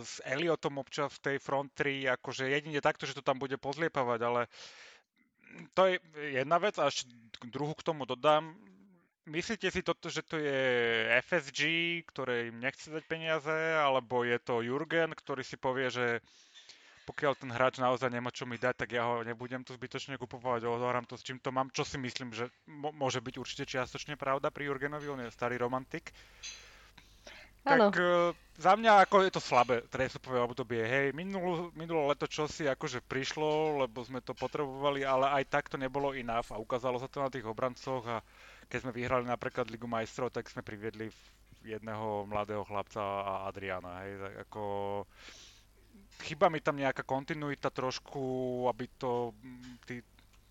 s 0.00 0.24
Eliotom 0.24 0.80
občas 0.80 1.12
v 1.20 1.22
tej 1.28 1.36
front 1.44 1.68
3, 1.76 2.08
akože 2.16 2.48
jedine 2.48 2.80
takto, 2.80 3.04
že 3.04 3.12
to 3.12 3.20
tam 3.20 3.36
bude 3.36 3.60
pozliepavať, 3.60 4.20
ale 4.24 4.48
to 5.76 5.92
je 5.92 6.00
jedna 6.40 6.56
vec 6.56 6.80
a 6.80 6.88
ešte 6.88 7.04
druhú 7.52 7.76
k 7.76 7.84
tomu 7.84 8.08
dodám. 8.08 8.56
Myslíte 9.26 9.68
si 9.68 9.82
toto, 9.82 10.06
že 10.06 10.22
to 10.22 10.38
je 10.38 10.60
FSG, 11.26 11.60
ktoré 12.08 12.48
im 12.48 12.62
nechce 12.62 12.86
dať 12.88 13.04
peniaze, 13.10 13.50
alebo 13.76 14.22
je 14.22 14.38
to 14.38 14.62
Jurgen, 14.62 15.12
ktorý 15.12 15.42
si 15.42 15.58
povie, 15.58 15.90
že 15.90 16.22
pokiaľ 17.06 17.32
ten 17.38 17.50
hráč 17.54 17.78
naozaj 17.78 18.10
nemá 18.10 18.34
čo 18.34 18.44
mi 18.44 18.58
dať, 18.58 18.74
tak 18.74 18.90
ja 18.98 19.06
ho 19.06 19.22
nebudem 19.22 19.62
tu 19.62 19.70
zbytočne 19.72 20.18
kupovať, 20.18 20.66
odohrám 20.66 21.06
to 21.06 21.14
s 21.14 21.22
čím 21.22 21.38
to 21.38 21.54
mám, 21.54 21.70
čo 21.70 21.86
si 21.86 21.96
myslím, 22.02 22.34
že 22.34 22.50
môže 22.66 23.22
byť 23.22 23.34
určite 23.38 23.64
čiastočne 23.64 24.18
pravda 24.18 24.50
pri 24.50 24.66
Jurgenovi, 24.66 25.06
on 25.06 25.22
je 25.22 25.30
starý 25.30 25.54
romantik. 25.62 26.10
Áno. 27.66 27.90
Tak 27.90 27.98
uh, 27.98 28.30
za 28.58 28.78
mňa 28.78 29.06
ako 29.06 29.26
je 29.26 29.30
to 29.34 29.42
slabé 29.42 29.82
trestupové 29.90 30.38
obdobie. 30.38 30.86
Hej, 30.86 31.06
minulú, 31.18 31.74
minulé 31.74 32.14
leto 32.14 32.30
čo 32.30 32.46
si 32.46 32.62
akože 32.62 33.02
prišlo, 33.02 33.82
lebo 33.82 34.06
sme 34.06 34.22
to 34.22 34.38
potrebovali, 34.38 35.02
ale 35.02 35.26
aj 35.42 35.44
tak 35.50 35.64
to 35.66 35.74
nebolo 35.74 36.14
enough 36.14 36.54
a 36.54 36.62
ukázalo 36.62 37.02
sa 37.02 37.10
to 37.10 37.18
na 37.18 37.30
tých 37.30 37.42
obrancoch 37.42 38.06
a 38.06 38.22
keď 38.70 38.86
sme 38.86 38.92
vyhrali 38.94 39.26
napríklad 39.26 39.66
Ligu 39.66 39.90
majstrov, 39.90 40.30
tak 40.30 40.46
sme 40.46 40.62
priviedli 40.62 41.10
jedného 41.66 42.30
mladého 42.30 42.62
chlapca 42.62 43.02
a 43.02 43.32
Adriana. 43.50 44.06
Hej, 44.06 44.12
tak 44.22 44.34
ako 44.46 44.62
chyba 46.22 46.48
mi 46.48 46.60
tam 46.64 46.76
nejaká 46.80 47.04
kontinuita 47.04 47.68
trošku, 47.68 48.20
aby 48.70 48.86
to 48.96 49.36
tí, 49.84 50.00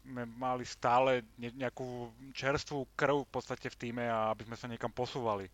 sme 0.05 0.29
mali 0.37 0.61
stále 0.65 1.25
nejakú 1.37 2.13
čerstvú 2.37 2.85
krv 2.93 3.25
v 3.25 3.31
podstate 3.33 3.73
v 3.73 3.79
týme 3.79 4.05
a 4.05 4.29
aby 4.29 4.45
sme 4.45 4.57
sa 4.57 4.69
niekam 4.69 4.93
posúvali. 4.93 5.49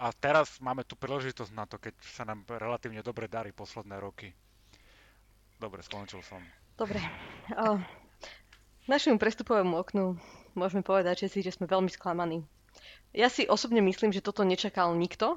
A 0.00 0.16
teraz 0.16 0.56
máme 0.64 0.80
tu 0.88 0.96
príležitosť 0.96 1.52
na 1.52 1.68
to, 1.68 1.76
keď 1.76 1.92
sa 2.00 2.24
nám 2.24 2.48
relatívne 2.48 3.04
dobre 3.04 3.28
darí 3.28 3.52
posledné 3.52 4.00
roky. 4.00 4.32
Dobre, 5.60 5.84
skončil 5.84 6.24
som. 6.24 6.40
Dobre. 6.80 7.04
O, 7.52 7.76
našemu 8.88 9.20
prestupovému 9.20 9.76
oknu 9.76 10.16
môžeme 10.56 10.80
povedať, 10.80 11.28
že 11.28 11.36
si, 11.36 11.38
že 11.44 11.52
sme 11.52 11.68
veľmi 11.68 11.92
sklamaní. 11.92 12.40
Ja 13.12 13.28
si 13.28 13.44
osobne 13.44 13.84
myslím, 13.84 14.08
že 14.08 14.24
toto 14.24 14.40
nečakal 14.40 14.96
nikto, 14.96 15.36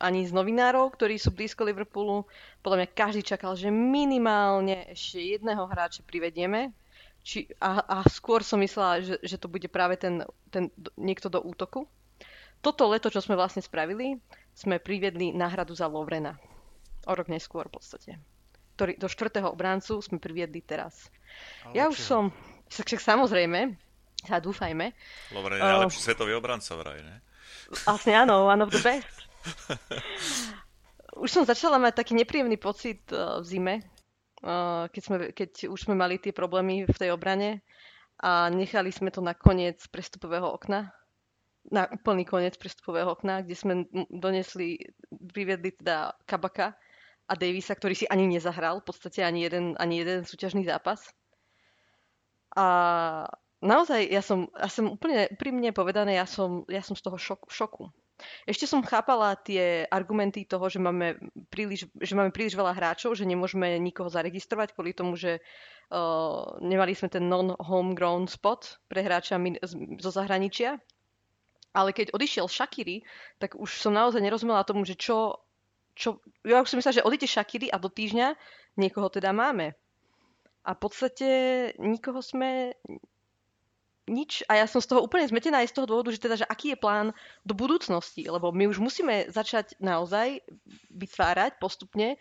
ani 0.00 0.24
z 0.24 0.32
novinárov, 0.32 0.92
ktorí 0.94 1.20
sú 1.20 1.34
blízko 1.34 1.68
Liverpoolu. 1.68 2.24
Podľa 2.64 2.84
mňa 2.84 2.88
každý 2.96 3.22
čakal, 3.26 3.52
že 3.58 3.68
minimálne 3.68 4.88
ešte 4.92 5.20
jedného 5.36 5.68
hráča 5.68 6.06
privedieme. 6.06 6.72
Či, 7.22 7.46
a, 7.62 7.82
a 7.86 7.96
skôr 8.10 8.42
som 8.42 8.58
myslela, 8.58 8.98
že, 9.04 9.14
že 9.22 9.38
to 9.38 9.46
bude 9.46 9.70
práve 9.70 9.94
ten, 9.94 10.26
ten 10.50 10.74
niekto 10.98 11.30
do 11.30 11.38
útoku 11.38 11.86
toto 12.62 12.86
leto, 12.86 13.10
čo 13.10 13.18
sme 13.18 13.34
vlastne 13.34 13.58
spravili, 13.58 14.22
sme 14.54 14.78
priviedli 14.78 15.34
náhradu 15.34 15.74
za 15.74 15.90
Lovrena. 15.90 16.38
O 17.10 17.12
rok 17.12 17.26
neskôr 17.26 17.66
v 17.66 17.74
podstate. 17.74 18.22
Ktorý, 18.78 18.94
do 18.96 19.10
štvrtého 19.10 19.50
obráncu 19.50 19.98
sme 19.98 20.22
priviedli 20.22 20.62
teraz. 20.62 21.10
Ale 21.66 21.74
ja 21.74 21.90
už 21.90 21.98
som, 21.98 22.30
však, 22.70 22.86
však 22.86 23.02
samozrejme, 23.02 23.74
a 24.30 24.38
dúfajme. 24.38 24.94
Lovren 25.34 25.58
je 25.58 25.62
uh, 25.66 25.70
najlepší 25.74 26.00
svetový 26.06 26.38
obranca 26.38 26.78
vraj, 26.78 27.02
ne? 27.02 27.18
Vlastne 27.82 28.14
áno, 28.14 28.46
one 28.46 28.62
of 28.62 28.70
the 28.70 28.78
best. 28.78 29.26
Už 31.22 31.28
som 31.30 31.44
začala 31.48 31.78
mať 31.78 32.02
taký 32.02 32.12
nepríjemný 32.18 32.56
pocit 32.56 33.02
uh, 33.12 33.40
v 33.40 33.46
zime, 33.46 33.74
uh, 34.42 34.88
keď, 34.90 35.02
sme, 35.02 35.16
keď 35.32 35.50
už 35.68 35.78
sme 35.88 35.94
mali 35.94 36.18
tie 36.18 36.34
problémy 36.34 36.86
v 36.88 36.96
tej 36.96 37.14
obrane 37.14 37.62
a 38.22 38.50
nechali 38.52 38.94
sme 38.94 39.10
to 39.10 39.20
na 39.20 39.34
koniec 39.34 39.82
prestupového 39.90 40.46
okna 40.46 40.94
na 41.70 41.86
úplný 41.86 42.26
koniec 42.26 42.58
prestupového 42.58 43.14
okna, 43.14 43.46
kde 43.46 43.54
sme 43.54 43.74
donesli, 44.10 44.82
priviedli 45.30 45.70
teda 45.78 46.10
Kabaka 46.26 46.74
a 47.30 47.32
Davisa, 47.38 47.78
ktorý 47.78 47.94
si 47.94 48.06
ani 48.10 48.26
nezahral, 48.26 48.82
v 48.82 48.86
podstate 48.90 49.22
ani 49.22 49.46
jeden, 49.46 49.78
ani 49.78 50.02
jeden 50.02 50.26
súťažný 50.26 50.66
zápas. 50.66 51.06
A 52.58 52.66
naozaj, 53.62 54.10
ja 54.10 54.20
som, 54.24 54.50
ja 54.58 54.66
som 54.66 54.90
úplne 54.90 55.30
úprimne 55.30 55.70
povedané, 55.70 56.18
ja 56.18 56.26
som, 56.26 56.66
ja 56.66 56.82
som 56.82 56.98
z 56.98 57.06
toho 57.06 57.16
šok, 57.16 57.46
šoku. 57.46 57.94
Ešte 58.46 58.66
som 58.68 58.84
chápala 58.84 59.34
tie 59.38 59.86
argumenty 59.88 60.46
toho, 60.46 60.66
že 60.66 60.82
máme, 60.82 61.18
príliš, 61.48 61.88
že 61.98 62.14
máme 62.16 62.34
príliš 62.34 62.58
veľa 62.58 62.74
hráčov, 62.74 63.14
že 63.14 63.28
nemôžeme 63.28 63.78
nikoho 63.78 64.10
zaregistrovať 64.10 64.74
kvôli 64.74 64.96
tomu, 64.96 65.18
že 65.18 65.38
uh, 65.92 66.58
nemali 66.62 66.96
sme 66.96 67.08
ten 67.10 67.26
non-homegrown 67.26 68.26
spot 68.26 68.82
pre 68.86 69.04
hráča 69.04 69.36
zo 70.00 70.10
zahraničia. 70.10 70.80
Ale 71.72 71.96
keď 71.96 72.12
odišiel 72.12 72.52
Shakiri, 72.52 73.00
tak 73.40 73.56
už 73.56 73.80
som 73.80 73.96
naozaj 73.96 74.20
nerozumela 74.20 74.66
tomu, 74.66 74.84
že 74.84 74.92
čo, 74.92 75.40
čo... 75.96 76.20
Ja 76.44 76.60
už 76.60 76.68
som 76.68 76.76
myslela, 76.76 77.00
že 77.00 77.06
odíde 77.08 77.24
Shakiri 77.24 77.72
a 77.72 77.80
do 77.80 77.88
týždňa 77.88 78.36
niekoho 78.76 79.08
teda 79.08 79.32
máme. 79.32 79.72
A 80.62 80.76
v 80.76 80.78
podstate 80.78 81.28
nikoho 81.80 82.22
sme 82.22 82.76
nič 84.12 84.44
a 84.46 84.60
ja 84.60 84.66
som 84.68 84.84
z 84.84 84.92
toho 84.92 85.00
úplne 85.00 85.24
zmetená 85.24 85.64
aj 85.64 85.72
z 85.72 85.76
toho 85.80 85.86
dôvodu, 85.88 86.12
že 86.12 86.20
teda, 86.20 86.36
že 86.36 86.46
aký 86.46 86.76
je 86.76 86.78
plán 86.78 87.16
do 87.42 87.56
budúcnosti, 87.56 88.28
lebo 88.28 88.52
my 88.52 88.68
už 88.68 88.78
musíme 88.78 89.32
začať 89.32 89.80
naozaj 89.80 90.44
vytvárať 90.92 91.56
postupne 91.56 92.20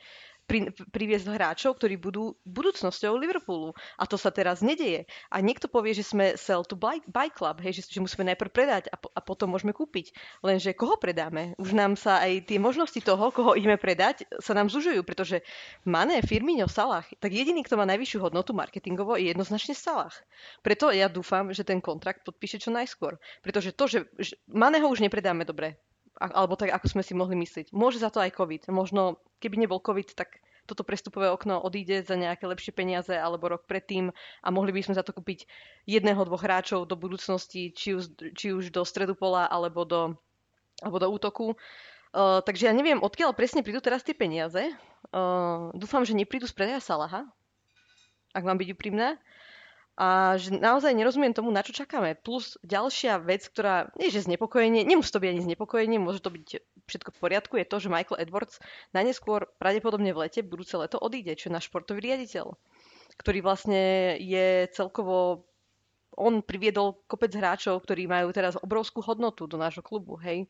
pri, 0.52 0.68
priviesť 0.92 1.32
hráčov, 1.32 1.80
ktorí 1.80 1.96
budú 1.96 2.36
budúcnosťou 2.44 3.16
Liverpoolu. 3.16 3.72
A 3.96 4.04
to 4.04 4.20
sa 4.20 4.36
teraz 4.36 4.60
nedeje. 4.60 5.08
A 5.32 5.40
niekto 5.40 5.72
povie, 5.72 5.96
že 5.96 6.04
sme 6.04 6.36
sell 6.36 6.68
to 6.68 6.76
buy, 6.76 7.00
buy 7.08 7.32
club, 7.32 7.64
hej, 7.64 7.80
že, 7.80 7.88
že 7.88 8.04
musíme 8.04 8.28
najprv 8.28 8.52
predať 8.52 8.84
a, 8.92 9.00
a 9.00 9.20
potom 9.24 9.56
môžeme 9.56 9.72
kúpiť. 9.72 10.12
Lenže 10.44 10.76
koho 10.76 11.00
predáme? 11.00 11.56
Už 11.56 11.72
nám 11.72 11.96
sa 11.96 12.20
aj 12.20 12.52
tie 12.52 12.60
možnosti 12.60 13.00
toho, 13.00 13.32
koho 13.32 13.56
ideme 13.56 13.80
predať, 13.80 14.28
sa 14.44 14.52
nám 14.52 14.68
zužujú, 14.68 15.00
pretože 15.08 15.40
Mané, 15.88 16.20
Firmino, 16.20 16.68
Salah, 16.68 17.08
tak 17.24 17.32
jediný, 17.32 17.64
kto 17.64 17.80
má 17.80 17.88
najvyššiu 17.88 18.20
hodnotu 18.20 18.52
marketingovo, 18.52 19.16
je 19.16 19.32
jednoznačne 19.32 19.72
Salah. 19.72 20.12
Preto 20.60 20.92
ja 20.92 21.08
dúfam, 21.08 21.56
že 21.56 21.64
ten 21.64 21.80
kontrakt 21.80 22.28
podpíše 22.28 22.60
čo 22.60 22.76
najskôr. 22.76 23.16
Pretože 23.40 23.72
to, 23.72 23.88
že, 23.88 24.00
že 24.20 24.36
Maného 24.52 24.92
už 24.92 25.00
nepredáme 25.00 25.48
dobre, 25.48 25.80
alebo 26.22 26.54
tak, 26.54 26.70
ako 26.70 26.86
sme 26.86 27.02
si 27.02 27.18
mohli 27.18 27.34
myslieť. 27.34 27.74
Môže 27.74 27.98
za 27.98 28.14
to 28.14 28.22
aj 28.22 28.38
COVID. 28.38 28.70
Možno, 28.70 29.18
keby 29.42 29.58
nebol 29.66 29.82
COVID, 29.82 30.14
tak 30.14 30.38
toto 30.70 30.86
prestupové 30.86 31.34
okno 31.34 31.58
odíde 31.58 32.06
za 32.06 32.14
nejaké 32.14 32.46
lepšie 32.46 32.72
peniaze 32.72 33.12
alebo 33.12 33.50
rok 33.50 33.66
predtým 33.66 34.14
a 34.14 34.48
mohli 34.54 34.70
by 34.70 34.86
sme 34.86 34.94
za 34.96 35.02
to 35.02 35.12
kúpiť 35.12 35.50
jedného, 35.90 36.22
dvoch 36.22 36.46
hráčov 36.46 36.86
do 36.86 36.94
budúcnosti, 36.94 37.74
či 37.74 37.98
už, 37.98 38.14
či 38.38 38.54
už 38.54 38.70
do 38.70 38.86
stredu 38.86 39.18
pola 39.18 39.50
alebo 39.50 39.82
do, 39.84 40.14
alebo 40.86 40.98
do 41.02 41.08
útoku. 41.10 41.48
Uh, 42.14 42.44
takže 42.46 42.70
ja 42.70 42.74
neviem, 42.76 43.02
odkiaľ 43.02 43.34
presne 43.34 43.66
prídu 43.66 43.82
teraz 43.82 44.06
tie 44.06 44.14
peniaze. 44.14 44.70
Uh, 45.10 45.74
dúfam, 45.74 46.06
že 46.06 46.14
neprídu 46.14 46.46
z 46.46 46.54
predaja 46.54 46.80
Salaha, 46.84 47.26
ak 48.32 48.44
mám 48.46 48.62
byť 48.62 48.70
úprimná 48.78 49.18
a 50.00 50.40
že 50.40 50.56
naozaj 50.56 50.96
nerozumiem 50.96 51.36
tomu, 51.36 51.52
na 51.52 51.60
čo 51.62 51.76
čakáme. 51.76 52.16
Plus 52.16 52.56
ďalšia 52.64 53.20
vec, 53.20 53.44
ktorá 53.52 53.92
nie 54.00 54.08
že 54.08 54.24
znepokojenie, 54.24 54.88
nemusí 54.88 55.12
to 55.12 55.20
byť 55.20 55.30
ani 55.36 55.42
znepokojenie, 55.44 56.00
môže 56.00 56.24
to 56.24 56.32
byť 56.32 56.64
všetko 56.88 57.10
v 57.12 57.20
poriadku, 57.20 57.54
je 57.60 57.68
to, 57.68 57.78
že 57.84 57.92
Michael 57.92 58.24
Edwards 58.24 58.60
najneskôr 58.96 59.52
pravdepodobne 59.60 60.16
v 60.16 60.28
lete, 60.28 60.48
budúce 60.48 60.80
leto 60.80 60.96
odíde, 60.96 61.36
čo 61.36 61.52
je 61.52 61.56
náš 61.56 61.68
športový 61.68 62.04
riaditeľ, 62.08 62.56
ktorý 63.20 63.40
vlastne 63.44 64.16
je 64.20 64.72
celkovo 64.72 65.48
on 66.20 66.44
priviedol 66.44 67.00
kopec 67.08 67.32
hráčov, 67.32 67.88
ktorí 67.88 68.04
majú 68.04 68.36
teraz 68.36 68.60
obrovskú 68.60 69.00
hodnotu 69.00 69.48
do 69.48 69.56
nášho 69.56 69.80
klubu, 69.80 70.20
hej. 70.20 70.44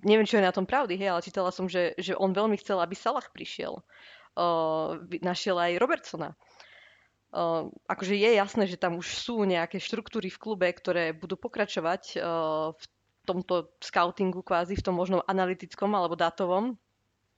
Neviem, 0.00 0.24
čo 0.24 0.40
je 0.40 0.46
na 0.46 0.54
tom 0.54 0.64
pravdy, 0.64 0.96
hej, 0.96 1.12
ale 1.12 1.24
čítala 1.24 1.52
som, 1.52 1.68
že, 1.68 1.92
že 2.00 2.16
on 2.16 2.32
veľmi 2.32 2.56
chcel, 2.56 2.80
aby 2.80 2.96
Salah 2.96 3.28
prišiel. 3.28 3.84
Uh, 4.38 5.02
našiel 5.20 5.58
aj 5.58 5.82
Robertsona 5.82 6.32
Uh, 7.28 7.68
akože 7.84 8.16
je 8.16 8.30
jasné, 8.40 8.64
že 8.64 8.80
tam 8.80 8.96
už 8.96 9.20
sú 9.20 9.44
nejaké 9.44 9.76
štruktúry 9.76 10.32
v 10.32 10.40
klube, 10.40 10.68
ktoré 10.72 11.12
budú 11.12 11.36
pokračovať 11.36 12.16
uh, 12.16 12.72
v 12.72 12.84
tomto 13.28 13.68
scoutingu 13.84 14.40
kvázi, 14.40 14.72
v 14.72 14.84
tom 14.84 14.96
možnom 14.96 15.20
analytickom 15.28 15.92
alebo 15.92 16.16
dátovom. 16.16 16.80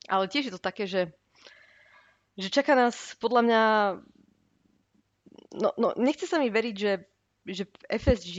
Ale 0.07 0.31
tiež 0.31 0.47
je 0.47 0.55
to 0.55 0.63
také, 0.63 0.87
že, 0.87 1.11
že 2.39 2.55
čaká 2.55 2.79
nás 2.79 3.19
podľa 3.19 3.43
mňa... 3.43 3.63
No, 5.59 5.75
no 5.75 5.89
nechce 5.99 6.31
sa 6.31 6.39
mi 6.39 6.47
veriť, 6.55 6.75
že, 6.79 6.93
že 7.51 7.67
v 7.67 7.75
FSG 7.91 8.39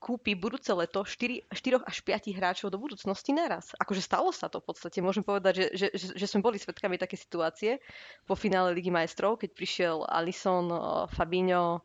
kúpi 0.00 0.32
budúce 0.32 0.72
leto 0.72 1.04
4, 1.04 1.52
4 1.52 1.84
až 1.84 1.96
5 2.00 2.32
hráčov 2.32 2.72
do 2.72 2.80
budúcnosti 2.80 3.36
naraz. 3.36 3.76
Akože 3.76 4.00
stalo 4.00 4.32
sa 4.32 4.48
to 4.48 4.64
v 4.64 4.72
podstate. 4.72 5.04
Môžem 5.04 5.20
povedať, 5.20 5.68
že, 5.76 5.92
že, 5.92 6.16
že 6.16 6.26
sme 6.26 6.40
boli 6.40 6.56
svetkami 6.56 6.96
také 6.96 7.20
situácie 7.20 7.84
po 8.24 8.32
finále 8.32 8.72
Ligy 8.72 8.88
majstrov, 8.88 9.36
keď 9.36 9.50
prišiel 9.52 9.96
Alisson, 10.08 10.72
eh, 10.72 10.80
Fabinho, 11.12 11.84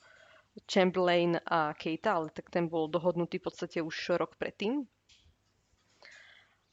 Chamberlain 0.63 1.36
a 1.43 1.76
Keita, 1.76 2.16
ale 2.16 2.32
tak 2.32 2.47
ten 2.47 2.72
bol 2.72 2.88
dohodnutý 2.88 3.43
v 3.43 3.51
podstate 3.51 3.84
už 3.84 4.16
rok 4.16 4.39
predtým. 4.39 4.88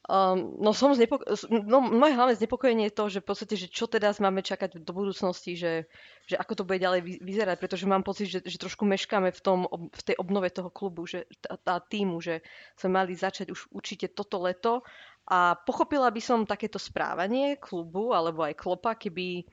Um, 0.03 0.59
no 0.59 0.75
som 0.75 0.91
znepoko- 0.91 1.23
no, 1.47 1.79
moje 1.79 2.11
hlavné 2.19 2.35
znepokojenie 2.35 2.91
je 2.91 2.97
to, 2.99 3.05
že 3.07 3.23
v 3.23 3.27
podstate, 3.31 3.55
že 3.55 3.71
čo 3.71 3.87
teda 3.87 4.11
máme 4.19 4.43
čakať 4.43 4.83
do 4.83 4.91
budúcnosti, 4.91 5.55
že, 5.55 5.87
že 6.27 6.35
ako 6.35 6.59
to 6.59 6.67
bude 6.67 6.83
ďalej 6.83 7.23
vyzerať, 7.23 7.55
pretože 7.55 7.87
mám 7.87 8.03
pocit, 8.03 8.27
že, 8.27 8.43
že 8.43 8.59
trošku 8.59 8.83
meškáme 8.83 9.31
v, 9.31 9.39
tom, 9.39 9.63
v 9.71 10.01
tej 10.03 10.19
obnove 10.19 10.51
toho 10.51 10.67
klubu, 10.67 11.07
že 11.07 11.23
tá 11.63 11.79
týmu, 11.79 12.19
že 12.19 12.43
sme 12.75 12.99
mali 12.99 13.15
začať 13.15 13.55
už 13.55 13.71
určite 13.71 14.11
toto 14.11 14.43
leto. 14.43 14.83
A 15.23 15.55
pochopila 15.55 16.11
by 16.11 16.19
som 16.19 16.43
takéto 16.43 16.75
správanie 16.75 17.55
klubu 17.55 18.11
alebo 18.11 18.43
aj 18.43 18.59
klopa, 18.59 18.99
keby 18.99 19.47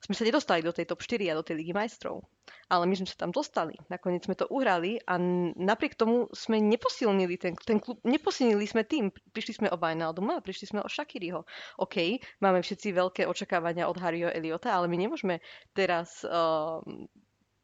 sme 0.00 0.16
sa 0.16 0.24
nedostali 0.24 0.64
do 0.64 0.72
tej 0.72 0.88
top 0.88 1.04
4 1.04 1.28
a 1.28 1.36
do 1.36 1.44
tej 1.44 1.60
ligy 1.60 1.76
majstrov. 1.76 2.24
Ale 2.72 2.88
my 2.88 2.96
sme 2.96 3.04
sa 3.04 3.20
tam 3.20 3.30
dostali. 3.36 3.76
Nakoniec 3.92 4.24
sme 4.24 4.32
to 4.32 4.48
uhrali 4.48 4.96
a 5.04 5.20
napriek 5.60 5.92
tomu 5.94 6.24
sme 6.32 6.56
neposilnili 6.56 7.36
ten, 7.36 7.52
ten 7.60 7.76
klub, 7.76 8.00
neposilnili 8.00 8.64
sme 8.64 8.88
tým. 8.88 9.12
Prišli 9.12 9.60
sme 9.60 9.68
o 9.68 9.76
Wijnalduma, 9.76 10.40
prišli 10.40 10.72
sme 10.72 10.80
o 10.80 10.88
Shakiriho. 10.88 11.44
OK, 11.84 12.16
máme 12.40 12.64
všetci 12.64 12.96
veľké 12.96 13.22
očakávania 13.28 13.92
od 13.92 14.00
Harryho 14.00 14.32
Eliota, 14.32 14.72
ale 14.72 14.88
my 14.88 14.96
nemôžeme 14.96 15.44
teraz 15.76 16.24
uh, 16.24 16.80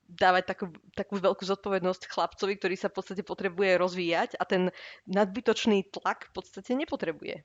dávať 0.07 0.55
takú, 0.55 0.66
takú 0.95 1.18
veľkú 1.18 1.43
zodpovednosť 1.43 2.12
chlapcovi, 2.12 2.61
ktorý 2.61 2.76
sa 2.78 2.93
v 2.93 2.97
podstate 3.01 3.22
potrebuje 3.26 3.80
rozvíjať 3.80 4.39
a 4.39 4.45
ten 4.47 4.70
nadbytočný 5.11 5.89
tlak 5.91 6.30
v 6.30 6.32
podstate 6.37 6.76
nepotrebuje. 6.78 7.43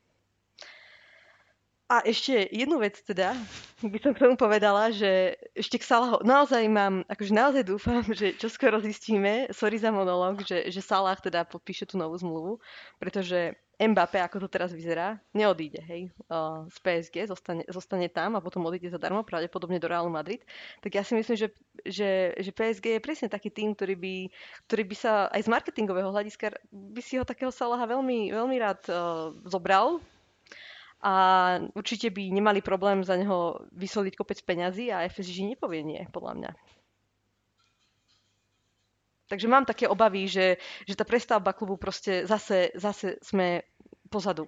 A 1.91 1.99
ešte 2.07 2.47
jednu 2.55 2.79
vec 2.79 2.95
teda, 3.03 3.35
by 3.83 3.99
som 3.99 4.15
k 4.15 4.23
tomu 4.23 4.39
povedala, 4.39 4.95
že 4.95 5.35
ešte 5.51 5.75
k 5.75 5.83
Salahu, 5.83 6.23
naozaj 6.23 6.63
mám, 6.71 7.03
akože 7.03 7.35
naozaj 7.35 7.63
dúfam, 7.67 7.99
že 8.15 8.31
čoskoro 8.39 8.79
zistíme, 8.79 9.51
sorry 9.51 9.75
za 9.75 9.91
monolog, 9.91 10.39
že, 10.47 10.71
že 10.71 10.79
Salah 10.79 11.19
teda 11.19 11.43
podpíše 11.43 11.83
tú 11.83 11.99
novú 11.99 12.15
zmluvu, 12.15 12.63
pretože 12.95 13.59
Mbappé, 13.75 14.21
ako 14.21 14.45
to 14.45 14.47
teraz 14.47 14.71
vyzerá, 14.71 15.17
neodíde, 15.33 15.81
hej, 15.81 16.13
z 16.69 16.77
PSG, 16.85 17.25
zostane, 17.25 17.65
zostane 17.65 18.07
tam 18.13 18.37
a 18.37 18.43
potom 18.45 18.61
odíde 18.69 18.93
zadarmo, 18.93 19.25
pravdepodobne 19.25 19.81
do 19.81 19.89
Realu 19.89 20.13
Madrid. 20.13 20.45
Tak 20.85 20.93
ja 20.95 21.01
si 21.01 21.17
myslím, 21.17 21.33
že, 21.33 21.49
že, 21.81 22.37
že 22.37 22.53
PSG 22.53 23.01
je 23.01 23.01
presne 23.01 23.27
taký 23.27 23.49
tým, 23.49 23.73
ktorý 23.73 23.97
by, 23.97 24.15
ktorý 24.69 24.83
by 24.85 24.95
sa 24.95 25.11
aj 25.33 25.41
z 25.43 25.49
marketingového 25.49 26.13
hľadiska 26.13 26.61
by 26.69 27.01
si 27.01 27.17
ho 27.17 27.25
takého 27.25 27.49
Salaha 27.49 27.89
veľmi, 27.89 28.29
veľmi 28.29 28.55
rád 28.61 28.85
uh, 28.85 29.33
zobral, 29.49 29.97
a 31.01 31.13
určite 31.73 32.13
by 32.13 32.29
nemali 32.29 32.61
problém 32.61 33.01
za 33.01 33.17
neho 33.17 33.57
vysoliť 33.73 34.13
kopec 34.13 34.37
peňazí 34.45 34.93
a 34.93 35.09
FSG 35.09 35.57
nepovie 35.57 35.81
nie, 35.81 36.01
podľa 36.13 36.33
mňa. 36.37 36.51
Takže 39.31 39.47
mám 39.47 39.63
také 39.63 39.87
obavy, 39.87 40.27
že, 40.27 40.59
že 40.83 40.93
tá 40.93 41.07
prestavba 41.07 41.55
klubu 41.55 41.79
proste 41.79 42.27
zase, 42.27 42.69
zase 42.75 43.15
sme 43.23 43.63
pozadu. 44.11 44.45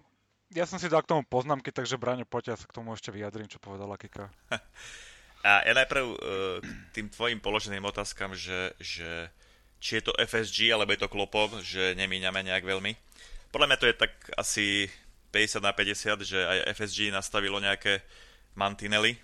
Ja 0.53 0.67
som 0.67 0.77
si 0.77 0.91
dal 0.91 1.01
k 1.01 1.15
tomu 1.15 1.23
poznámky, 1.25 1.73
takže 1.73 1.97
Braňo, 1.97 2.27
poďte, 2.27 2.51
ja 2.53 2.59
sa 2.59 2.67
k 2.69 2.75
tomu 2.75 2.93
ešte 2.93 3.09
vyjadrím, 3.09 3.49
čo 3.49 3.63
povedala 3.63 3.97
Kika. 3.97 4.29
A 5.47 5.59
ja 5.67 5.73
najprv 5.75 6.05
uh, 6.07 6.15
k 6.63 6.89
tým 6.95 7.07
tvojim 7.11 7.39
položeným 7.43 7.83
otázkam, 7.83 8.31
že, 8.31 8.71
že 8.79 9.27
či 9.83 9.99
je 9.99 10.07
to 10.07 10.15
FSG, 10.15 10.71
alebo 10.71 10.95
je 10.95 11.03
to 11.03 11.11
Klopov, 11.11 11.59
že 11.59 11.99
nemíňame 11.99 12.47
nejak 12.47 12.63
veľmi. 12.63 12.95
Podľa 13.51 13.67
mňa 13.67 13.77
to 13.79 13.89
je 13.91 13.95
tak 13.99 14.13
asi 14.39 14.87
50 15.33 15.65
na 15.65 15.73
50, 15.73 16.21
že 16.21 16.37
aj 16.37 16.77
FSG 16.77 17.09
nastavilo 17.09 17.57
nejaké 17.57 18.05
mantinely 18.53 19.17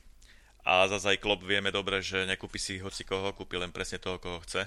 a 0.66 0.90
zase 0.90 1.16
aj 1.16 1.22
Klopp 1.22 1.46
vieme 1.46 1.70
dobre, 1.70 2.02
že 2.02 2.26
nekúpi 2.26 2.58
si 2.58 2.82
hoci 2.82 3.06
koho, 3.06 3.30
kúpi 3.38 3.62
len 3.62 3.70
presne 3.70 4.02
toho, 4.02 4.18
koho 4.18 4.42
chce, 4.42 4.66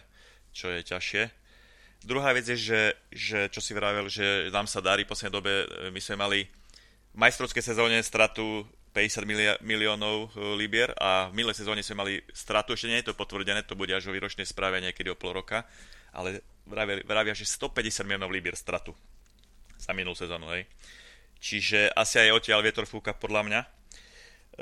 čo 0.55 0.71
je 0.71 0.87
ťažšie. 0.87 1.23
Druhá 2.03 2.35
vec 2.35 2.47
je, 2.47 2.59
že, 2.59 2.83
že 3.11 3.39
čo 3.51 3.63
si 3.63 3.75
vravel, 3.75 4.07
že 4.07 4.51
nám 4.51 4.67
sa 4.67 4.83
darí 4.83 5.07
v 5.07 5.11
poslednej 5.11 5.35
dobe, 5.35 5.53
my 5.91 6.01
sme 6.03 6.17
mali 6.19 6.41
v 7.13 7.19
majstrovskej 7.19 7.63
sezóne 7.63 7.99
stratu 8.03 8.67
50 8.93 9.25
milió- 9.25 9.61
miliónov 9.63 10.35
e, 10.35 10.59
libier 10.59 10.93
a 10.99 11.31
v 11.31 11.39
minulej 11.39 11.63
sezóne 11.63 11.81
sme 11.81 12.03
mali 12.03 12.15
stratu, 12.35 12.75
ešte 12.75 12.91
nie 12.91 13.01
je 13.01 13.13
to 13.13 13.19
potvrdené, 13.19 13.63
to 13.65 13.79
bude 13.79 13.93
až 13.95 14.11
o 14.11 14.15
výročnej 14.15 14.45
správe 14.45 14.83
niekedy 14.83 15.09
o 15.09 15.17
pol 15.17 15.33
roka, 15.39 15.65
ale 16.13 16.45
vravia, 16.67 17.01
vravia 17.07 17.35
že 17.37 17.49
150 17.49 18.05
miliónov 18.05 18.35
libier 18.35 18.59
stratu 18.59 18.93
za 19.79 19.95
minulú 19.97 20.19
sezónu, 20.19 20.51
hej. 20.53 20.67
Čiže 21.43 21.91
asi 21.91 22.23
aj 22.23 22.39
odtiaľ 22.39 22.63
vietor 22.63 22.87
fúka 22.87 23.11
podľa 23.11 23.43
mňa. 23.43 23.61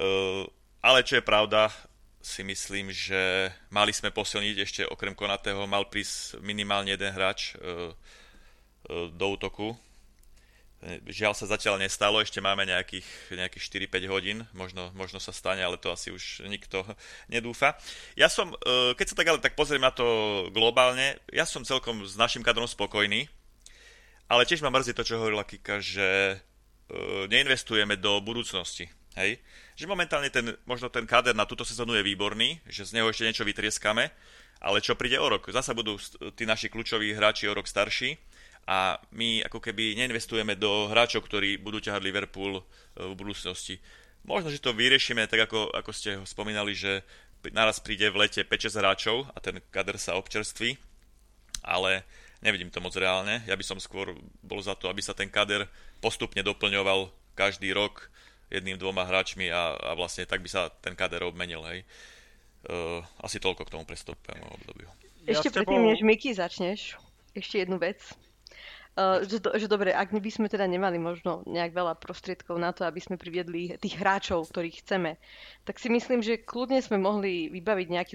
Uh, 0.01 0.49
ale 0.81 1.05
čo 1.05 1.21
je 1.21 1.29
pravda, 1.29 1.69
si 2.25 2.41
myslím, 2.41 2.89
že 2.89 3.53
mali 3.69 3.93
sme 3.93 4.09
posilniť 4.09 4.57
ešte 4.57 4.83
okrem 4.89 5.13
Konatého, 5.13 5.69
mal 5.69 5.93
prísť 5.93 6.41
minimálne 6.41 6.97
jeden 6.97 7.13
hráč 7.13 7.53
uh, 7.61 7.93
uh, 7.93 9.13
do 9.13 9.27
útoku. 9.29 9.77
Žiaľ 11.05 11.37
sa 11.37 11.45
zatiaľ 11.45 11.77
nestalo, 11.77 12.25
ešte 12.25 12.41
máme 12.41 12.65
nejakých, 12.65 13.05
nejakých 13.37 13.93
4-5 13.93 14.01
hodín, 14.09 14.39
možno, 14.57 14.89
možno 14.97 15.21
sa 15.21 15.29
stane, 15.29 15.61
ale 15.61 15.77
to 15.77 15.93
asi 15.93 16.09
už 16.09 16.49
nikto 16.49 16.81
nedúfa. 17.29 17.77
Ja 18.17 18.33
som, 18.33 18.57
keď 18.97 19.07
sa 19.13 19.19
tak 19.21 19.29
ale 19.29 19.45
tak 19.45 19.61
pozriem 19.61 19.85
na 19.85 19.93
to 19.93 20.49
globálne, 20.57 21.21
ja 21.37 21.45
som 21.45 21.69
celkom 21.69 22.09
s 22.09 22.17
našim 22.17 22.41
kadrom 22.41 22.65
spokojný, 22.65 23.29
ale 24.33 24.49
tiež 24.49 24.65
ma 24.65 24.73
mrzí 24.73 24.97
to, 24.97 25.05
čo 25.05 25.21
hovorila 25.21 25.45
Kika, 25.45 25.85
že 25.85 26.41
E, 26.41 26.50
neinvestujeme 27.31 27.97
do 27.97 28.19
budúcnosti. 28.21 28.91
Hej? 29.19 29.43
Že 29.75 29.91
momentálne 29.91 30.31
ten, 30.31 30.55
možno 30.67 30.87
ten 30.93 31.07
káder 31.07 31.35
na 31.35 31.47
túto 31.47 31.67
sezónu 31.67 31.95
je 31.99 32.07
výborný, 32.07 32.63
že 32.67 32.87
z 32.87 32.99
neho 32.99 33.11
ešte 33.11 33.27
niečo 33.27 33.47
vytrieskame, 33.47 34.11
ale 34.61 34.85
čo 34.85 34.95
príde 34.95 35.17
o 35.17 35.27
rok? 35.27 35.49
Zasa 35.49 35.73
budú 35.73 35.97
tí 36.37 36.45
naši 36.45 36.69
kľúčoví 36.69 37.17
hráči 37.17 37.49
o 37.49 37.57
rok 37.57 37.65
starší 37.65 38.21
a 38.69 39.01
my 39.17 39.41
ako 39.49 39.59
keby 39.59 39.97
neinvestujeme 39.97 40.55
do 40.55 40.93
hráčov, 40.93 41.25
ktorí 41.25 41.57
budú 41.57 41.81
ťahať 41.81 42.05
Liverpool 42.05 42.61
e, 42.61 42.63
v 43.01 43.13
budúcnosti. 43.17 43.81
Možno, 44.21 44.53
že 44.53 44.61
to 44.61 44.77
vyriešime 44.77 45.25
tak, 45.25 45.49
ako, 45.49 45.73
ako 45.73 45.91
ste 45.97 46.21
ho 46.21 46.29
spomínali, 46.29 46.77
že 46.77 47.01
naraz 47.57 47.81
príde 47.81 48.13
v 48.13 48.29
lete 48.29 48.45
5-6 48.45 48.77
hráčov 48.77 49.17
a 49.33 49.41
ten 49.41 49.65
kader 49.73 49.97
sa 49.97 50.21
občerství, 50.21 50.77
ale 51.65 52.05
nevidím 52.45 52.69
to 52.69 52.85
moc 52.85 52.93
reálne. 52.93 53.41
Ja 53.49 53.57
by 53.57 53.65
som 53.65 53.81
skôr 53.81 54.13
bol 54.45 54.61
za 54.61 54.77
to, 54.77 54.93
aby 54.93 55.01
sa 55.01 55.17
ten 55.17 55.33
kader 55.33 55.65
postupne 56.01 56.41
doplňoval 56.41 57.13
každý 57.37 57.73
rok 57.77 58.11
jedným, 58.51 58.77
dvoma 58.77 59.07
hráčmi 59.07 59.47
a, 59.49 59.79
a 59.79 59.91
vlastne 59.95 60.27
tak 60.27 60.43
by 60.43 60.51
sa 60.51 60.69
ten 60.83 60.99
kader 60.99 61.23
obmenil, 61.23 61.63
hej. 61.71 61.87
Uh, 62.67 63.01
asi 63.25 63.41
toľko 63.41 63.65
k 63.65 63.73
tomu 63.73 63.85
prestupovému 63.89 64.45
obdobiu. 64.53 64.91
Ešte 65.25 65.49
ja 65.49 65.55
predtým, 65.63 65.81
než 65.81 66.05
Miky 66.05 66.35
začneš, 66.37 66.99
ešte 67.33 67.65
jednu 67.65 67.81
vec. 67.81 68.05
Uh, 69.01 69.25
že, 69.25 69.41
že 69.41 69.65
dobre, 69.65 69.97
ak 69.97 70.13
by 70.13 70.29
sme 70.29 70.53
teda 70.53 70.69
nemali 70.69 71.01
možno 71.01 71.41
nejak 71.49 71.73
veľa 71.73 71.97
prostriedkov 71.97 72.61
na 72.61 72.77
to, 72.77 72.85
aby 72.85 73.01
sme 73.01 73.17
priviedli 73.17 73.73
tých 73.81 73.97
hráčov, 73.97 74.53
ktorých 74.53 74.85
chceme, 74.85 75.17
tak 75.65 75.81
si 75.81 75.89
myslím, 75.89 76.21
že 76.21 76.45
kľudne 76.45 76.85
sme 76.85 77.01
mohli 77.01 77.49
vybaviť 77.49 77.89
nejaký 77.89 78.15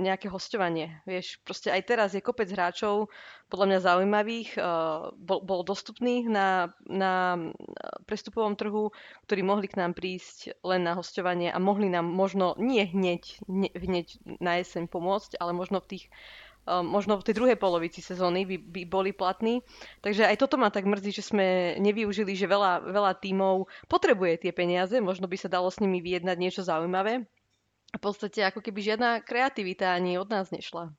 nejaké 0.00 0.32
hostovanie. 0.32 1.04
Vieš, 1.04 1.44
proste 1.44 1.68
aj 1.68 1.82
teraz 1.84 2.16
je 2.16 2.24
kopec 2.24 2.48
hráčov, 2.48 3.12
podľa 3.52 3.66
mňa 3.68 3.78
zaujímavých, 3.84 4.50
uh, 4.56 5.12
bol, 5.12 5.44
bol 5.44 5.60
dostupných 5.60 6.24
na, 6.24 6.72
na 6.88 7.36
prestupovom 8.08 8.56
trhu, 8.56 8.96
ktorí 9.28 9.44
mohli 9.44 9.68
k 9.68 9.76
nám 9.76 9.92
prísť 9.92 10.56
len 10.64 10.88
na 10.88 10.96
hostovanie 10.96 11.52
a 11.52 11.60
mohli 11.60 11.92
nám 11.92 12.08
možno 12.08 12.56
nie 12.56 12.88
hneď, 12.88 13.44
ne, 13.44 13.68
hneď 13.76 14.40
na 14.40 14.56
jeseň 14.56 14.88
pomôcť, 14.88 15.36
ale 15.36 15.52
možno 15.52 15.84
v 15.84 16.00
tých 16.00 16.04
možno 16.66 17.20
v 17.20 17.26
tej 17.28 17.34
druhej 17.36 17.56
polovici 17.60 18.00
sezóny 18.00 18.48
by, 18.48 18.56
by 18.56 18.82
boli 18.88 19.10
platní. 19.12 19.60
Takže 20.00 20.24
aj 20.24 20.40
toto 20.40 20.56
ma 20.56 20.72
tak 20.72 20.88
mrzí, 20.88 21.12
že 21.12 21.24
sme 21.24 21.76
nevyužili, 21.76 22.32
že 22.32 22.48
veľa, 22.48 22.88
veľa 22.88 23.12
tímov 23.20 23.68
potrebuje 23.88 24.48
tie 24.48 24.52
peniaze, 24.52 24.96
možno 25.00 25.28
by 25.28 25.36
sa 25.36 25.52
dalo 25.52 25.68
s 25.68 25.80
nimi 25.80 26.00
vyjednať 26.00 26.36
niečo 26.40 26.62
zaujímavé. 26.64 27.28
A 27.92 27.96
v 27.96 28.02
podstate 28.02 28.42
ako 28.42 28.58
keby 28.64 28.80
žiadna 28.80 29.22
kreativita 29.22 29.94
ani 29.94 30.18
od 30.18 30.26
nás 30.26 30.50
nešla. 30.50 30.90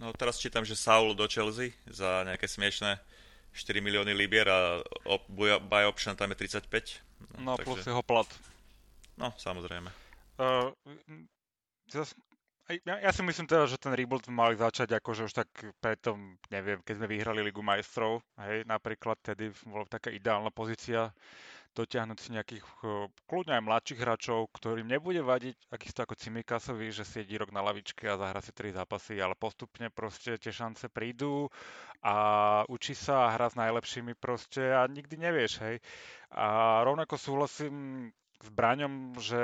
No 0.00 0.12
teraz 0.16 0.40
čítam, 0.40 0.64
že 0.64 0.78
Saul 0.78 1.12
do 1.12 1.28
Chelsea 1.28 1.76
za 1.84 2.24
nejaké 2.24 2.48
smiešné 2.48 2.96
4 3.52 3.84
milióny 3.84 4.16
libier 4.16 4.48
a 4.48 4.80
buy 5.28 5.84
option 5.84 6.16
tam 6.16 6.32
je 6.32 6.48
35. 6.48 6.64
No, 7.36 7.52
no 7.52 7.60
takže... 7.60 7.68
plus 7.68 7.80
jeho 7.84 8.04
plat. 8.04 8.28
No, 9.20 9.28
samozrejme. 9.36 9.92
Uh, 10.40 10.72
ja, 12.86 12.96
ja 13.02 13.10
si 13.12 13.20
myslím 13.20 13.44
teda, 13.44 13.68
že 13.68 13.76
ten 13.76 13.92
rebuild 13.92 14.24
mali 14.32 14.56
začať 14.56 14.96
akože 14.98 15.28
už 15.28 15.34
tak 15.34 15.48
preto, 15.82 16.16
neviem, 16.48 16.80
keď 16.80 16.94
sme 16.96 17.08
vyhrali 17.12 17.40
Ligu 17.44 17.60
majstrov, 17.60 18.24
hej, 18.40 18.64
napríklad 18.64 19.20
tedy 19.20 19.52
bola 19.68 19.84
taká 19.84 20.08
ideálna 20.08 20.48
pozícia 20.48 21.12
dotiahnuť 21.72 22.18
si 22.20 22.28
nejakých 22.36 22.64
kľudne 23.24 23.56
aj 23.56 23.64
mladších 23.64 24.00
hráčov, 24.04 24.52
ktorým 24.52 24.84
nebude 24.84 25.24
vadiť, 25.24 25.56
akýsto 25.72 26.04
ako 26.04 26.20
Cimikasovi, 26.20 26.92
že 26.92 27.08
siedí 27.08 27.40
rok 27.40 27.48
na 27.48 27.64
lavičke 27.64 28.04
a 28.12 28.20
zahra 28.20 28.44
si 28.44 28.52
tri 28.52 28.76
zápasy, 28.76 29.16
ale 29.16 29.32
postupne 29.32 29.88
proste 29.88 30.36
tie 30.36 30.52
šance 30.52 30.92
prídu 30.92 31.48
a 32.04 32.16
učí 32.68 32.92
sa 32.92 33.24
a 33.28 33.32
hra 33.32 33.48
s 33.48 33.56
najlepšími 33.56 34.12
proste 34.20 34.68
a 34.76 34.84
nikdy 34.84 35.16
nevieš, 35.16 35.64
hej. 35.64 35.76
A 36.36 36.80
rovnako 36.84 37.16
súhlasím 37.16 38.08
s 38.42 38.48
Braňom, 38.52 39.16
že 39.16 39.40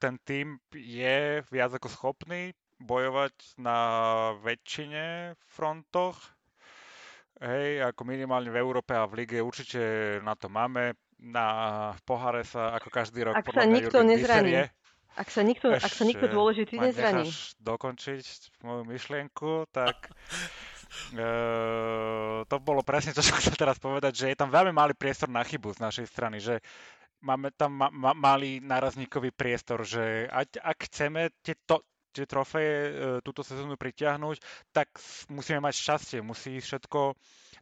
ten 0.00 0.16
tým 0.24 0.56
je 0.72 1.44
viac 1.52 1.76
ako 1.76 1.92
schopný 1.92 2.56
bojovať 2.78 3.34
na 3.56 3.78
väčšine 4.40 5.34
frontoch. 5.48 6.16
Hej, 7.36 7.84
ako 7.92 8.08
minimálne 8.08 8.48
v 8.48 8.60
Európe 8.60 8.96
a 8.96 9.04
v 9.04 9.24
lige 9.24 9.44
určite 9.44 9.80
na 10.24 10.32
to 10.32 10.48
máme. 10.48 10.96
Na 11.16 11.46
poháre 12.04 12.44
sa 12.44 12.76
ako 12.76 12.88
každý 12.92 13.24
rok 13.24 13.40
ak 13.40 13.48
sa 13.48 13.64
nikto 13.64 14.04
nezraní. 14.04 14.68
Ak 15.16 15.32
sa 15.32 15.40
nikto, 15.40 15.72
ak 15.72 15.88
sa 15.88 16.04
nikto 16.04 16.28
dôležitý 16.28 16.76
nezraní. 16.76 17.32
dokončiť 17.56 18.60
moju 18.60 18.84
myšlienku, 18.84 19.64
tak 19.72 20.12
uh, 21.16 22.44
to 22.52 22.56
bolo 22.60 22.84
presne 22.84 23.16
to, 23.16 23.24
čo 23.24 23.32
chcem 23.40 23.56
teraz 23.56 23.80
povedať, 23.80 24.12
že 24.12 24.26
je 24.28 24.36
tam 24.36 24.52
veľmi 24.52 24.76
malý 24.76 24.92
priestor 24.92 25.32
na 25.32 25.40
chybu 25.40 25.72
z 25.72 25.80
našej 25.80 26.06
strany, 26.12 26.36
že 26.36 26.60
máme 27.24 27.48
tam 27.56 27.72
ma, 27.72 27.88
ma, 27.88 28.12
malý 28.12 28.60
nárazníkový 28.60 29.32
priestor, 29.32 29.88
že 29.88 30.28
ak, 30.28 30.60
ak 30.60 30.78
chceme 30.84 31.32
tieto, 31.40 31.80
tie 32.16 32.26
trofeje 32.28 32.76
e, 32.76 32.92
túto 33.20 33.44
sezónu 33.44 33.76
pritiahnuť, 33.76 34.40
tak 34.72 34.88
musíme 35.28 35.60
mať 35.60 35.74
šťastie, 35.76 36.18
musí 36.24 36.56
ísť 36.56 36.66
všetko 36.66 37.00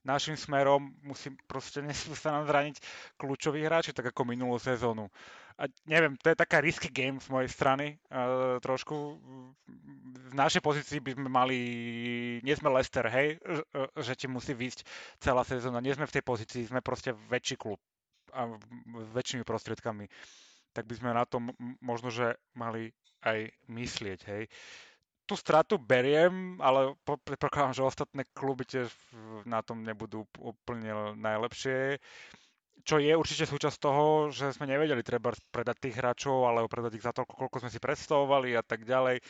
našim 0.05 0.37
smerom, 0.37 0.95
musí 1.03 1.33
proste 1.49 1.81
sa 2.23 2.39
nám 2.39 2.47
zraniť 2.47 2.77
kľúčoví 3.19 3.65
hráči, 3.65 3.97
tak 3.97 4.13
ako 4.13 4.29
minulú 4.29 4.61
sezónu. 4.61 5.09
A 5.55 5.71
neviem, 5.87 6.19
to 6.19 6.35
je 6.35 6.37
taká 6.39 6.59
risky 6.59 6.91
game 6.91 7.23
z 7.23 7.31
mojej 7.31 7.47
strany 7.47 7.95
uh, 8.11 8.59
trošku. 8.59 9.23
V 10.31 10.35
našej 10.35 10.59
pozícii 10.59 10.99
by 10.99 11.15
sme 11.15 11.31
mali, 11.31 11.59
nie 12.43 12.55
sme 12.59 12.75
Lester, 12.75 13.07
hej, 13.07 13.39
že 13.95 14.19
ti 14.19 14.27
musí 14.27 14.51
výjsť 14.51 14.83
celá 15.23 15.47
sezóna. 15.47 15.79
Nie 15.79 15.95
sme 15.95 16.11
v 16.11 16.15
tej 16.19 16.27
pozícii, 16.27 16.67
sme 16.67 16.83
proste 16.83 17.15
väčší 17.31 17.55
klub 17.55 17.79
a 18.35 18.51
väčšími 19.15 19.47
prostriedkami. 19.47 20.11
Tak 20.75 20.91
by 20.91 20.95
sme 20.99 21.11
na 21.15 21.23
to 21.23 21.39
možno, 21.79 22.11
že 22.11 22.35
mali 22.59 22.91
aj 23.23 23.49
myslieť, 23.71 24.21
hej. 24.27 24.51
Tú 25.25 25.41
stratu 25.41 25.81
beriem, 25.81 26.61
ale 26.61 26.93
predpokladám, 27.07 27.73
že 27.73 27.89
ostatné 27.89 28.29
kluby 28.37 28.69
tiež 28.69 28.93
na 29.49 29.65
tom 29.65 29.81
nebudú 29.81 30.29
úplne 30.37 31.17
najlepšie. 31.17 31.97
Čo 32.85 33.01
je 33.01 33.17
určite 33.17 33.49
súčasť 33.49 33.79
toho, 33.81 34.29
že 34.29 34.53
sme 34.53 34.69
nevedeli 34.69 35.01
treba 35.01 35.33
predať 35.49 35.89
tých 35.89 35.97
hráčov, 35.97 36.45
alebo 36.45 36.69
predať 36.69 37.01
ich 37.01 37.07
za 37.07 37.17
toľko, 37.17 37.33
koľko 37.33 37.57
sme 37.65 37.73
si 37.73 37.81
predstavovali 37.81 38.53
a 38.53 38.61
tak 38.61 38.85
ďalej. 38.85 39.25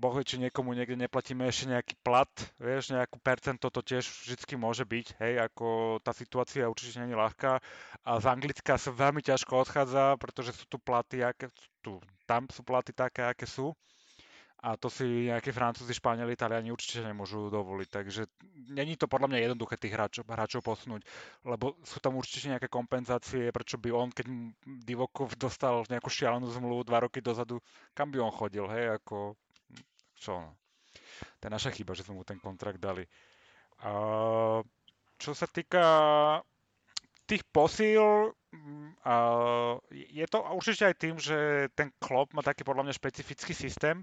Boh 0.00 0.16
vie, 0.16 0.24
či 0.24 0.40
niekomu 0.40 0.72
niekde 0.72 0.96
neplatíme 0.96 1.44
ešte 1.44 1.68
nejaký 1.68 1.94
plat, 2.00 2.32
vieš, 2.56 2.96
nejakú 2.96 3.20
percento 3.20 3.68
to 3.68 3.84
tiež 3.84 4.08
vždy 4.08 4.56
môže 4.56 4.88
byť, 4.88 5.20
hej, 5.20 5.44
ako 5.44 6.00
tá 6.00 6.16
situácia 6.16 6.64
určite 6.64 7.04
je 7.04 7.12
ľahká 7.12 7.60
a 8.08 8.10
z 8.16 8.24
Anglicka 8.24 8.80
sa 8.80 8.90
veľmi 8.96 9.20
ťažko 9.20 9.60
odchádza, 9.60 10.16
pretože 10.16 10.56
sú 10.56 10.64
tu 10.72 10.80
platy, 10.80 11.20
aké, 11.20 11.52
tu, 11.84 12.00
tam 12.24 12.48
sú 12.48 12.64
platy 12.64 12.96
také, 12.96 13.28
aké 13.28 13.44
sú 13.44 13.76
a 14.60 14.76
to 14.76 14.92
si 14.92 15.32
nejakí 15.32 15.56
Francúzi, 15.56 15.96
Španieli, 15.96 16.36
Italiani 16.36 16.68
určite 16.68 17.00
nemôžu 17.00 17.48
dovoliť. 17.48 17.88
Takže 17.88 18.22
není 18.76 18.92
to 19.00 19.08
podľa 19.08 19.32
mňa 19.32 19.38
jednoduché 19.48 19.80
tých 19.80 19.96
hráčov, 19.96 20.28
hráčov 20.28 20.60
posunúť, 20.60 21.00
lebo 21.48 21.80
sú 21.80 21.96
tam 22.04 22.20
určite 22.20 22.52
nejaké 22.52 22.68
kompenzácie, 22.68 23.48
prečo 23.56 23.80
by 23.80 23.88
on, 23.88 24.12
keď 24.12 24.28
Divokov 24.84 25.32
dostal 25.40 25.80
nejakú 25.88 26.12
šialenú 26.12 26.44
zmluvu 26.52 26.84
dva 26.84 27.08
roky 27.08 27.24
dozadu, 27.24 27.64
kam 27.96 28.12
by 28.12 28.20
on 28.20 28.32
chodil, 28.36 28.68
hej, 28.68 29.00
ako 29.00 29.32
čo. 30.20 30.36
To 31.40 31.42
je 31.48 31.52
naša 31.52 31.72
chyba, 31.72 31.96
že 31.96 32.04
sme 32.04 32.20
mu 32.20 32.24
ten 32.28 32.36
kontrakt 32.36 32.76
dali. 32.76 33.08
A 33.80 33.90
čo 35.16 35.32
sa 35.32 35.48
týka 35.48 35.84
tých 37.24 37.40
posíl, 37.48 38.32
a 39.06 39.14
je 39.94 40.26
to 40.26 40.38
určite 40.42 40.84
aj 40.84 40.96
tým, 40.98 41.16
že 41.16 41.70
ten 41.78 41.94
klub 42.02 42.34
má 42.34 42.42
taký 42.42 42.66
podľa 42.66 42.90
mňa 42.90 42.98
špecifický 42.98 43.54
systém, 43.54 44.02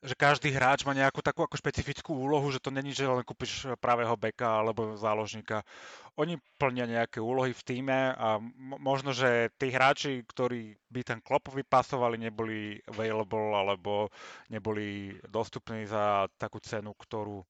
že 0.00 0.16
každý 0.16 0.48
hráč 0.48 0.88
má 0.88 0.96
nejakú 0.96 1.20
takú 1.20 1.44
ako 1.44 1.60
špecifickú 1.60 2.16
úlohu, 2.16 2.48
že 2.48 2.56
to 2.56 2.72
není, 2.72 2.96
že 2.96 3.04
len 3.04 3.20
kúpiš 3.20 3.68
pravého 3.84 4.16
beka 4.16 4.64
alebo 4.64 4.96
záložníka. 4.96 5.60
Oni 6.16 6.40
plnia 6.56 6.88
nejaké 6.88 7.20
úlohy 7.20 7.52
v 7.52 7.66
týme 7.68 8.16
a 8.16 8.40
možno, 8.80 9.12
že 9.12 9.52
tí 9.60 9.68
hráči, 9.68 10.24
ktorí 10.24 10.80
by 10.88 11.00
ten 11.04 11.20
klop 11.20 11.52
vypasovali, 11.52 12.16
neboli 12.16 12.80
available 12.88 13.52
alebo 13.52 14.08
neboli 14.48 15.20
dostupní 15.28 15.84
za 15.84 16.32
takú 16.40 16.64
cenu, 16.64 16.96
ktorú 16.96 17.44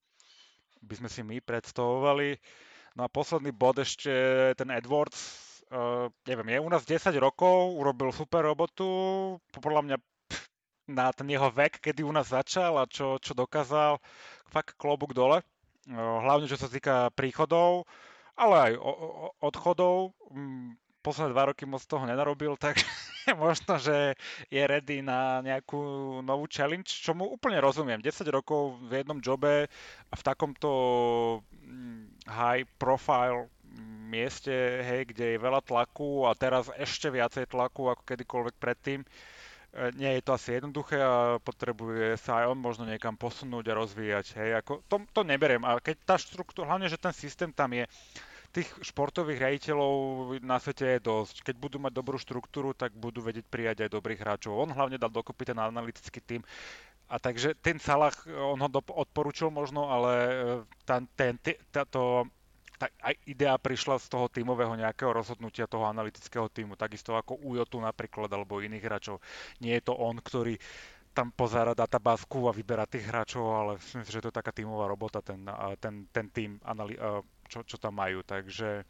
by 0.83 0.93
sme 0.99 1.09
si 1.09 1.23
my 1.23 1.39
predstavovali. 1.39 2.35
No 2.99 3.07
a 3.07 3.13
posledný 3.13 3.55
bod 3.55 3.79
ešte, 3.79 4.11
ten 4.59 4.67
Edwards, 4.75 5.47
Uh, 5.71 6.11
neviem, 6.27 6.51
je 6.51 6.59
u 6.59 6.67
nás 6.67 6.83
10 6.83 7.15
rokov, 7.15 7.79
urobil 7.79 8.11
super 8.11 8.43
robotu, 8.43 8.83
podľa 9.55 9.87
mňa 9.87 9.97
na 10.87 11.13
ten 11.13 11.27
jeho 11.29 11.49
vek, 11.51 11.79
kedy 11.81 12.01
u 12.03 12.11
nás 12.11 12.31
začal 12.31 12.77
a 12.81 12.89
čo, 12.89 13.21
čo 13.21 13.37
dokázal, 13.37 14.01
fakt 14.49 14.75
klobúk 14.75 15.13
dole. 15.13 15.41
Hlavne 15.89 16.45
čo 16.45 16.59
sa 16.59 16.69
týka 16.69 17.09
príchodov, 17.17 17.89
ale 18.37 18.55
aj 18.55 18.73
odchodov. 19.41 20.13
Mm, 20.29 20.77
posledné 21.01 21.33
dva 21.33 21.49
roky 21.49 21.65
moc 21.65 21.81
toho 21.81 22.05
nenarobil, 22.05 22.53
tak 22.61 22.77
možno, 23.33 23.81
že 23.81 24.13
je 24.53 24.61
ready 24.61 25.01
na 25.01 25.41
nejakú 25.41 26.21
novú 26.21 26.45
challenge, 26.45 26.89
čo 26.89 27.17
mu 27.17 27.25
úplne 27.25 27.57
rozumiem. 27.57 28.01
10 28.01 28.25
rokov 28.29 28.77
v 28.85 29.01
jednom 29.01 29.17
jobe 29.17 29.65
a 30.09 30.13
v 30.13 30.25
takomto 30.25 30.69
mm, 31.49 32.29
high 32.29 32.65
profile 32.77 33.49
mieste, 34.11 34.51
hej, 34.83 35.07
kde 35.07 35.35
je 35.35 35.39
veľa 35.39 35.63
tlaku 35.63 36.27
a 36.27 36.35
teraz 36.35 36.67
ešte 36.75 37.07
viacej 37.07 37.47
tlaku 37.47 37.87
ako 37.87 38.03
kedykoľvek 38.03 38.55
predtým. 38.59 38.99
E, 39.01 39.07
nie 39.95 40.19
je 40.19 40.21
to 40.21 40.35
asi 40.35 40.59
jednoduché 40.59 40.99
a 40.99 41.39
potrebuje 41.39 42.19
sa 42.19 42.43
aj 42.43 42.45
on 42.51 42.59
možno 42.59 42.83
niekam 42.83 43.15
posunúť 43.15 43.71
a 43.71 43.77
rozvíjať. 43.79 44.25
Hej, 44.35 44.49
ako, 44.59 44.83
to, 44.91 44.95
to 45.15 45.21
neberiem, 45.23 45.63
ale 45.63 45.79
keď 45.79 45.95
tá 46.03 46.15
štruktúra, 46.19 46.75
hlavne, 46.75 46.91
že 46.91 46.99
ten 46.99 47.15
systém 47.15 47.55
tam 47.55 47.71
je, 47.71 47.87
tých 48.51 48.67
športových 48.83 49.39
riaditeľov 49.39 49.95
na 50.43 50.59
svete 50.59 50.99
je 50.99 51.07
dosť. 51.07 51.35
Keď 51.47 51.55
budú 51.55 51.79
mať 51.79 51.95
dobrú 51.95 52.19
štruktúru, 52.19 52.75
tak 52.75 52.91
budú 52.91 53.23
vedieť 53.23 53.47
prijať 53.47 53.87
aj 53.87 53.95
dobrých 53.95 54.19
hráčov. 54.19 54.59
On 54.59 54.67
hlavne 54.67 54.99
dal 54.99 55.07
dokopy 55.07 55.47
ten 55.47 55.55
analytický 55.55 56.19
tým. 56.19 56.43
A 57.11 57.19
takže 57.19 57.55
ten 57.59 57.79
Salah, 57.79 58.11
on 58.27 58.59
ho 58.59 58.69
odporúčil 58.91 59.51
možno, 59.51 59.87
ale 59.87 60.11
e, 60.11 60.33
ten, 60.87 61.07
ten, 61.15 61.35
táto 61.71 62.27
tá 62.81 62.89
idea 63.29 63.53
prišla 63.61 64.01
z 64.01 64.09
toho 64.09 64.25
tímového 64.25 64.73
nejakého 64.73 65.13
rozhodnutia 65.13 65.69
toho 65.69 65.85
analytického 65.85 66.49
týmu, 66.49 66.73
takisto 66.73 67.13
ako 67.13 67.37
Ujotu 67.37 67.77
napríklad, 67.77 68.25
alebo 68.33 68.57
iných 68.57 68.81
hráčov. 68.81 69.21
Nie 69.61 69.77
je 69.77 69.85
to 69.85 69.93
on, 69.93 70.17
ktorý 70.17 70.57
tam 71.13 71.29
pozára 71.29 71.77
databázku 71.77 72.49
a 72.49 72.55
vyberá 72.55 72.89
tých 72.89 73.05
hráčov, 73.05 73.43
ale 73.45 73.71
myslím 73.77 74.01
si, 74.01 74.15
že 74.15 74.23
to 74.25 74.29
je 74.33 74.39
taká 74.41 74.49
tímová 74.49 74.89
robota, 74.89 75.21
ten, 75.21 75.45
ten, 75.77 76.07
ten 76.09 76.25
tým, 76.33 76.57
čo, 77.45 77.61
čo 77.67 77.77
tam 77.77 78.01
majú. 78.01 78.23
Takže 78.25 78.81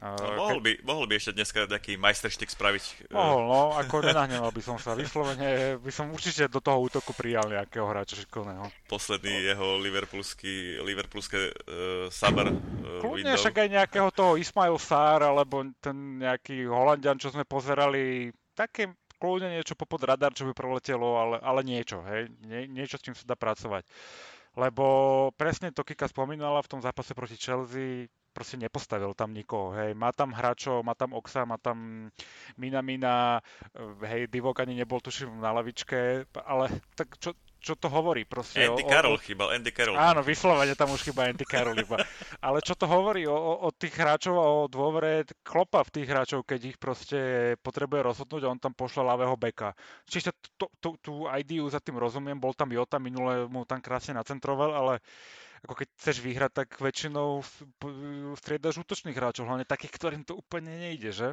No, 0.00 0.16
mohol, 0.16 0.64
by, 0.64 0.72
mohol 0.80 1.04
by 1.04 1.20
ešte 1.20 1.36
dneska 1.36 1.68
taký 1.68 2.00
majsterštik 2.00 2.48
spraviť. 2.48 3.12
E, 3.12 3.12
mohol, 3.12 3.44
no, 3.44 3.76
ako 3.76 4.00
nenahneval 4.00 4.48
by 4.48 4.62
som 4.64 4.80
sa. 4.80 4.96
Vyslovene 4.96 5.76
by 5.76 5.92
som 5.92 6.08
určite 6.08 6.48
do 6.48 6.56
toho 6.56 6.80
útoku 6.88 7.12
prijal 7.12 7.52
nejakého 7.52 7.84
hráča 7.84 8.16
šikovného. 8.24 8.64
Posledný 8.88 9.28
no. 9.28 9.44
jeho 9.52 9.66
liverpoolský, 9.76 10.80
liverpoolské 10.80 11.52
uh, 11.52 12.08
summer 12.08 12.48
uh, 12.48 13.04
Kľudne 13.04 13.36
však 13.36 13.60
aj 13.60 13.68
nejakého 13.76 14.08
toho 14.08 14.40
Ismail 14.40 14.80
Sár, 14.80 15.20
alebo 15.20 15.68
ten 15.84 16.16
nejaký 16.16 16.64
Holandian, 16.64 17.20
čo 17.20 17.28
sme 17.28 17.44
pozerali, 17.44 18.32
také 18.56 18.96
kľudne 19.20 19.52
niečo 19.52 19.76
popod 19.76 20.00
radar, 20.08 20.32
čo 20.32 20.48
by 20.48 20.56
preletelo, 20.56 21.20
ale, 21.20 21.36
ale 21.44 21.60
niečo, 21.60 22.00
hej, 22.08 22.32
Nie, 22.48 22.64
niečo, 22.64 22.96
s 22.96 23.04
čím 23.04 23.12
sa 23.12 23.28
dá 23.28 23.36
pracovať. 23.36 23.84
Lebo 24.56 24.84
presne 25.36 25.70
to 25.76 25.84
Kika 25.84 26.08
spomínala 26.08 26.64
v 26.64 26.70
tom 26.72 26.80
zápase 26.80 27.12
proti 27.12 27.36
Chelsea, 27.36 28.08
proste 28.30 28.56
nepostavil 28.56 29.12
tam 29.12 29.34
nikoho, 29.34 29.74
hej. 29.74 29.92
Má 29.94 30.14
tam 30.14 30.30
hráčov, 30.30 30.86
má 30.86 30.94
tam 30.94 31.12
Oxa, 31.12 31.42
má 31.44 31.58
tam 31.58 32.08
Mina 32.56 32.80
Mina, 32.80 33.42
hej, 34.06 34.30
Divok 34.30 34.62
ani 34.62 34.78
nebol 34.78 35.02
tuším 35.02 35.42
na 35.42 35.50
lavičke, 35.50 36.24
ale 36.46 36.64
tak 36.94 37.18
čo, 37.18 37.34
čo 37.60 37.76
to 37.76 37.92
hovorí 37.92 38.24
proste 38.24 38.64
Andy 38.64 38.82
o, 38.82 38.88
Carroll 38.88 39.18
o, 39.18 39.20
chýbal, 39.20 39.52
Andy 39.52 39.68
Carroll. 39.70 40.00
Áno, 40.00 40.24
vyslovene 40.24 40.72
tam 40.72 40.96
už 40.96 41.04
chýba 41.04 41.28
Andy 41.28 41.44
Carroll 41.44 41.76
iba. 41.76 42.00
Ale 42.46 42.64
čo 42.64 42.72
to 42.72 42.88
hovorí 42.88 43.28
o, 43.28 43.36
o, 43.36 43.52
o 43.66 43.70
tých 43.70 43.92
hráčov 44.00 44.34
a 44.40 44.46
o 44.48 44.60
dôvere 44.64 45.28
klopa 45.44 45.84
v 45.84 45.92
tých 46.00 46.08
hráčov, 46.08 46.48
keď 46.48 46.60
ich 46.72 46.78
proste 46.80 47.20
potrebuje 47.60 48.00
rozhodnúť 48.00 48.42
a 48.48 48.52
on 48.56 48.58
tam 48.58 48.72
pošle 48.72 49.04
ľavého 49.04 49.36
beka. 49.36 49.76
Čiže 50.08 50.32
tú 50.80 51.28
ideu 51.36 51.68
za 51.68 51.84
tým 51.84 52.00
rozumiem, 52.00 52.40
bol 52.40 52.56
tam 52.56 52.72
Jota, 52.72 52.96
minule 52.96 53.44
mu 53.44 53.68
tam 53.68 53.84
krásne 53.84 54.16
nacentroval, 54.16 54.72
ale 54.72 54.94
ako 55.64 55.74
keď 55.76 55.88
chceš 56.00 56.16
vyhrať, 56.24 56.52
tak 56.64 56.68
väčšinou 56.80 57.44
striedaš 58.40 58.80
útočných 58.80 59.16
hráčov, 59.16 59.44
hlavne 59.44 59.68
takých, 59.68 59.92
ktorým 59.92 60.22
to 60.24 60.36
úplne 60.36 60.72
nejde, 60.72 61.12
že? 61.12 61.28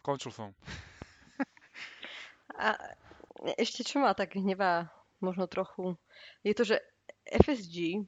Končil 0.00 0.32
som. 0.32 0.56
A 2.56 2.76
ešte 3.60 3.84
čo 3.84 4.00
ma 4.00 4.16
tak 4.16 4.36
hnevá 4.36 4.88
možno 5.20 5.44
trochu, 5.44 5.96
je 6.40 6.56
to, 6.56 6.64
že 6.64 6.76
FSG, 7.28 8.04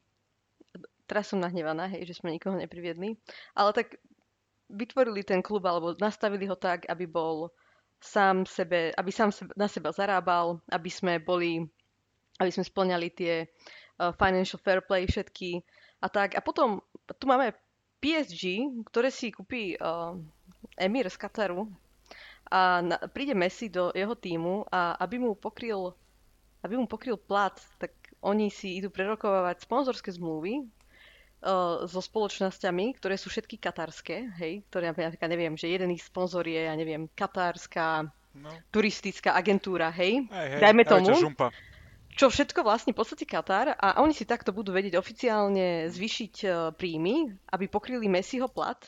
teraz 1.05 1.29
som 1.29 1.41
nahnevaná, 1.41 1.89
hej, 1.93 2.09
že 2.09 2.17
sme 2.17 2.33
nikoho 2.33 2.57
nepriviedli, 2.57 3.17
ale 3.53 3.71
tak 3.77 4.01
vytvorili 4.73 5.21
ten 5.21 5.45
klub, 5.45 5.69
alebo 5.69 5.93
nastavili 6.01 6.49
ho 6.49 6.57
tak, 6.57 6.89
aby 6.89 7.05
bol 7.05 7.53
sám 8.01 8.49
sebe, 8.49 8.91
aby 8.97 9.11
sám 9.13 9.31
sebe, 9.31 9.53
na 9.55 9.69
seba 9.69 9.93
zarábal, 9.93 10.59
aby 10.73 10.89
sme 10.89 11.21
boli 11.21 11.69
aby 12.41 12.51
sme 12.53 12.65
splňali 12.65 13.09
tie 13.13 13.45
uh, 13.45 14.13
financial 14.17 14.61
fair 14.61 14.81
play 14.85 15.05
všetky 15.05 15.61
a 16.01 16.07
tak. 16.09 16.37
A 16.37 16.41
potom 16.41 16.81
tu 17.19 17.25
máme 17.29 17.53
PSG, 18.03 18.67
ktoré 18.89 19.13
si 19.13 19.31
kúpi 19.31 19.77
uh, 19.79 20.17
Emir 20.79 21.07
z 21.11 21.17
Kataru 21.19 21.69
a 22.51 22.83
na, 22.83 22.97
príde 23.11 23.33
Messi 23.33 23.71
do 23.71 23.95
jeho 23.95 24.13
týmu 24.19 24.67
a 24.69 24.99
aby 25.01 25.23
mu 25.23 25.39
pokryl 25.39 25.95
aby 26.63 26.79
mu 26.79 26.87
pokryl 26.87 27.19
plat, 27.19 27.59
tak 27.79 27.91
oni 28.23 28.47
si 28.49 28.79
idú 28.79 28.87
prerokovávať 28.87 29.67
sponzorské 29.67 30.15
zmluvy 30.15 30.63
uh, 30.63 31.83
so 31.91 31.99
spoločnosťami, 31.99 32.95
ktoré 33.03 33.19
sú 33.19 33.35
všetky 33.35 33.59
katarské, 33.59 34.31
hej, 34.39 34.63
ktoré 34.71 34.95
napríklad 34.95 35.27
neviem, 35.27 35.59
že 35.59 35.67
jeden 35.67 35.91
ich 35.91 36.07
sponzor 36.07 36.47
je, 36.47 36.63
ja 36.63 36.75
neviem, 36.79 37.11
katárska 37.19 38.07
no. 38.39 38.51
turistická 38.71 39.35
agentúra, 39.35 39.91
hej, 39.91 40.23
hej, 40.31 40.49
hej 40.55 40.61
dajme 40.63 40.83
tomu. 40.87 41.11
Žumpa. 41.19 41.51
Čo 42.13 42.29
všetko 42.29 42.61
vlastne 42.61 42.93
podstate 42.93 43.25
Katar 43.25 43.73
a 43.73 44.01
oni 44.05 44.13
si 44.13 44.29
takto 44.29 44.53
budú 44.53 44.77
vedieť 44.77 45.01
oficiálne 45.01 45.89
zvýšiť 45.89 46.35
uh, 46.45 46.53
príjmy, 46.77 47.33
aby 47.49 47.65
pokryli 47.73 48.05
Messiho 48.09 48.53
plat. 48.53 48.79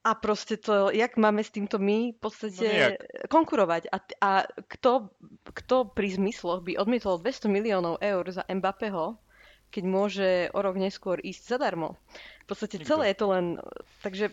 A 0.00 0.16
proste 0.16 0.56
to, 0.56 0.88
jak 0.88 1.20
máme 1.20 1.44
s 1.44 1.52
týmto 1.52 1.76
my 1.76 2.16
v 2.16 2.18
podstate 2.24 2.64
no 2.64 3.28
konkurovať. 3.28 3.92
A, 3.92 3.96
a 4.24 4.30
kto, 4.48 5.12
kto 5.52 5.92
pri 5.92 6.16
zmysloch 6.16 6.64
by 6.64 6.80
odmietol 6.80 7.20
200 7.20 7.52
miliónov 7.52 8.00
eur 8.00 8.24
za 8.32 8.48
Mbappého, 8.48 9.20
keď 9.68 9.84
môže 9.84 10.28
o 10.56 10.58
rok 10.64 10.80
neskôr 10.80 11.20
ísť 11.20 11.52
zadarmo. 11.52 12.00
V 12.44 12.46
podstate 12.48 12.80
Nikto. 12.80 12.88
celé 12.88 13.12
je 13.12 13.16
to 13.20 13.26
len... 13.28 13.46
Takže 14.00 14.32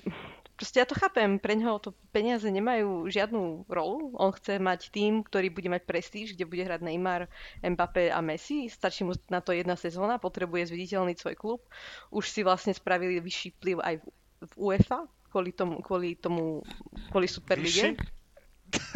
proste 0.58 0.82
ja 0.82 0.90
to 0.90 0.98
chápem, 0.98 1.38
pre 1.38 1.54
neho 1.54 1.78
to 1.78 1.94
peniaze 2.10 2.44
nemajú 2.44 3.06
žiadnu 3.06 3.70
rolu. 3.70 4.18
On 4.18 4.34
chce 4.34 4.58
mať 4.58 4.90
tým, 4.90 5.22
ktorý 5.22 5.54
bude 5.54 5.70
mať 5.70 5.86
prestíž, 5.86 6.34
kde 6.34 6.50
bude 6.50 6.66
hrať 6.66 6.82
Neymar, 6.82 7.30
Mbappé 7.62 8.10
a 8.10 8.20
Messi. 8.26 8.66
Stačí 8.66 9.06
mu 9.06 9.14
na 9.30 9.40
to 9.40 9.54
jedna 9.54 9.78
sezóna, 9.78 10.18
potrebuje 10.18 10.74
zviditeľniť 10.74 11.18
svoj 11.22 11.36
klub. 11.38 11.62
Už 12.10 12.26
si 12.26 12.42
vlastne 12.42 12.74
spravili 12.74 13.22
vyšší 13.22 13.62
vplyv 13.62 13.78
aj 13.86 13.96
v, 14.02 14.06
v 14.50 14.54
UEFA, 14.58 15.06
kvôli 15.30 15.54
tomu, 15.54 15.78
kvôli 15.86 16.18
tomu, 16.18 16.66
kvôli 17.14 17.30
Superlige. 17.30 17.94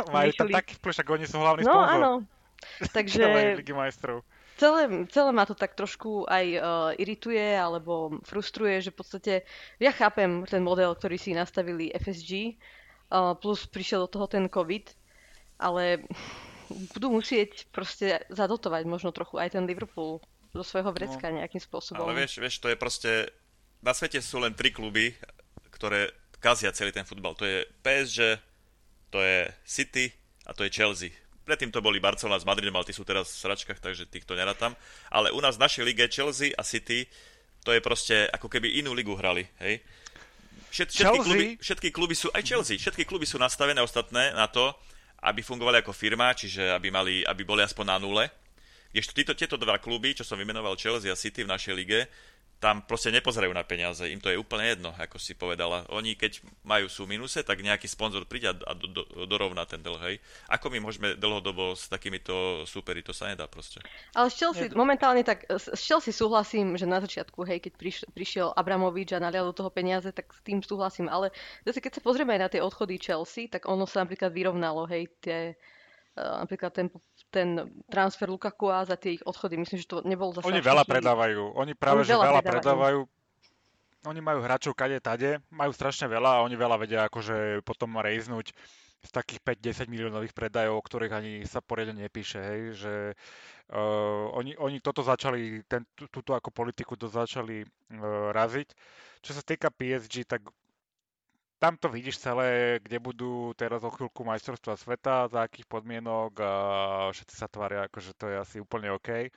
Majú 0.09 0.31
tam 0.35 0.49
taký 0.49 0.81
vplyv, 0.81 0.93
oni 1.13 1.25
sú 1.29 1.37
hlavný 1.39 1.63
no, 1.63 1.71
sponzor. 1.71 1.93
áno. 1.93 2.11
Takže... 2.97 3.23
Ligy 3.61 3.73
majstrov 3.77 4.25
celé, 4.61 4.81
celé 5.09 5.31
ma 5.33 5.49
to 5.49 5.57
tak 5.57 5.73
trošku 5.73 6.29
aj 6.29 6.45
uh, 6.53 6.61
irituje 6.93 7.57
alebo 7.57 8.21
frustruje, 8.21 8.85
že 8.85 8.93
v 8.93 8.97
podstate 9.01 9.33
ja 9.81 9.89
chápem 9.89 10.45
ten 10.45 10.61
model, 10.61 10.93
ktorý 10.93 11.17
si 11.17 11.33
nastavili 11.33 11.89
FSG, 11.89 12.61
uh, 13.09 13.33
plus 13.33 13.65
prišiel 13.65 14.05
do 14.05 14.13
toho 14.13 14.29
ten 14.29 14.45
COVID, 14.45 14.93
ale 15.57 16.05
budú 16.93 17.17
musieť 17.17 17.65
proste 17.73 18.21
zadotovať 18.29 18.85
možno 18.85 19.09
trochu 19.09 19.41
aj 19.41 19.57
ten 19.57 19.65
Liverpool 19.65 20.21
do 20.53 20.61
svojho 20.61 20.93
vrecka 20.93 21.33
no, 21.33 21.41
nejakým 21.41 21.63
spôsobom. 21.63 22.05
Ale 22.05 22.21
vieš, 22.21 22.37
vieš, 22.37 22.61
to 22.61 22.69
je 22.69 22.77
proste... 22.77 23.11
Na 23.81 23.97
svete 23.97 24.21
sú 24.21 24.37
len 24.37 24.53
tri 24.53 24.69
kluby, 24.69 25.17
ktoré 25.73 26.13
kazia 26.37 26.69
celý 26.69 26.93
ten 26.93 27.01
futbal. 27.01 27.33
To 27.33 27.49
je 27.49 27.65
PSG, 27.81 28.37
to 29.09 29.17
je 29.17 29.49
City 29.65 30.13
a 30.45 30.53
to 30.53 30.61
je 30.61 30.69
Chelsea. 30.69 31.09
Predtým 31.51 31.67
to 31.67 31.83
boli 31.83 31.99
Barcelona 31.99 32.39
s 32.39 32.47
Madridom, 32.47 32.79
ale 32.79 32.87
tí 32.87 32.95
sú 32.95 33.03
teraz 33.03 33.27
v 33.27 33.43
sračkách, 33.43 33.83
takže 33.83 34.07
týchto 34.07 34.39
nerátam. 34.39 34.71
Ale 35.11 35.35
u 35.35 35.43
nás 35.43 35.59
v 35.59 35.67
našej 35.67 35.83
lige 35.83 36.07
Chelsea 36.07 36.55
a 36.55 36.63
City, 36.63 37.03
to 37.67 37.75
je 37.75 37.83
proste 37.83 38.23
ako 38.31 38.47
keby 38.47 38.79
inú 38.79 38.95
ligu 38.95 39.11
hrali, 39.19 39.43
hej. 39.59 39.83
Všet, 40.71 40.95
všetky, 40.95 41.19
kluby, 41.19 41.45
všetky 41.59 41.89
kluby 41.91 42.15
sú, 42.15 42.31
aj 42.31 42.47
Chelsea, 42.47 42.79
všetky 42.79 43.03
kluby 43.03 43.27
sú 43.27 43.35
nastavené 43.35 43.83
ostatné 43.83 44.31
na 44.31 44.47
to, 44.47 44.71
aby 45.27 45.43
fungovali 45.43 45.83
ako 45.83 45.91
firma, 45.91 46.31
čiže 46.31 46.71
aby, 46.71 46.87
mali, 46.87 47.19
aby 47.27 47.43
boli 47.43 47.67
aspoň 47.67 47.85
na 47.91 47.97
nule. 47.99 48.23
Kdežto 48.95 49.11
títo, 49.11 49.33
tieto 49.35 49.59
dva 49.59 49.75
kluby, 49.75 50.15
čo 50.15 50.23
som 50.23 50.39
vymenoval 50.39 50.79
Chelsea 50.79 51.11
a 51.11 51.19
City 51.19 51.43
v 51.43 51.51
našej 51.51 51.73
lige, 51.75 52.07
tam 52.61 52.85
proste 52.85 53.09
nepozerajú 53.09 53.49
na 53.49 53.65
peniaze, 53.65 54.05
im 54.05 54.21
to 54.21 54.29
je 54.29 54.37
úplne 54.37 54.69
jedno, 54.69 54.93
ako 54.93 55.17
si 55.17 55.33
povedala. 55.33 55.81
Oni 55.89 56.13
keď 56.13 56.45
majú 56.61 56.85
sú 56.85 57.09
minuse, 57.09 57.41
tak 57.41 57.65
nejaký 57.65 57.89
sponzor 57.89 58.29
príde 58.29 58.53
a 58.53 58.73
do, 58.77 58.85
do, 58.85 59.01
dorovná 59.25 59.65
ten 59.65 59.81
dlh, 59.81 59.97
hej. 60.05 60.15
Ako 60.45 60.69
my 60.69 60.77
môžeme 60.77 61.17
dlhodobo 61.17 61.73
s 61.73 61.89
takýmito 61.89 62.61
súperi, 62.69 63.01
to 63.01 63.17
sa 63.17 63.33
nedá 63.33 63.49
proste. 63.49 63.81
Ale 64.13 64.29
s 64.29 64.37
Chelsea, 64.37 64.69
momentálne 64.77 65.25
tak, 65.25 65.49
s 65.49 65.81
Chelsea 65.81 66.13
súhlasím, 66.13 66.77
že 66.77 66.85
na 66.85 67.01
začiatku, 67.01 67.41
hej, 67.49 67.65
keď 67.65 67.73
priš, 67.81 67.97
prišiel 68.13 68.53
Abramovič 68.53 69.17
a 69.17 69.23
nalial 69.25 69.49
do 69.49 69.57
toho 69.57 69.73
peniaze, 69.73 70.13
tak 70.13 70.29
s 70.29 70.45
tým 70.45 70.61
súhlasím, 70.61 71.09
ale 71.09 71.33
zase 71.65 71.81
keď 71.81 71.97
sa 71.97 72.05
pozrieme 72.05 72.37
aj 72.37 72.41
na 72.45 72.49
tie 72.53 72.61
odchody 72.61 73.01
Chelsea, 73.01 73.49
tak 73.49 73.65
ono 73.65 73.89
sa 73.89 74.05
napríklad 74.05 74.29
vyrovnalo, 74.29 74.85
hej, 74.85 75.09
tie, 75.17 75.57
uh, 76.13 76.45
napríklad 76.45 76.77
ten 76.77 76.93
ten 77.31 77.63
transfer 77.87 78.27
Lukaku 78.27 78.67
a 78.67 78.83
za 78.83 78.99
tie 78.99 79.17
ich 79.17 79.23
odchody. 79.23 79.55
Myslím, 79.55 79.79
že 79.79 79.87
to 79.87 79.97
nebol 80.03 80.35
zase... 80.35 80.45
Oni 80.45 80.59
veľa 80.59 80.83
predávajú. 80.83 81.55
Oni 81.55 81.73
práve, 81.73 82.03
oni 82.03 82.11
že 82.11 82.13
veľa, 82.19 82.27
veľa 82.27 82.41
predávajú. 82.43 82.99
Oni 84.01 84.19
majú 84.19 84.39
hráčov 84.43 84.73
kade 84.75 84.99
tade, 84.99 85.39
majú 85.53 85.71
strašne 85.71 86.09
veľa 86.09 86.41
a 86.41 86.43
oni 86.43 86.55
veľa 86.57 86.77
vedia 86.81 87.07
akože 87.07 87.61
potom 87.63 88.01
rejznúť 88.01 88.51
z 89.01 89.09
takých 89.09 89.41
5-10 89.87 89.89
miliónových 89.89 90.33
predajov, 90.37 90.77
o 90.77 90.85
ktorých 90.85 91.13
ani 91.13 91.33
sa 91.49 91.57
poriadne 91.57 92.05
nepíše, 92.05 92.37
hej, 92.37 92.61
že 92.77 92.93
uh, 93.73 94.29
oni, 94.37 94.53
oni 94.61 94.77
toto 94.77 95.01
začali, 95.01 95.65
ten, 95.65 95.81
túto 95.97 96.37
ako 96.37 96.53
politiku 96.53 96.93
to 96.93 97.09
začali 97.09 97.65
uh, 97.65 98.29
raziť. 98.29 98.67
Čo 99.25 99.31
sa 99.33 99.41
týka 99.41 99.73
PSG, 99.73 100.29
tak 100.29 100.45
tam 101.61 101.77
to 101.77 101.93
vidíš 101.93 102.17
celé, 102.17 102.81
kde 102.81 102.97
budú 102.97 103.53
teraz 103.53 103.85
o 103.85 103.93
chvíľku 103.93 104.25
majstrovstva 104.25 104.73
sveta, 104.81 105.29
za 105.29 105.45
akých 105.45 105.69
podmienok 105.69 106.33
a 106.41 106.53
všetci 107.13 107.35
sa 107.37 107.45
tvária, 107.45 107.85
akože 107.85 108.17
to 108.17 108.25
je 108.33 108.35
asi 108.41 108.57
úplne 108.57 108.89
OK. 108.89 109.29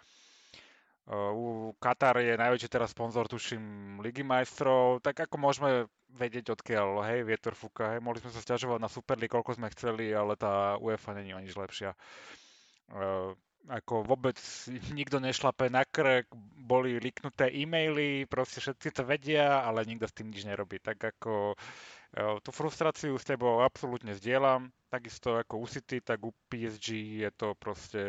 U 1.13 1.77
Katar 1.77 2.17
je 2.25 2.33
najväčší 2.33 2.73
teraz 2.73 2.97
sponzor, 2.97 3.29
tuším, 3.29 4.01
Ligy 4.01 4.25
majstrov, 4.25 5.05
tak 5.05 5.21
ako 5.29 5.37
môžeme 5.37 5.71
vedieť 6.17 6.57
odkiaľ, 6.57 7.05
hej, 7.13 7.29
vietor 7.29 7.53
fúka, 7.53 7.93
hej, 7.93 8.01
mohli 8.01 8.25
sme 8.25 8.33
sa 8.33 8.41
stiažovať 8.41 8.81
na 8.81 8.89
Super 8.89 9.21
koľko 9.21 9.61
sme 9.61 9.69
chceli, 9.77 10.17
ale 10.17 10.33
tá 10.41 10.81
UEFA 10.81 11.13
není 11.13 11.37
o 11.37 11.43
nič 11.45 11.53
lepšia. 11.53 11.93
Uh, 12.89 13.37
ako 13.69 14.05
vôbec 14.05 14.37
nikto 14.93 15.21
nešlape 15.21 15.69
na 15.73 15.85
krk, 15.85 16.29
boli 16.65 17.01
liknuté 17.01 17.49
e-maily, 17.53 18.29
proste 18.29 18.61
všetci 18.61 18.89
to 18.93 19.03
vedia, 19.05 19.65
ale 19.65 19.85
nikto 19.89 20.09
s 20.09 20.17
tým 20.17 20.33
nič 20.33 20.45
nerobí. 20.45 20.81
Tak 20.81 21.01
ako 21.17 21.57
Tú 22.15 22.51
frustráciu 22.55 23.19
s 23.19 23.27
tebou 23.27 23.59
absolútne 23.67 24.15
zdieľam, 24.15 24.71
takisto 24.87 25.35
ako 25.35 25.63
u 25.63 25.67
City, 25.67 25.99
tak 25.99 26.23
u 26.23 26.31
PSG 26.47 27.19
je 27.27 27.31
to 27.35 27.59
proste 27.59 28.03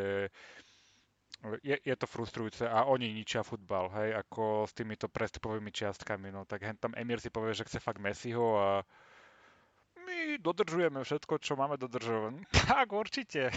je, 1.61 1.77
je 1.77 1.95
to 1.95 2.07
frustrujúce 2.07 2.63
a 2.65 2.85
oni 2.85 3.11
ničia 3.11 3.43
futbal, 3.43 3.91
hej, 3.97 4.17
ako 4.17 4.65
s 4.65 4.73
týmito 4.73 5.09
prestupovými 5.11 5.69
čiastkami, 5.69 6.31
no 6.31 6.45
tak 6.47 6.63
hen 6.63 6.77
tam 6.77 6.95
Emir 6.97 7.21
si 7.21 7.29
povie, 7.29 7.53
že 7.53 7.65
chce 7.67 7.79
fakt 7.81 8.01
Messiho 8.01 8.57
a 8.57 8.69
my 10.05 10.37
dodržujeme 10.37 11.01
všetko, 11.01 11.41
čo 11.41 11.57
máme 11.57 11.77
dodržovať. 11.81 12.45
Tak 12.69 12.87
určite. 12.93 13.51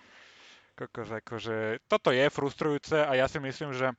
Kokos, 0.78 1.06
akože, 1.06 1.86
toto 1.86 2.10
je 2.10 2.26
frustrujúce 2.32 2.98
a 2.98 3.14
ja 3.14 3.30
si 3.30 3.38
myslím, 3.38 3.70
že 3.70 3.94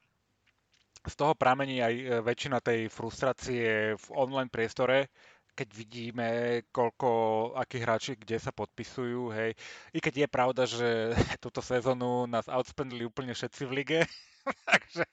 z 1.05 1.15
toho 1.15 1.37
pramení 1.37 1.79
aj 1.79 1.93
e, 1.93 2.03
väčšina 2.25 2.59
tej 2.59 2.89
frustrácie 2.89 3.95
v 3.95 4.05
online 4.11 4.51
priestore, 4.51 5.07
keď 5.55 5.69
vidíme, 5.71 6.27
koľko, 6.69 7.09
akí 7.55 7.79
hráči 7.79 8.19
kde 8.19 8.35
sa 8.37 8.51
podpisujú, 8.51 9.31
hej. 9.31 9.55
I 9.95 9.99
keď 10.03 10.27
je 10.27 10.27
pravda, 10.27 10.63
že 10.67 11.15
túto 11.43 11.63
sezónu 11.63 12.27
nás 12.27 12.51
outspendli 12.51 13.07
úplne 13.07 13.31
všetci 13.31 13.63
v 13.63 13.71
lige, 13.71 13.99
takže 14.69 15.07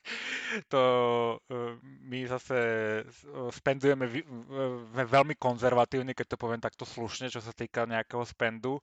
to 0.69 0.83
e, 1.49 1.79
my 1.81 2.21
zase 2.29 2.59
spendujeme 3.55 4.05
veľmi 4.93 5.39
konzervatívne, 5.39 6.13
keď 6.13 6.35
to 6.35 6.43
poviem 6.43 6.61
takto 6.61 6.85
slušne, 6.85 7.31
čo 7.31 7.41
sa 7.41 7.55
týka 7.55 7.87
nejakého 7.87 8.27
spendu. 8.27 8.83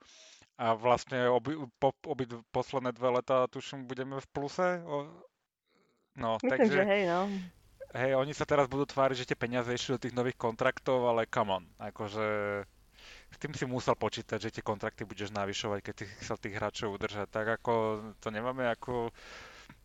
A 0.60 0.76
vlastne 0.76 1.24
obi, 1.32 1.56
po, 1.80 1.96
obi 2.04 2.28
posledné 2.52 2.92
dve 2.92 3.16
leta, 3.16 3.48
tuším, 3.48 3.88
budeme 3.88 4.20
v 4.20 4.28
pluse. 4.28 4.84
No, 6.20 6.36
Myslím, 6.36 6.50
takže, 6.52 6.76
že 6.76 6.84
hej, 6.84 7.02
no 7.08 7.20
hej, 7.94 8.14
oni 8.14 8.32
sa 8.34 8.46
teraz 8.46 8.66
budú 8.70 8.86
tváriť, 8.86 9.24
že 9.24 9.28
tie 9.32 9.38
peniaze 9.38 9.70
išli 9.70 9.96
do 9.96 10.02
tých 10.02 10.16
nových 10.16 10.38
kontraktov, 10.38 11.06
ale 11.06 11.26
come 11.26 11.62
on, 11.62 11.64
akože 11.78 12.26
s 13.30 13.36
tým 13.38 13.54
si 13.54 13.64
musel 13.64 13.94
počítať, 13.94 14.50
že 14.50 14.54
tie 14.58 14.64
kontrakty 14.66 15.06
budeš 15.06 15.30
navyšovať, 15.30 15.78
keď 15.80 15.94
ty 15.94 16.04
chcel 16.20 16.36
tých 16.36 16.56
hráčov 16.58 16.94
udržať. 16.98 17.30
Tak 17.30 17.62
ako 17.62 17.72
to 18.18 18.28
nemáme 18.34 18.66
ako 18.66 19.14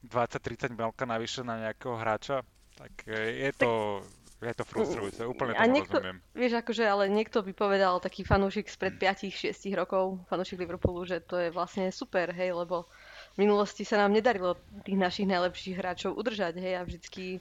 20-30 0.09 0.73
melka 0.73 1.05
navyše 1.05 1.45
na 1.45 1.61
nejakého 1.61 1.93
hráča, 1.93 2.41
tak 2.73 2.91
je 3.09 3.51
to, 3.53 4.01
je 4.41 4.53
to 4.53 4.63
frustrujúce, 4.65 5.21
úplne 5.23 5.53
to 5.53 5.61
niekto, 5.69 5.97
rozumiem. 6.01 6.17
Vieš, 6.33 6.53
akože, 6.65 6.83
ale 6.83 7.03
niekto 7.07 7.45
by 7.45 7.53
povedal, 7.53 8.01
taký 8.01 8.25
fanúšik 8.25 8.65
spred 8.67 8.97
5-6 8.97 9.53
rokov, 9.77 10.25
fanúšik 10.27 10.59
Liverpoolu, 10.59 11.05
že 11.05 11.21
to 11.21 11.37
je 11.37 11.49
vlastne 11.53 11.93
super, 11.93 12.33
hej, 12.33 12.51
lebo 12.51 12.89
v 13.37 13.45
minulosti 13.45 13.85
sa 13.85 14.01
nám 14.01 14.11
nedarilo 14.11 14.57
tých 14.83 14.97
našich 14.97 15.29
najlepších 15.29 15.77
hráčov 15.77 16.17
udržať, 16.17 16.57
hej, 16.57 16.73
a 16.77 16.81
vždycky 16.81 17.39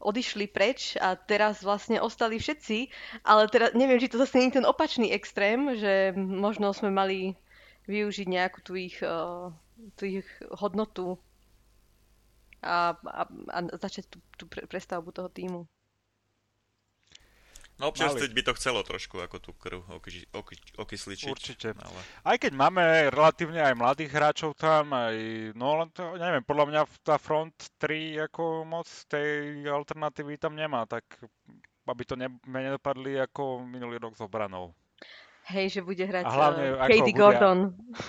odišli 0.00 0.46
preč 0.50 0.94
a 1.00 1.16
teraz 1.16 1.64
vlastne 1.64 2.00
ostali 2.00 2.36
všetci, 2.36 2.88
ale 3.24 3.48
teraz 3.48 3.72
neviem, 3.72 3.96
či 3.96 4.12
to 4.12 4.20
zase 4.20 4.36
nie 4.36 4.52
je 4.52 4.60
ten 4.60 4.68
opačný 4.68 5.10
extrém, 5.12 5.76
že 5.76 6.12
možno 6.16 6.72
sme 6.76 6.92
mali 6.92 7.34
využiť 7.88 8.26
nejakú 8.28 8.58
tú 8.60 8.76
ich, 8.76 8.98
uh, 9.00 9.48
tú 9.96 10.20
ich 10.20 10.28
hodnotu 10.52 11.16
a, 12.60 12.92
a, 12.98 13.22
a 13.30 13.58
začať 13.78 14.10
tú, 14.10 14.18
tú 14.36 14.44
prestavbu 14.50 15.14
toho 15.14 15.30
týmu. 15.30 15.60
No 17.76 17.92
občerstviť 17.92 18.32
by 18.32 18.42
to 18.48 18.52
chcelo 18.56 18.80
trošku, 18.80 19.20
ako 19.20 19.36
tú 19.36 19.52
krv 19.52 19.84
oky, 20.00 20.24
oky, 20.32 20.56
okysličiť. 20.80 21.28
Určite. 21.28 21.68
Ale... 21.76 22.00
Aj 22.24 22.36
keď 22.40 22.52
máme 22.56 23.12
relatívne 23.12 23.60
aj 23.60 23.76
mladých 23.76 24.16
hráčov 24.16 24.56
tam, 24.56 24.96
aj, 24.96 25.16
no 25.52 25.84
len 25.84 25.88
to, 25.92 26.16
neviem, 26.16 26.40
podľa 26.40 26.66
mňa 26.72 26.80
tá 27.04 27.20
front 27.20 27.52
3 27.76 28.32
ako 28.32 28.64
moc 28.64 28.88
tej 29.12 29.60
alternatívy 29.68 30.40
tam 30.40 30.56
nemá, 30.56 30.88
tak 30.88 31.04
aby 31.86 32.02
to 32.08 32.16
ne, 32.16 32.32
nedopadli 32.48 33.20
ako 33.20 33.60
minulý 33.62 34.00
rok 34.00 34.16
s 34.16 34.24
obranou. 34.24 34.72
Hej, 35.46 35.78
že 35.78 35.80
bude 35.84 36.02
hrať 36.02 36.26
A 36.26 36.30
hlavne, 36.32 36.66
uh, 36.74 36.80
ako 36.82 36.90
Katie 36.90 37.04
bude- 37.06 37.20
Gordon. 37.22 37.58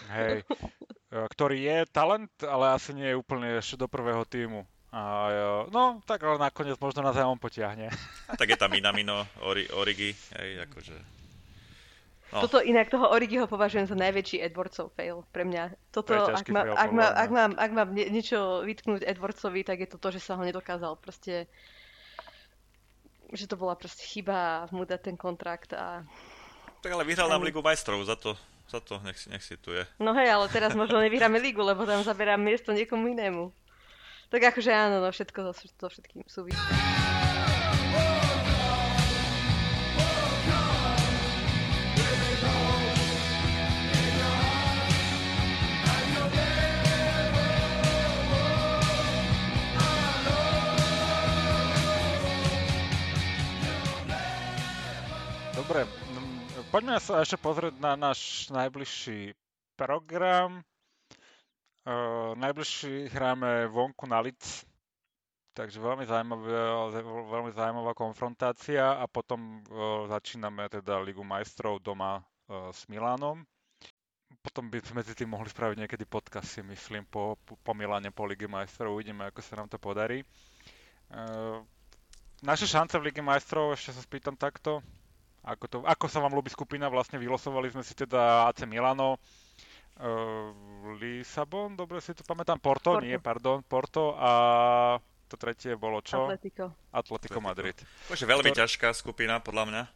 Hej, 0.09 0.33
e, 1.13 1.17
ktorý 1.37 1.57
je 1.61 1.77
talent, 1.93 2.33
ale 2.41 2.65
asi 2.73 2.97
nie 2.97 3.13
je 3.13 3.19
úplne 3.19 3.61
ešte 3.61 3.77
do 3.77 3.85
prvého 3.85 4.25
týmu. 4.25 4.65
A, 4.97 5.29
e, 5.29 5.69
no, 5.69 6.01
tak 6.09 6.25
ale 6.25 6.41
nakoniec 6.41 6.81
možno 6.81 7.05
na 7.05 7.13
on 7.29 7.37
potiahne. 7.37 7.93
A 8.25 8.33
tak 8.33 8.49
je 8.49 8.57
tam 8.57 8.73
Minamino, 8.73 9.29
Ori, 9.45 9.69
Origi, 9.69 10.17
hej, 10.33 10.65
akože... 10.65 10.97
No. 12.27 12.43
Toto 12.43 12.59
inak 12.59 12.91
toho 12.91 13.07
Origiho 13.07 13.47
považujem 13.47 13.87
za 13.87 13.95
najväčší 13.95 14.43
Edwardsov 14.43 14.91
fail 14.99 15.23
pre 15.31 15.47
mňa. 15.47 15.79
Toto, 15.95 16.11
To 16.11 16.35
ak, 16.35 16.49
má, 16.51 16.67
fail, 16.67 16.75
ak, 16.75 16.89
mňa. 16.91 17.07
ak, 17.07 17.29
mám, 17.31 17.51
ak 17.55 17.71
mám 17.71 17.89
nie, 17.95 18.03
niečo 18.11 18.67
vytknúť 18.67 19.07
Edwardsovi, 19.07 19.63
tak 19.63 19.79
je 19.79 19.87
to 19.87 19.95
to, 19.95 20.11
že 20.11 20.19
sa 20.19 20.35
ho 20.35 20.43
nedokázal 20.43 20.99
proste 20.99 21.47
že 23.31 23.47
to 23.47 23.59
bola 23.59 23.75
proste 23.75 24.03
chyba 24.07 24.67
mu 24.71 24.87
dať 24.87 25.11
ten 25.11 25.17
kontrakt 25.19 25.75
a 25.75 26.03
Tak 26.79 26.91
ale 26.95 27.03
vyhral 27.03 27.27
nám 27.27 27.43
Ligu 27.43 27.59
majstrov, 27.59 27.99
za 28.07 28.15
to, 28.15 28.35
za 28.71 28.79
to 28.79 28.99
nech, 29.03 29.19
si- 29.19 29.27
nech 29.31 29.43
si 29.43 29.59
tu 29.59 29.75
je. 29.75 29.83
no 29.99 30.15
hej, 30.15 30.31
ale 30.31 30.47
teraz 30.47 30.75
možno 30.75 30.99
nevyhráme 31.03 31.39
ligu, 31.39 31.59
lebo 31.59 31.83
tam 31.83 32.03
zaberám 32.03 32.39
miesto 32.39 32.71
niekomu 32.71 33.11
inému. 33.11 33.51
Tak 34.27 34.43
akože 34.43 34.71
áno, 34.75 34.99
no 34.99 35.07
všetko 35.07 35.55
so, 35.55 35.87
všetkým 35.87 36.27
súvisí. 36.27 36.59
Dobre, 55.55 55.87
poďme 56.67 56.99
sa 56.99 57.23
ešte 57.23 57.39
pozrieť 57.39 57.79
na 57.79 57.95
náš 57.95 58.51
najbližší 58.51 59.31
program. 59.79 60.67
Najbližší 62.35 63.07
hráme 63.15 63.71
vonku 63.71 64.11
na 64.11 64.19
Lic, 64.19 64.43
takže 65.55 65.79
veľmi 65.79 66.03
zaujímavá, 66.03 66.91
veľmi 67.31 67.51
zaujímavá 67.55 67.95
konfrontácia 67.95 68.99
a 68.99 69.07
potom 69.07 69.63
uh, 69.71 70.03
začíname 70.11 70.67
teda 70.67 70.99
Ligu 70.99 71.23
majstrov 71.23 71.79
doma 71.79 72.19
uh, 72.19 72.75
s 72.75 72.83
Milánom. 72.91 73.39
Potom 74.43 74.67
by 74.67 74.83
sme 74.83 74.99
medzi 74.99 75.15
tým 75.15 75.31
mohli 75.31 75.47
spraviť 75.47 75.79
niekedy 75.79 76.03
podcast, 76.03 76.51
si 76.51 76.59
myslím, 76.59 77.07
po, 77.07 77.39
po, 77.47 77.55
po 77.55 77.71
Miláne, 77.71 78.11
po 78.11 78.27
Lige 78.27 78.51
majstrov. 78.51 78.91
Uvidíme, 78.91 79.31
ako 79.31 79.39
sa 79.39 79.55
nám 79.55 79.71
to 79.71 79.79
podarí. 79.79 80.27
Uh, 81.07 81.63
naše 82.43 82.67
šance 82.67 82.99
v 82.99 83.07
Lige 83.07 83.23
majstrov, 83.23 83.71
ešte 83.79 83.95
sa 83.95 84.03
spýtam 84.03 84.35
takto, 84.35 84.83
ako, 85.47 85.65
to, 85.71 85.77
ako 85.87 86.05
sa 86.11 86.19
vám 86.19 86.35
ľúbi 86.35 86.51
skupina? 86.51 86.91
Vlastne 86.91 87.15
vylosovali 87.15 87.71
sme 87.71 87.79
si 87.79 87.95
teda 87.95 88.51
AC 88.51 88.67
Milano, 88.67 89.15
Lisabon, 90.93 91.73
dobre 91.73 91.99
si 91.99 92.11
to 92.11 92.21
pamätám, 92.21 92.57
Porto, 92.57 92.93
Porto. 92.93 93.03
nie, 93.03 93.17
pardon, 93.17 93.61
Porto 93.61 94.13
a 94.13 94.31
to 95.25 95.35
tretie 95.35 95.73
bolo 95.73 95.99
čo? 95.99 96.23
Atletico. 96.23 96.71
Atletico 96.89 97.39
Madrid. 97.39 97.75
Takže 98.07 98.23
veľmi 98.23 98.49
Ktor- 98.49 98.59
ťažká 98.61 98.89
skupina, 98.91 99.37
podľa 99.37 99.63
mňa. 99.65 99.83
E, 99.83 99.89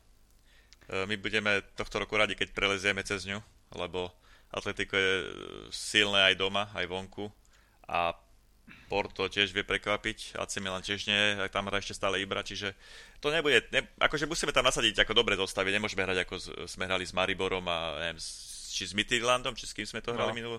My 1.05 1.15
budeme 1.15 1.51
tohto 1.73 1.97
roku 1.97 2.13
radi, 2.13 2.33
keď 2.33 2.51
prelezieme 2.51 2.99
cez 3.01 3.23
ňu, 3.23 3.39
lebo 3.71 4.11
Atletico 4.49 4.93
je 4.93 5.13
e, 5.17 5.27
silné 5.69 6.27
aj 6.27 6.35
doma, 6.35 6.67
aj 6.73 6.83
vonku. 6.83 7.31
A 7.87 8.11
Porto 8.87 9.23
tiež 9.25 9.49
vie 9.49 9.63
prekvapiť, 9.63 10.35
AC 10.35 10.59
Milan 10.59 10.79
tiež 10.79 11.05
nie, 11.05 11.21
aj 11.37 11.47
tam 11.49 11.63
hrá 11.65 11.77
ešte 11.77 11.93
stále 11.93 12.19
Ibra, 12.19 12.39
čiže 12.41 12.75
to 13.17 13.27
nebude, 13.27 13.63
ne, 13.69 13.87
akože 13.97 14.25
musíme 14.25 14.51
tam 14.51 14.63
nasadiť 14.63 15.01
ako 15.01 15.11
dobre 15.13 15.35
zostaviť, 15.35 15.71
nemôžeme 15.73 16.03
hrať 16.03 16.19
ako 16.21 16.35
z, 16.35 16.45
sme 16.67 16.83
hrali 16.85 17.03
s 17.03 17.11
Mariborom 17.11 17.63
a 17.63 17.77
neviem, 18.01 18.17
s- 18.17 18.50
či 18.71 18.87
s 18.87 18.95
Midtjyllandom, 18.95 19.53
či 19.53 19.67
s 19.67 19.75
kým 19.75 19.83
sme 19.83 19.99
to 19.99 20.15
hrali 20.15 20.31
No. 20.31 20.37
minulú. 20.37 20.57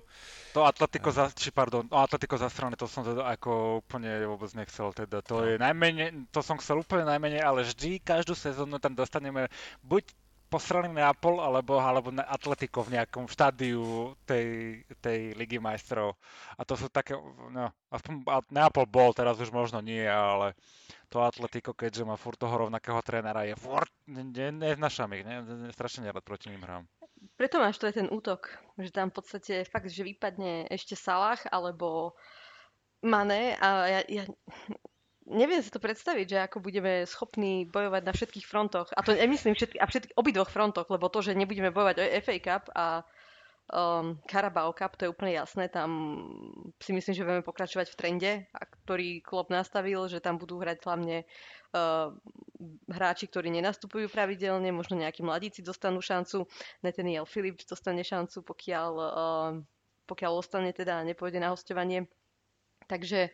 To 0.52 0.62
Atletico, 0.62 1.08
za, 1.08 1.32
či 1.32 1.48
pardon, 1.48 1.88
no 1.88 1.96
Atletico 1.96 2.36
za 2.36 2.46
strany, 2.46 2.76
to 2.76 2.84
som 2.84 3.02
teda 3.02 3.24
ako 3.24 3.80
úplne 3.80 4.28
vôbec 4.28 4.52
nechcel, 4.52 4.92
teda 4.92 5.24
to 5.24 5.40
No. 5.40 5.48
je 5.48 5.56
najmenej, 5.56 6.28
to 6.28 6.44
som 6.44 6.60
chcel 6.60 6.84
úplne 6.84 7.08
najmenej, 7.08 7.40
ale 7.40 7.64
vždy, 7.64 7.98
každú 7.98 8.36
sezónu 8.36 8.76
tam 8.76 8.92
dostaneme 8.92 9.48
buď 9.80 10.04
posraný 10.52 10.92
Neapol, 10.92 11.40
alebo, 11.40 11.80
alebo 11.80 12.12
na- 12.12 12.28
Atletico 12.28 12.84
v 12.84 13.00
nejakom 13.00 13.24
štádiu 13.24 14.12
tej, 14.28 14.80
tej 15.00 15.32
ligy 15.32 15.56
majstrov. 15.56 16.20
A 16.60 16.68
to 16.68 16.76
sú 16.76 16.92
také, 16.92 17.16
no, 17.48 17.72
aspoň 17.88 18.20
Neapol 18.52 18.84
bol, 18.84 19.16
teraz 19.16 19.40
už 19.40 19.48
možno 19.48 19.80
nie, 19.80 20.04
ale 20.04 20.52
to 21.08 21.24
Atletico, 21.24 21.72
keďže 21.72 22.04
má 22.04 22.20
furt 22.20 22.36
toho 22.36 22.68
rovnakého 22.68 23.00
trénera, 23.00 23.48
je 23.48 23.56
furt, 23.56 23.88
ne, 24.04 24.28
ich, 24.28 25.24
ne, 25.24 25.36
ne, 25.40 25.72
strašne 25.72 26.04
nerad 26.04 26.20
proti 26.20 26.52
ním 26.52 26.60
hrám. 26.60 26.84
Preto 27.40 27.62
máš 27.62 27.78
to 27.78 27.88
je 27.88 28.02
ten 28.02 28.08
útok, 28.12 28.50
že 28.76 28.92
tam 28.92 29.08
v 29.08 29.16
podstate 29.22 29.64
fakt, 29.64 29.88
že 29.88 30.04
vypadne 30.04 30.66
ešte 30.68 30.98
Salah 30.98 31.38
alebo 31.48 32.18
Mané 33.02 33.58
a 33.58 33.86
ja, 33.86 34.00
ja 34.06 34.24
neviem 35.28 35.62
si 35.62 35.70
to 35.70 35.78
predstaviť, 35.78 36.26
že 36.26 36.38
ako 36.50 36.58
budeme 36.58 37.06
schopní 37.06 37.68
bojovať 37.68 38.02
na 38.02 38.12
všetkých 38.12 38.46
frontoch. 38.46 38.90
A 38.94 39.00
to 39.06 39.14
nemyslím 39.14 39.54
všetky, 39.54 39.78
a 39.78 39.86
všetky, 39.86 40.12
obidvoch 40.18 40.50
frontoch, 40.50 40.90
lebo 40.90 41.06
to, 41.06 41.22
že 41.22 41.38
nebudeme 41.38 41.70
bojovať 41.70 41.96
o 42.00 42.04
FA 42.22 42.36
Cup 42.42 42.64
a 42.74 42.86
um, 43.70 44.18
Carabao 44.26 44.74
Cup, 44.74 44.98
to 44.98 45.06
je 45.06 45.12
úplne 45.12 45.32
jasné. 45.32 45.70
Tam 45.70 45.90
si 46.82 46.90
myslím, 46.90 47.14
že 47.14 47.26
budeme 47.26 47.46
pokračovať 47.46 47.86
v 47.92 47.98
trende, 47.98 48.32
a 48.50 48.60
ktorý 48.66 49.22
Klopp 49.22 49.54
nastavil, 49.54 50.02
že 50.10 50.18
tam 50.18 50.36
budú 50.36 50.58
hrať 50.58 50.82
hlavne 50.82 51.22
uh, 51.22 52.10
hráči, 52.90 53.30
ktorí 53.30 53.48
nenastupujú 53.54 54.10
pravidelne, 54.10 54.74
možno 54.74 54.98
nejakí 54.98 55.22
mladíci 55.22 55.62
dostanú 55.62 56.02
šancu. 56.02 56.50
Nathaniel 56.82 57.24
Phillips 57.24 57.68
dostane 57.68 58.02
šancu, 58.02 58.42
pokiaľ, 58.42 58.92
uh, 58.98 59.50
pokiaľ 60.10 60.32
ostane 60.34 60.74
teda 60.74 61.00
a 61.00 61.06
nepôjde 61.06 61.38
na 61.38 61.54
hostovanie. 61.54 62.10
Takže 62.90 63.30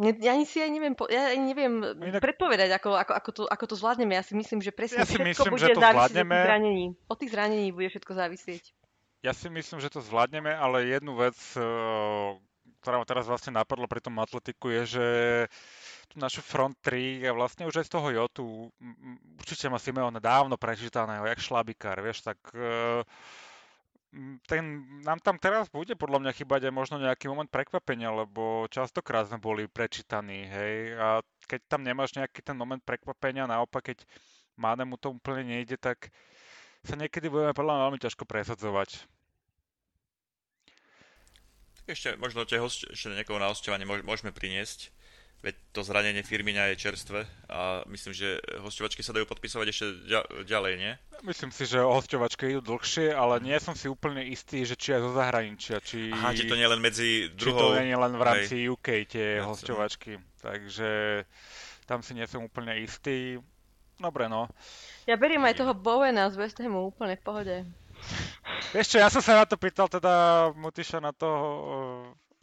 ja 0.00 0.30
ani 0.32 0.44
si 0.44 0.58
aj 0.58 0.70
neviem, 0.70 0.94
ja 1.06 1.30
ani 1.30 1.44
neviem 1.46 1.72
Inak- 2.00 2.24
predpovedať, 2.24 2.70
ako, 2.74 2.96
ako, 2.96 3.12
ako, 3.12 3.30
to, 3.30 3.42
ako 3.44 3.64
to 3.68 3.74
zvládneme. 3.76 4.16
Ja 4.16 4.24
si 4.24 4.34
myslím, 4.34 4.58
že 4.58 4.72
presne 4.72 5.02
Ja 5.02 5.06
si 5.06 5.14
všetko 5.14 5.28
myslím, 5.28 5.52
bude 5.52 5.62
že 5.62 5.76
to 5.76 5.80
závisieť 5.80 5.92
od 5.92 6.10
zvládneme. 6.10 6.34
tých 6.34 6.46
zranení. 6.48 6.86
Od 7.06 7.18
tých 7.18 7.32
zranení 7.32 7.68
bude 7.70 7.88
všetko 7.88 8.12
závisieť. 8.12 8.62
Ja 9.22 9.30
si 9.30 9.46
myslím, 9.46 9.78
že 9.78 9.92
to 9.92 10.02
zvládneme, 10.02 10.50
ale 10.50 10.90
jednu 10.90 11.14
vec, 11.14 11.38
eh, 11.54 11.62
ktorá 12.82 12.98
ma 12.98 13.06
teraz 13.06 13.30
vlastne 13.30 13.54
napadla 13.54 13.86
pri 13.86 14.02
tom 14.02 14.18
atletiku, 14.18 14.66
je, 14.72 14.98
že 14.98 15.06
tú 16.10 16.18
našu 16.18 16.42
front 16.42 16.74
3 16.82 17.22
je 17.22 17.30
vlastne 17.30 17.62
už 17.64 17.78
aj 17.78 17.86
z 17.86 17.92
toho 17.92 18.08
Jotu, 18.10 18.46
určite 19.38 19.70
má 19.70 19.78
Simeone 19.78 20.18
dávno 20.18 20.58
prečítaného, 20.58 21.22
jak 21.22 21.38
šlabikár, 21.38 22.02
vieš, 22.02 22.26
tak 22.26 22.36
m, 22.50 23.06
ten, 24.44 24.84
nám 25.02 25.18
tam 25.24 25.40
teraz 25.40 25.72
bude 25.72 25.96
podľa 25.96 26.20
mňa 26.20 26.32
chýbať 26.36 26.68
aj 26.68 26.74
možno 26.74 26.96
nejaký 27.00 27.32
moment 27.32 27.48
prekvapenia, 27.48 28.12
lebo 28.12 28.68
častokrát 28.68 29.28
sme 29.28 29.40
boli 29.40 29.64
prečítaní, 29.64 30.44
hej, 30.44 30.76
a 31.00 31.08
keď 31.48 31.60
tam 31.68 31.80
nemáš 31.80 32.12
nejaký 32.12 32.44
ten 32.44 32.56
moment 32.56 32.80
prekvapenia, 32.84 33.48
naopak 33.48 33.92
keď 33.92 34.04
Mánemu 34.52 35.00
to 35.00 35.16
úplne 35.16 35.48
nejde, 35.48 35.80
tak 35.80 36.12
sa 36.84 36.92
niekedy 36.92 37.32
budeme 37.32 37.56
podľa 37.56 37.72
mňa 37.72 37.84
veľmi 37.88 38.00
ťažko 38.04 38.28
presadzovať. 38.28 39.08
Ešte 41.88 42.14
možno 42.20 42.46
tie 42.46 42.62
host, 42.62 42.86
ešte 42.86 43.10
niekoho 43.10 43.40
na 43.40 43.50
hostovanie 43.50 43.88
môž- 43.88 44.06
môžeme 44.06 44.30
priniesť. 44.30 44.92
Veď 45.42 45.58
to 45.74 45.82
zranenie 45.82 46.22
Firmina 46.22 46.70
je 46.70 46.78
čerstvé 46.78 47.26
a 47.50 47.82
myslím, 47.90 48.14
že 48.14 48.38
hostovačky 48.62 49.02
sa 49.02 49.10
dajú 49.10 49.26
podpisovať 49.26 49.66
ešte 49.68 49.86
ďa- 50.06 50.28
ďalej, 50.46 50.72
nie? 50.78 50.92
Myslím 51.26 51.50
si, 51.50 51.66
že 51.66 51.82
hosťovačky 51.82 52.54
idú 52.54 52.62
dlhšie, 52.62 53.10
ale 53.10 53.42
nie 53.42 53.58
som 53.58 53.74
si 53.74 53.90
úplne 53.90 54.22
istý, 54.22 54.62
že 54.62 54.78
či 54.78 54.94
aj 54.94 55.02
zo 55.02 55.10
zahraničia, 55.18 55.82
či, 55.82 56.14
Aha, 56.14 56.30
či 56.30 56.46
to 56.46 56.54
nie 56.54 56.70
len 56.70 56.78
medzi 56.78 57.26
či 57.26 57.50
to 57.50 57.58
druhou... 57.58 57.74
nie 57.74 57.90
len 57.90 58.14
v 58.14 58.22
rámci 58.22 58.54
hej. 58.62 58.70
UK 58.70 58.86
tie 59.10 59.42
Jasne. 59.42 59.46
hosťovačky. 59.50 60.12
Takže 60.38 60.90
tam 61.90 62.06
si 62.06 62.14
nie 62.14 62.26
som 62.30 62.46
úplne 62.46 62.78
istý. 62.78 63.42
Dobre, 63.98 64.30
no. 64.30 64.46
Ja 65.10 65.18
beriem 65.18 65.42
aj 65.42 65.58
toho 65.58 65.74
Bowena 65.74 66.30
z 66.30 66.38
West 66.38 66.62
Hamu 66.62 66.86
úplne 66.86 67.18
v 67.18 67.22
pohode. 67.22 67.56
Vieš 68.70 68.94
čo, 68.94 68.98
ja 68.98 69.10
som 69.10 69.22
sa 69.22 69.42
na 69.42 69.46
to 69.46 69.58
pýtal 69.58 69.90
teda 69.90 70.10
Mutiša 70.54 71.02
na 71.02 71.10
to, 71.10 71.26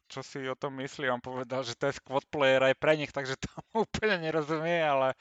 čo 0.09 0.25
si 0.25 0.41
o 0.49 0.57
tom 0.57 0.81
myslí. 0.81 1.05
On 1.07 1.21
povedal, 1.21 1.61
že 1.61 1.77
to 1.77 1.87
je 1.87 2.01
squad 2.01 2.25
player 2.27 2.59
aj 2.65 2.75
pre 2.75 2.97
nich, 2.97 3.13
takže 3.13 3.37
to 3.45 3.49
úplne 3.77 4.19
nerozumie, 4.25 4.81
ale 4.81 5.13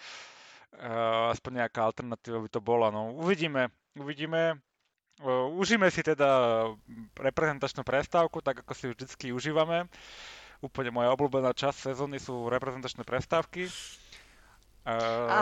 uh, 0.81 1.31
aspoň 1.31 1.65
nejaká 1.65 1.85
alternatíva 1.85 2.41
by 2.41 2.49
to 2.49 2.61
bola. 2.65 2.89
No, 2.89 3.13
uvidíme, 3.13 3.69
uvidíme. 3.95 4.57
Uh, 5.21 5.51
užíme 5.53 5.93
si 5.93 6.01
teda 6.01 6.65
reprezentačnú 7.21 7.85
prestávku, 7.85 8.41
tak 8.41 8.65
ako 8.65 8.73
si 8.73 8.85
vždycky 8.89 9.31
užívame. 9.37 9.87
Úplne 10.59 10.91
moja 10.91 11.15
obľúbená 11.15 11.55
časť 11.55 11.95
sezóny 11.95 12.19
sú 12.19 12.51
reprezentačné 12.51 13.07
prestávky. 13.07 13.71
Uh, 14.89 15.29
A 15.29 15.39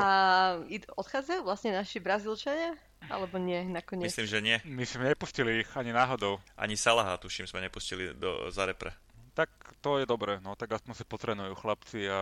odchádzajú 0.98 1.46
vlastne 1.46 1.70
naši 1.70 2.02
Brazílčania? 2.02 2.74
Alebo 3.06 3.38
nie, 3.38 3.62
nakoniec? 3.68 4.10
Myslím, 4.10 4.26
že 4.26 4.38
nie. 4.42 4.56
my 4.66 4.82
sme 4.82 5.14
nepustili 5.14 5.62
ich 5.62 5.70
ani 5.78 5.94
náhodou. 5.94 6.42
Ani 6.58 6.74
Salaha, 6.74 7.14
tuším, 7.20 7.46
sme 7.46 7.62
nepustili 7.62 8.10
do, 8.16 8.50
za 8.50 8.66
repre. 8.66 8.90
Tak 9.36 9.52
to 9.84 10.00
je 10.00 10.08
dobré, 10.08 10.40
no 10.40 10.56
tak 10.56 10.72
aspoň 10.72 10.96
si 10.96 11.04
potrenujú 11.04 11.52
chlapci 11.60 12.08
a 12.08 12.20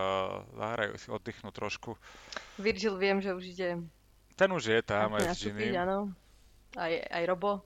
zahrajú 0.59 0.99
si, 0.99 1.07
oddychnú 1.09 1.55
trošku. 1.55 1.95
Virgil 2.59 2.99
viem, 2.99 3.23
že 3.23 3.31
už 3.31 3.45
ide 3.55 3.79
Ten 4.35 4.51
už 4.51 4.67
je 4.67 4.81
tam 4.83 5.15
aj 5.15 5.31
s 5.31 5.47
Ginim. 5.47 5.79
áno. 5.79 6.11
Aj, 6.75 6.91
aj 6.91 7.23
Robo, 7.31 7.63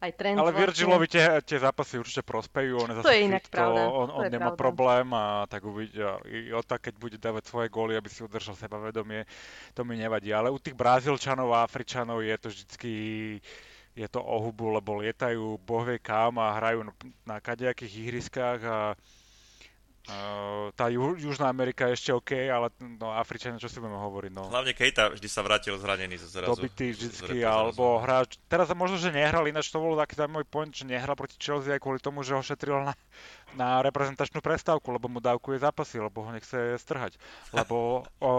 aj 0.00 0.10
Trent 0.16 0.40
Ale 0.40 0.56
vlastne. 0.56 0.64
Virgilovi 0.64 1.04
tie, 1.04 1.20
tie 1.44 1.60
zápasy 1.60 2.00
určite 2.00 2.24
prospejú, 2.24 2.80
on 2.80 2.88
je 2.88 2.96
To 2.96 3.00
zase 3.04 3.12
je 3.12 3.20
fit, 3.20 3.28
inak 3.28 3.44
pravda, 3.52 3.80
on, 3.92 4.08
to 4.08 4.14
on 4.16 4.24
je 4.24 4.30
nemá 4.32 4.56
pravda. 4.56 4.62
problém 4.64 5.06
a 5.12 5.24
tak 5.44 5.68
uvidia. 5.68 6.16
I 6.24 6.48
Ota, 6.56 6.80
keď 6.80 6.94
bude 6.96 7.16
dávať 7.20 7.44
svoje 7.44 7.68
góly, 7.68 7.92
aby 7.92 8.08
si 8.08 8.24
udržal 8.24 8.56
sebavedomie, 8.56 9.28
to 9.76 9.84
mi 9.84 10.00
nevadí. 10.00 10.32
Ale 10.32 10.48
u 10.48 10.56
tých 10.56 10.72
Brazílčanov 10.72 11.52
a 11.52 11.68
Afričanov 11.68 12.24
je 12.24 12.36
to 12.40 12.48
vždycky 12.48 12.92
je 13.98 14.06
to 14.06 14.22
o 14.22 14.36
hubu, 14.38 14.70
lebo 14.70 15.02
lietajú 15.02 15.58
boh 15.58 15.82
vie 15.82 15.98
kam 15.98 16.38
a 16.38 16.54
hrajú 16.54 16.86
na- 17.26 17.42
kadejakých 17.42 17.92
ihriskách 18.06 18.60
a 18.62 18.78
Uh, 20.08 20.72
tá 20.72 20.88
Ju- 20.88 21.20
Južná 21.20 21.52
Amerika 21.52 21.84
je 21.92 22.00
ešte 22.00 22.10
OK, 22.16 22.32
ale 22.48 22.72
no, 22.80 23.12
Afričania, 23.12 23.60
čo 23.60 23.68
si 23.68 23.76
budeme 23.76 24.00
hovoriť, 24.00 24.32
no. 24.32 24.48
Hlavne 24.48 24.72
Kejta 24.72 25.12
vždy 25.12 25.28
sa 25.28 25.44
vrátil 25.44 25.76
zranený 25.76 26.16
zrazu. 26.16 26.48
dobitý 26.48 26.96
vždycky, 26.96 27.44
alebo 27.44 28.00
hráč, 28.00 28.40
teraz 28.48 28.72
možno, 28.72 28.96
že 28.96 29.12
nehral, 29.12 29.44
ináč 29.44 29.68
to 29.68 29.76
bol 29.76 30.00
taký 30.00 30.16
zaujímavý 30.16 30.48
point, 30.48 30.72
že 30.72 30.88
nehral 30.88 31.12
proti 31.12 31.36
Chelsea 31.36 31.76
aj 31.76 31.84
kvôli 31.84 32.00
tomu, 32.00 32.24
že 32.24 32.32
ho 32.32 32.40
šetril 32.40 32.88
na, 32.88 32.96
na 33.52 33.84
reprezentačnú 33.84 34.40
prestávku, 34.40 34.88
lebo 34.88 35.12
mu 35.12 35.20
dávkuje 35.20 35.60
zápasy, 35.60 36.00
lebo 36.00 36.24
ho 36.24 36.32
nechce 36.32 36.56
strhať. 36.80 37.20
Lebo 37.52 38.08
o, 38.16 38.30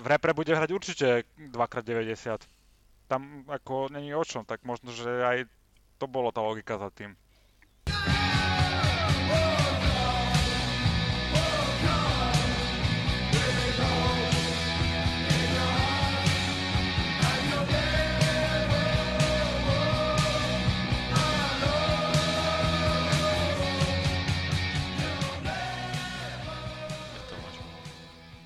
v 0.00 0.06
repre 0.08 0.32
bude 0.32 0.56
hrať 0.56 0.72
určite 0.72 1.28
2x90. 1.36 2.48
Tam 3.14 3.46
ako 3.46 3.94
není 3.94 4.10
o 4.10 4.26
čom, 4.26 4.42
tak 4.42 4.66
možno, 4.66 4.90
že 4.90 5.06
aj 5.06 5.46
to 6.02 6.10
bolo 6.10 6.34
tá 6.34 6.42
logika 6.42 6.82
za 6.82 6.90
tým. 6.90 7.14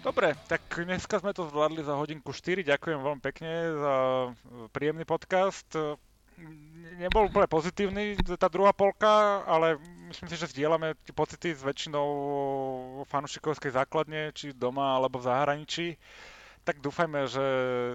Dobre, 0.09 0.33
tak 0.49 0.65
dneska 0.73 1.21
sme 1.21 1.37
to 1.37 1.45
zvládli 1.53 1.85
za 1.85 1.93
hodinku 1.93 2.33
4. 2.33 2.65
Ďakujem 2.65 2.97
veľmi 2.97 3.21
pekne 3.21 3.53
za 3.77 3.95
e, 4.01 4.29
príjemný 4.73 5.05
podcast. 5.05 5.69
E, 5.77 6.01
Nebol 6.97 7.29
úplne 7.29 7.45
pozitívny 7.45 8.17
tá 8.41 8.49
druhá 8.49 8.73
polka, 8.73 9.45
ale 9.45 9.77
myslím 10.09 10.33
si, 10.33 10.41
že 10.41 10.49
zdieľame 10.57 10.97
tie 11.05 11.13
pocity 11.13 11.53
s 11.53 11.61
väčšinou 11.61 12.09
fanúšikovskej 13.05 13.77
základne, 13.77 14.33
či 14.33 14.57
doma 14.57 14.97
alebo 14.97 15.21
v 15.21 15.29
zahraničí. 15.29 16.01
Tak 16.65 16.81
dúfajme, 16.81 17.29
že 17.29 17.47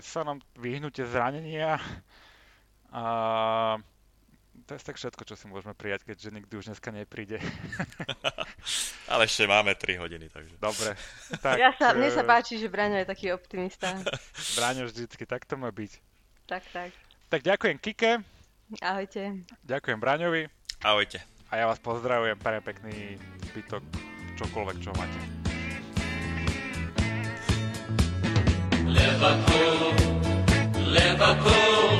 sa 0.05 0.21
nám 0.21 0.37
vyhnú 0.53 0.93
tie 0.93 1.09
zranenia 1.09 1.81
a 2.93 3.81
to 4.69 4.77
je 4.77 4.85
tak 4.85 5.01
všetko, 5.01 5.25
čo 5.25 5.33
si 5.33 5.49
môžeme 5.49 5.73
prijať, 5.73 6.05
keďže 6.05 6.29
nikdy 6.29 6.53
už 6.61 6.69
dneska 6.69 6.93
nepríde. 6.93 7.41
Ale 9.05 9.25
ešte 9.25 9.43
máme 9.43 9.75
3 9.75 9.99
hodiny, 9.99 10.27
takže. 10.27 10.55
Dobre. 10.57 10.95
Tak, 11.43 11.57
Ja 11.57 11.73
sa, 11.75 11.91
mne 11.91 12.07
e, 12.07 12.13
sa 12.13 12.23
páči, 12.23 12.55
že 12.55 12.67
Braňo 12.67 12.95
je 12.95 13.07
taký 13.07 13.29
optimista. 13.29 13.97
Bráňo 14.57 14.85
vždycky, 14.85 15.25
tak 15.25 15.43
to 15.43 15.55
má 15.55 15.69
byť. 15.69 15.91
tak, 16.45 16.63
tak. 16.71 16.89
Tak 17.27 17.41
ďakujem 17.41 17.77
Kike, 17.77 18.11
Ahojte. 18.79 19.41
ďakujem 19.65 19.97
Braňovi 19.97 20.45
Ahojte. 20.79 21.17
a 21.49 21.57
ja 21.57 21.65
vás 21.65 21.81
pozdravujem, 21.81 22.37
prajem 22.37 22.61
pekný 22.63 23.17
zbytok 23.49 23.81
čokoľvek, 24.37 24.77
čo 24.77 24.93
máte. 24.93 25.17
Liverpool, 28.85 29.97
Liverpool, 30.85 31.97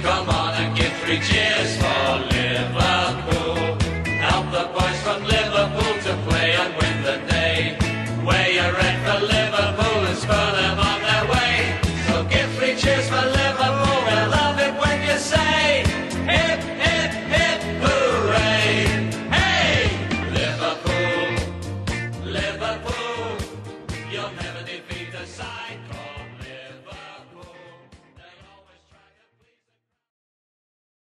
come 0.00 0.28
on 0.30 0.52
and 0.54 0.72
give 0.72 0.92
three 1.02 1.20
cheers 1.20 1.76
for 1.76 1.84
Liverpool. 2.18 2.33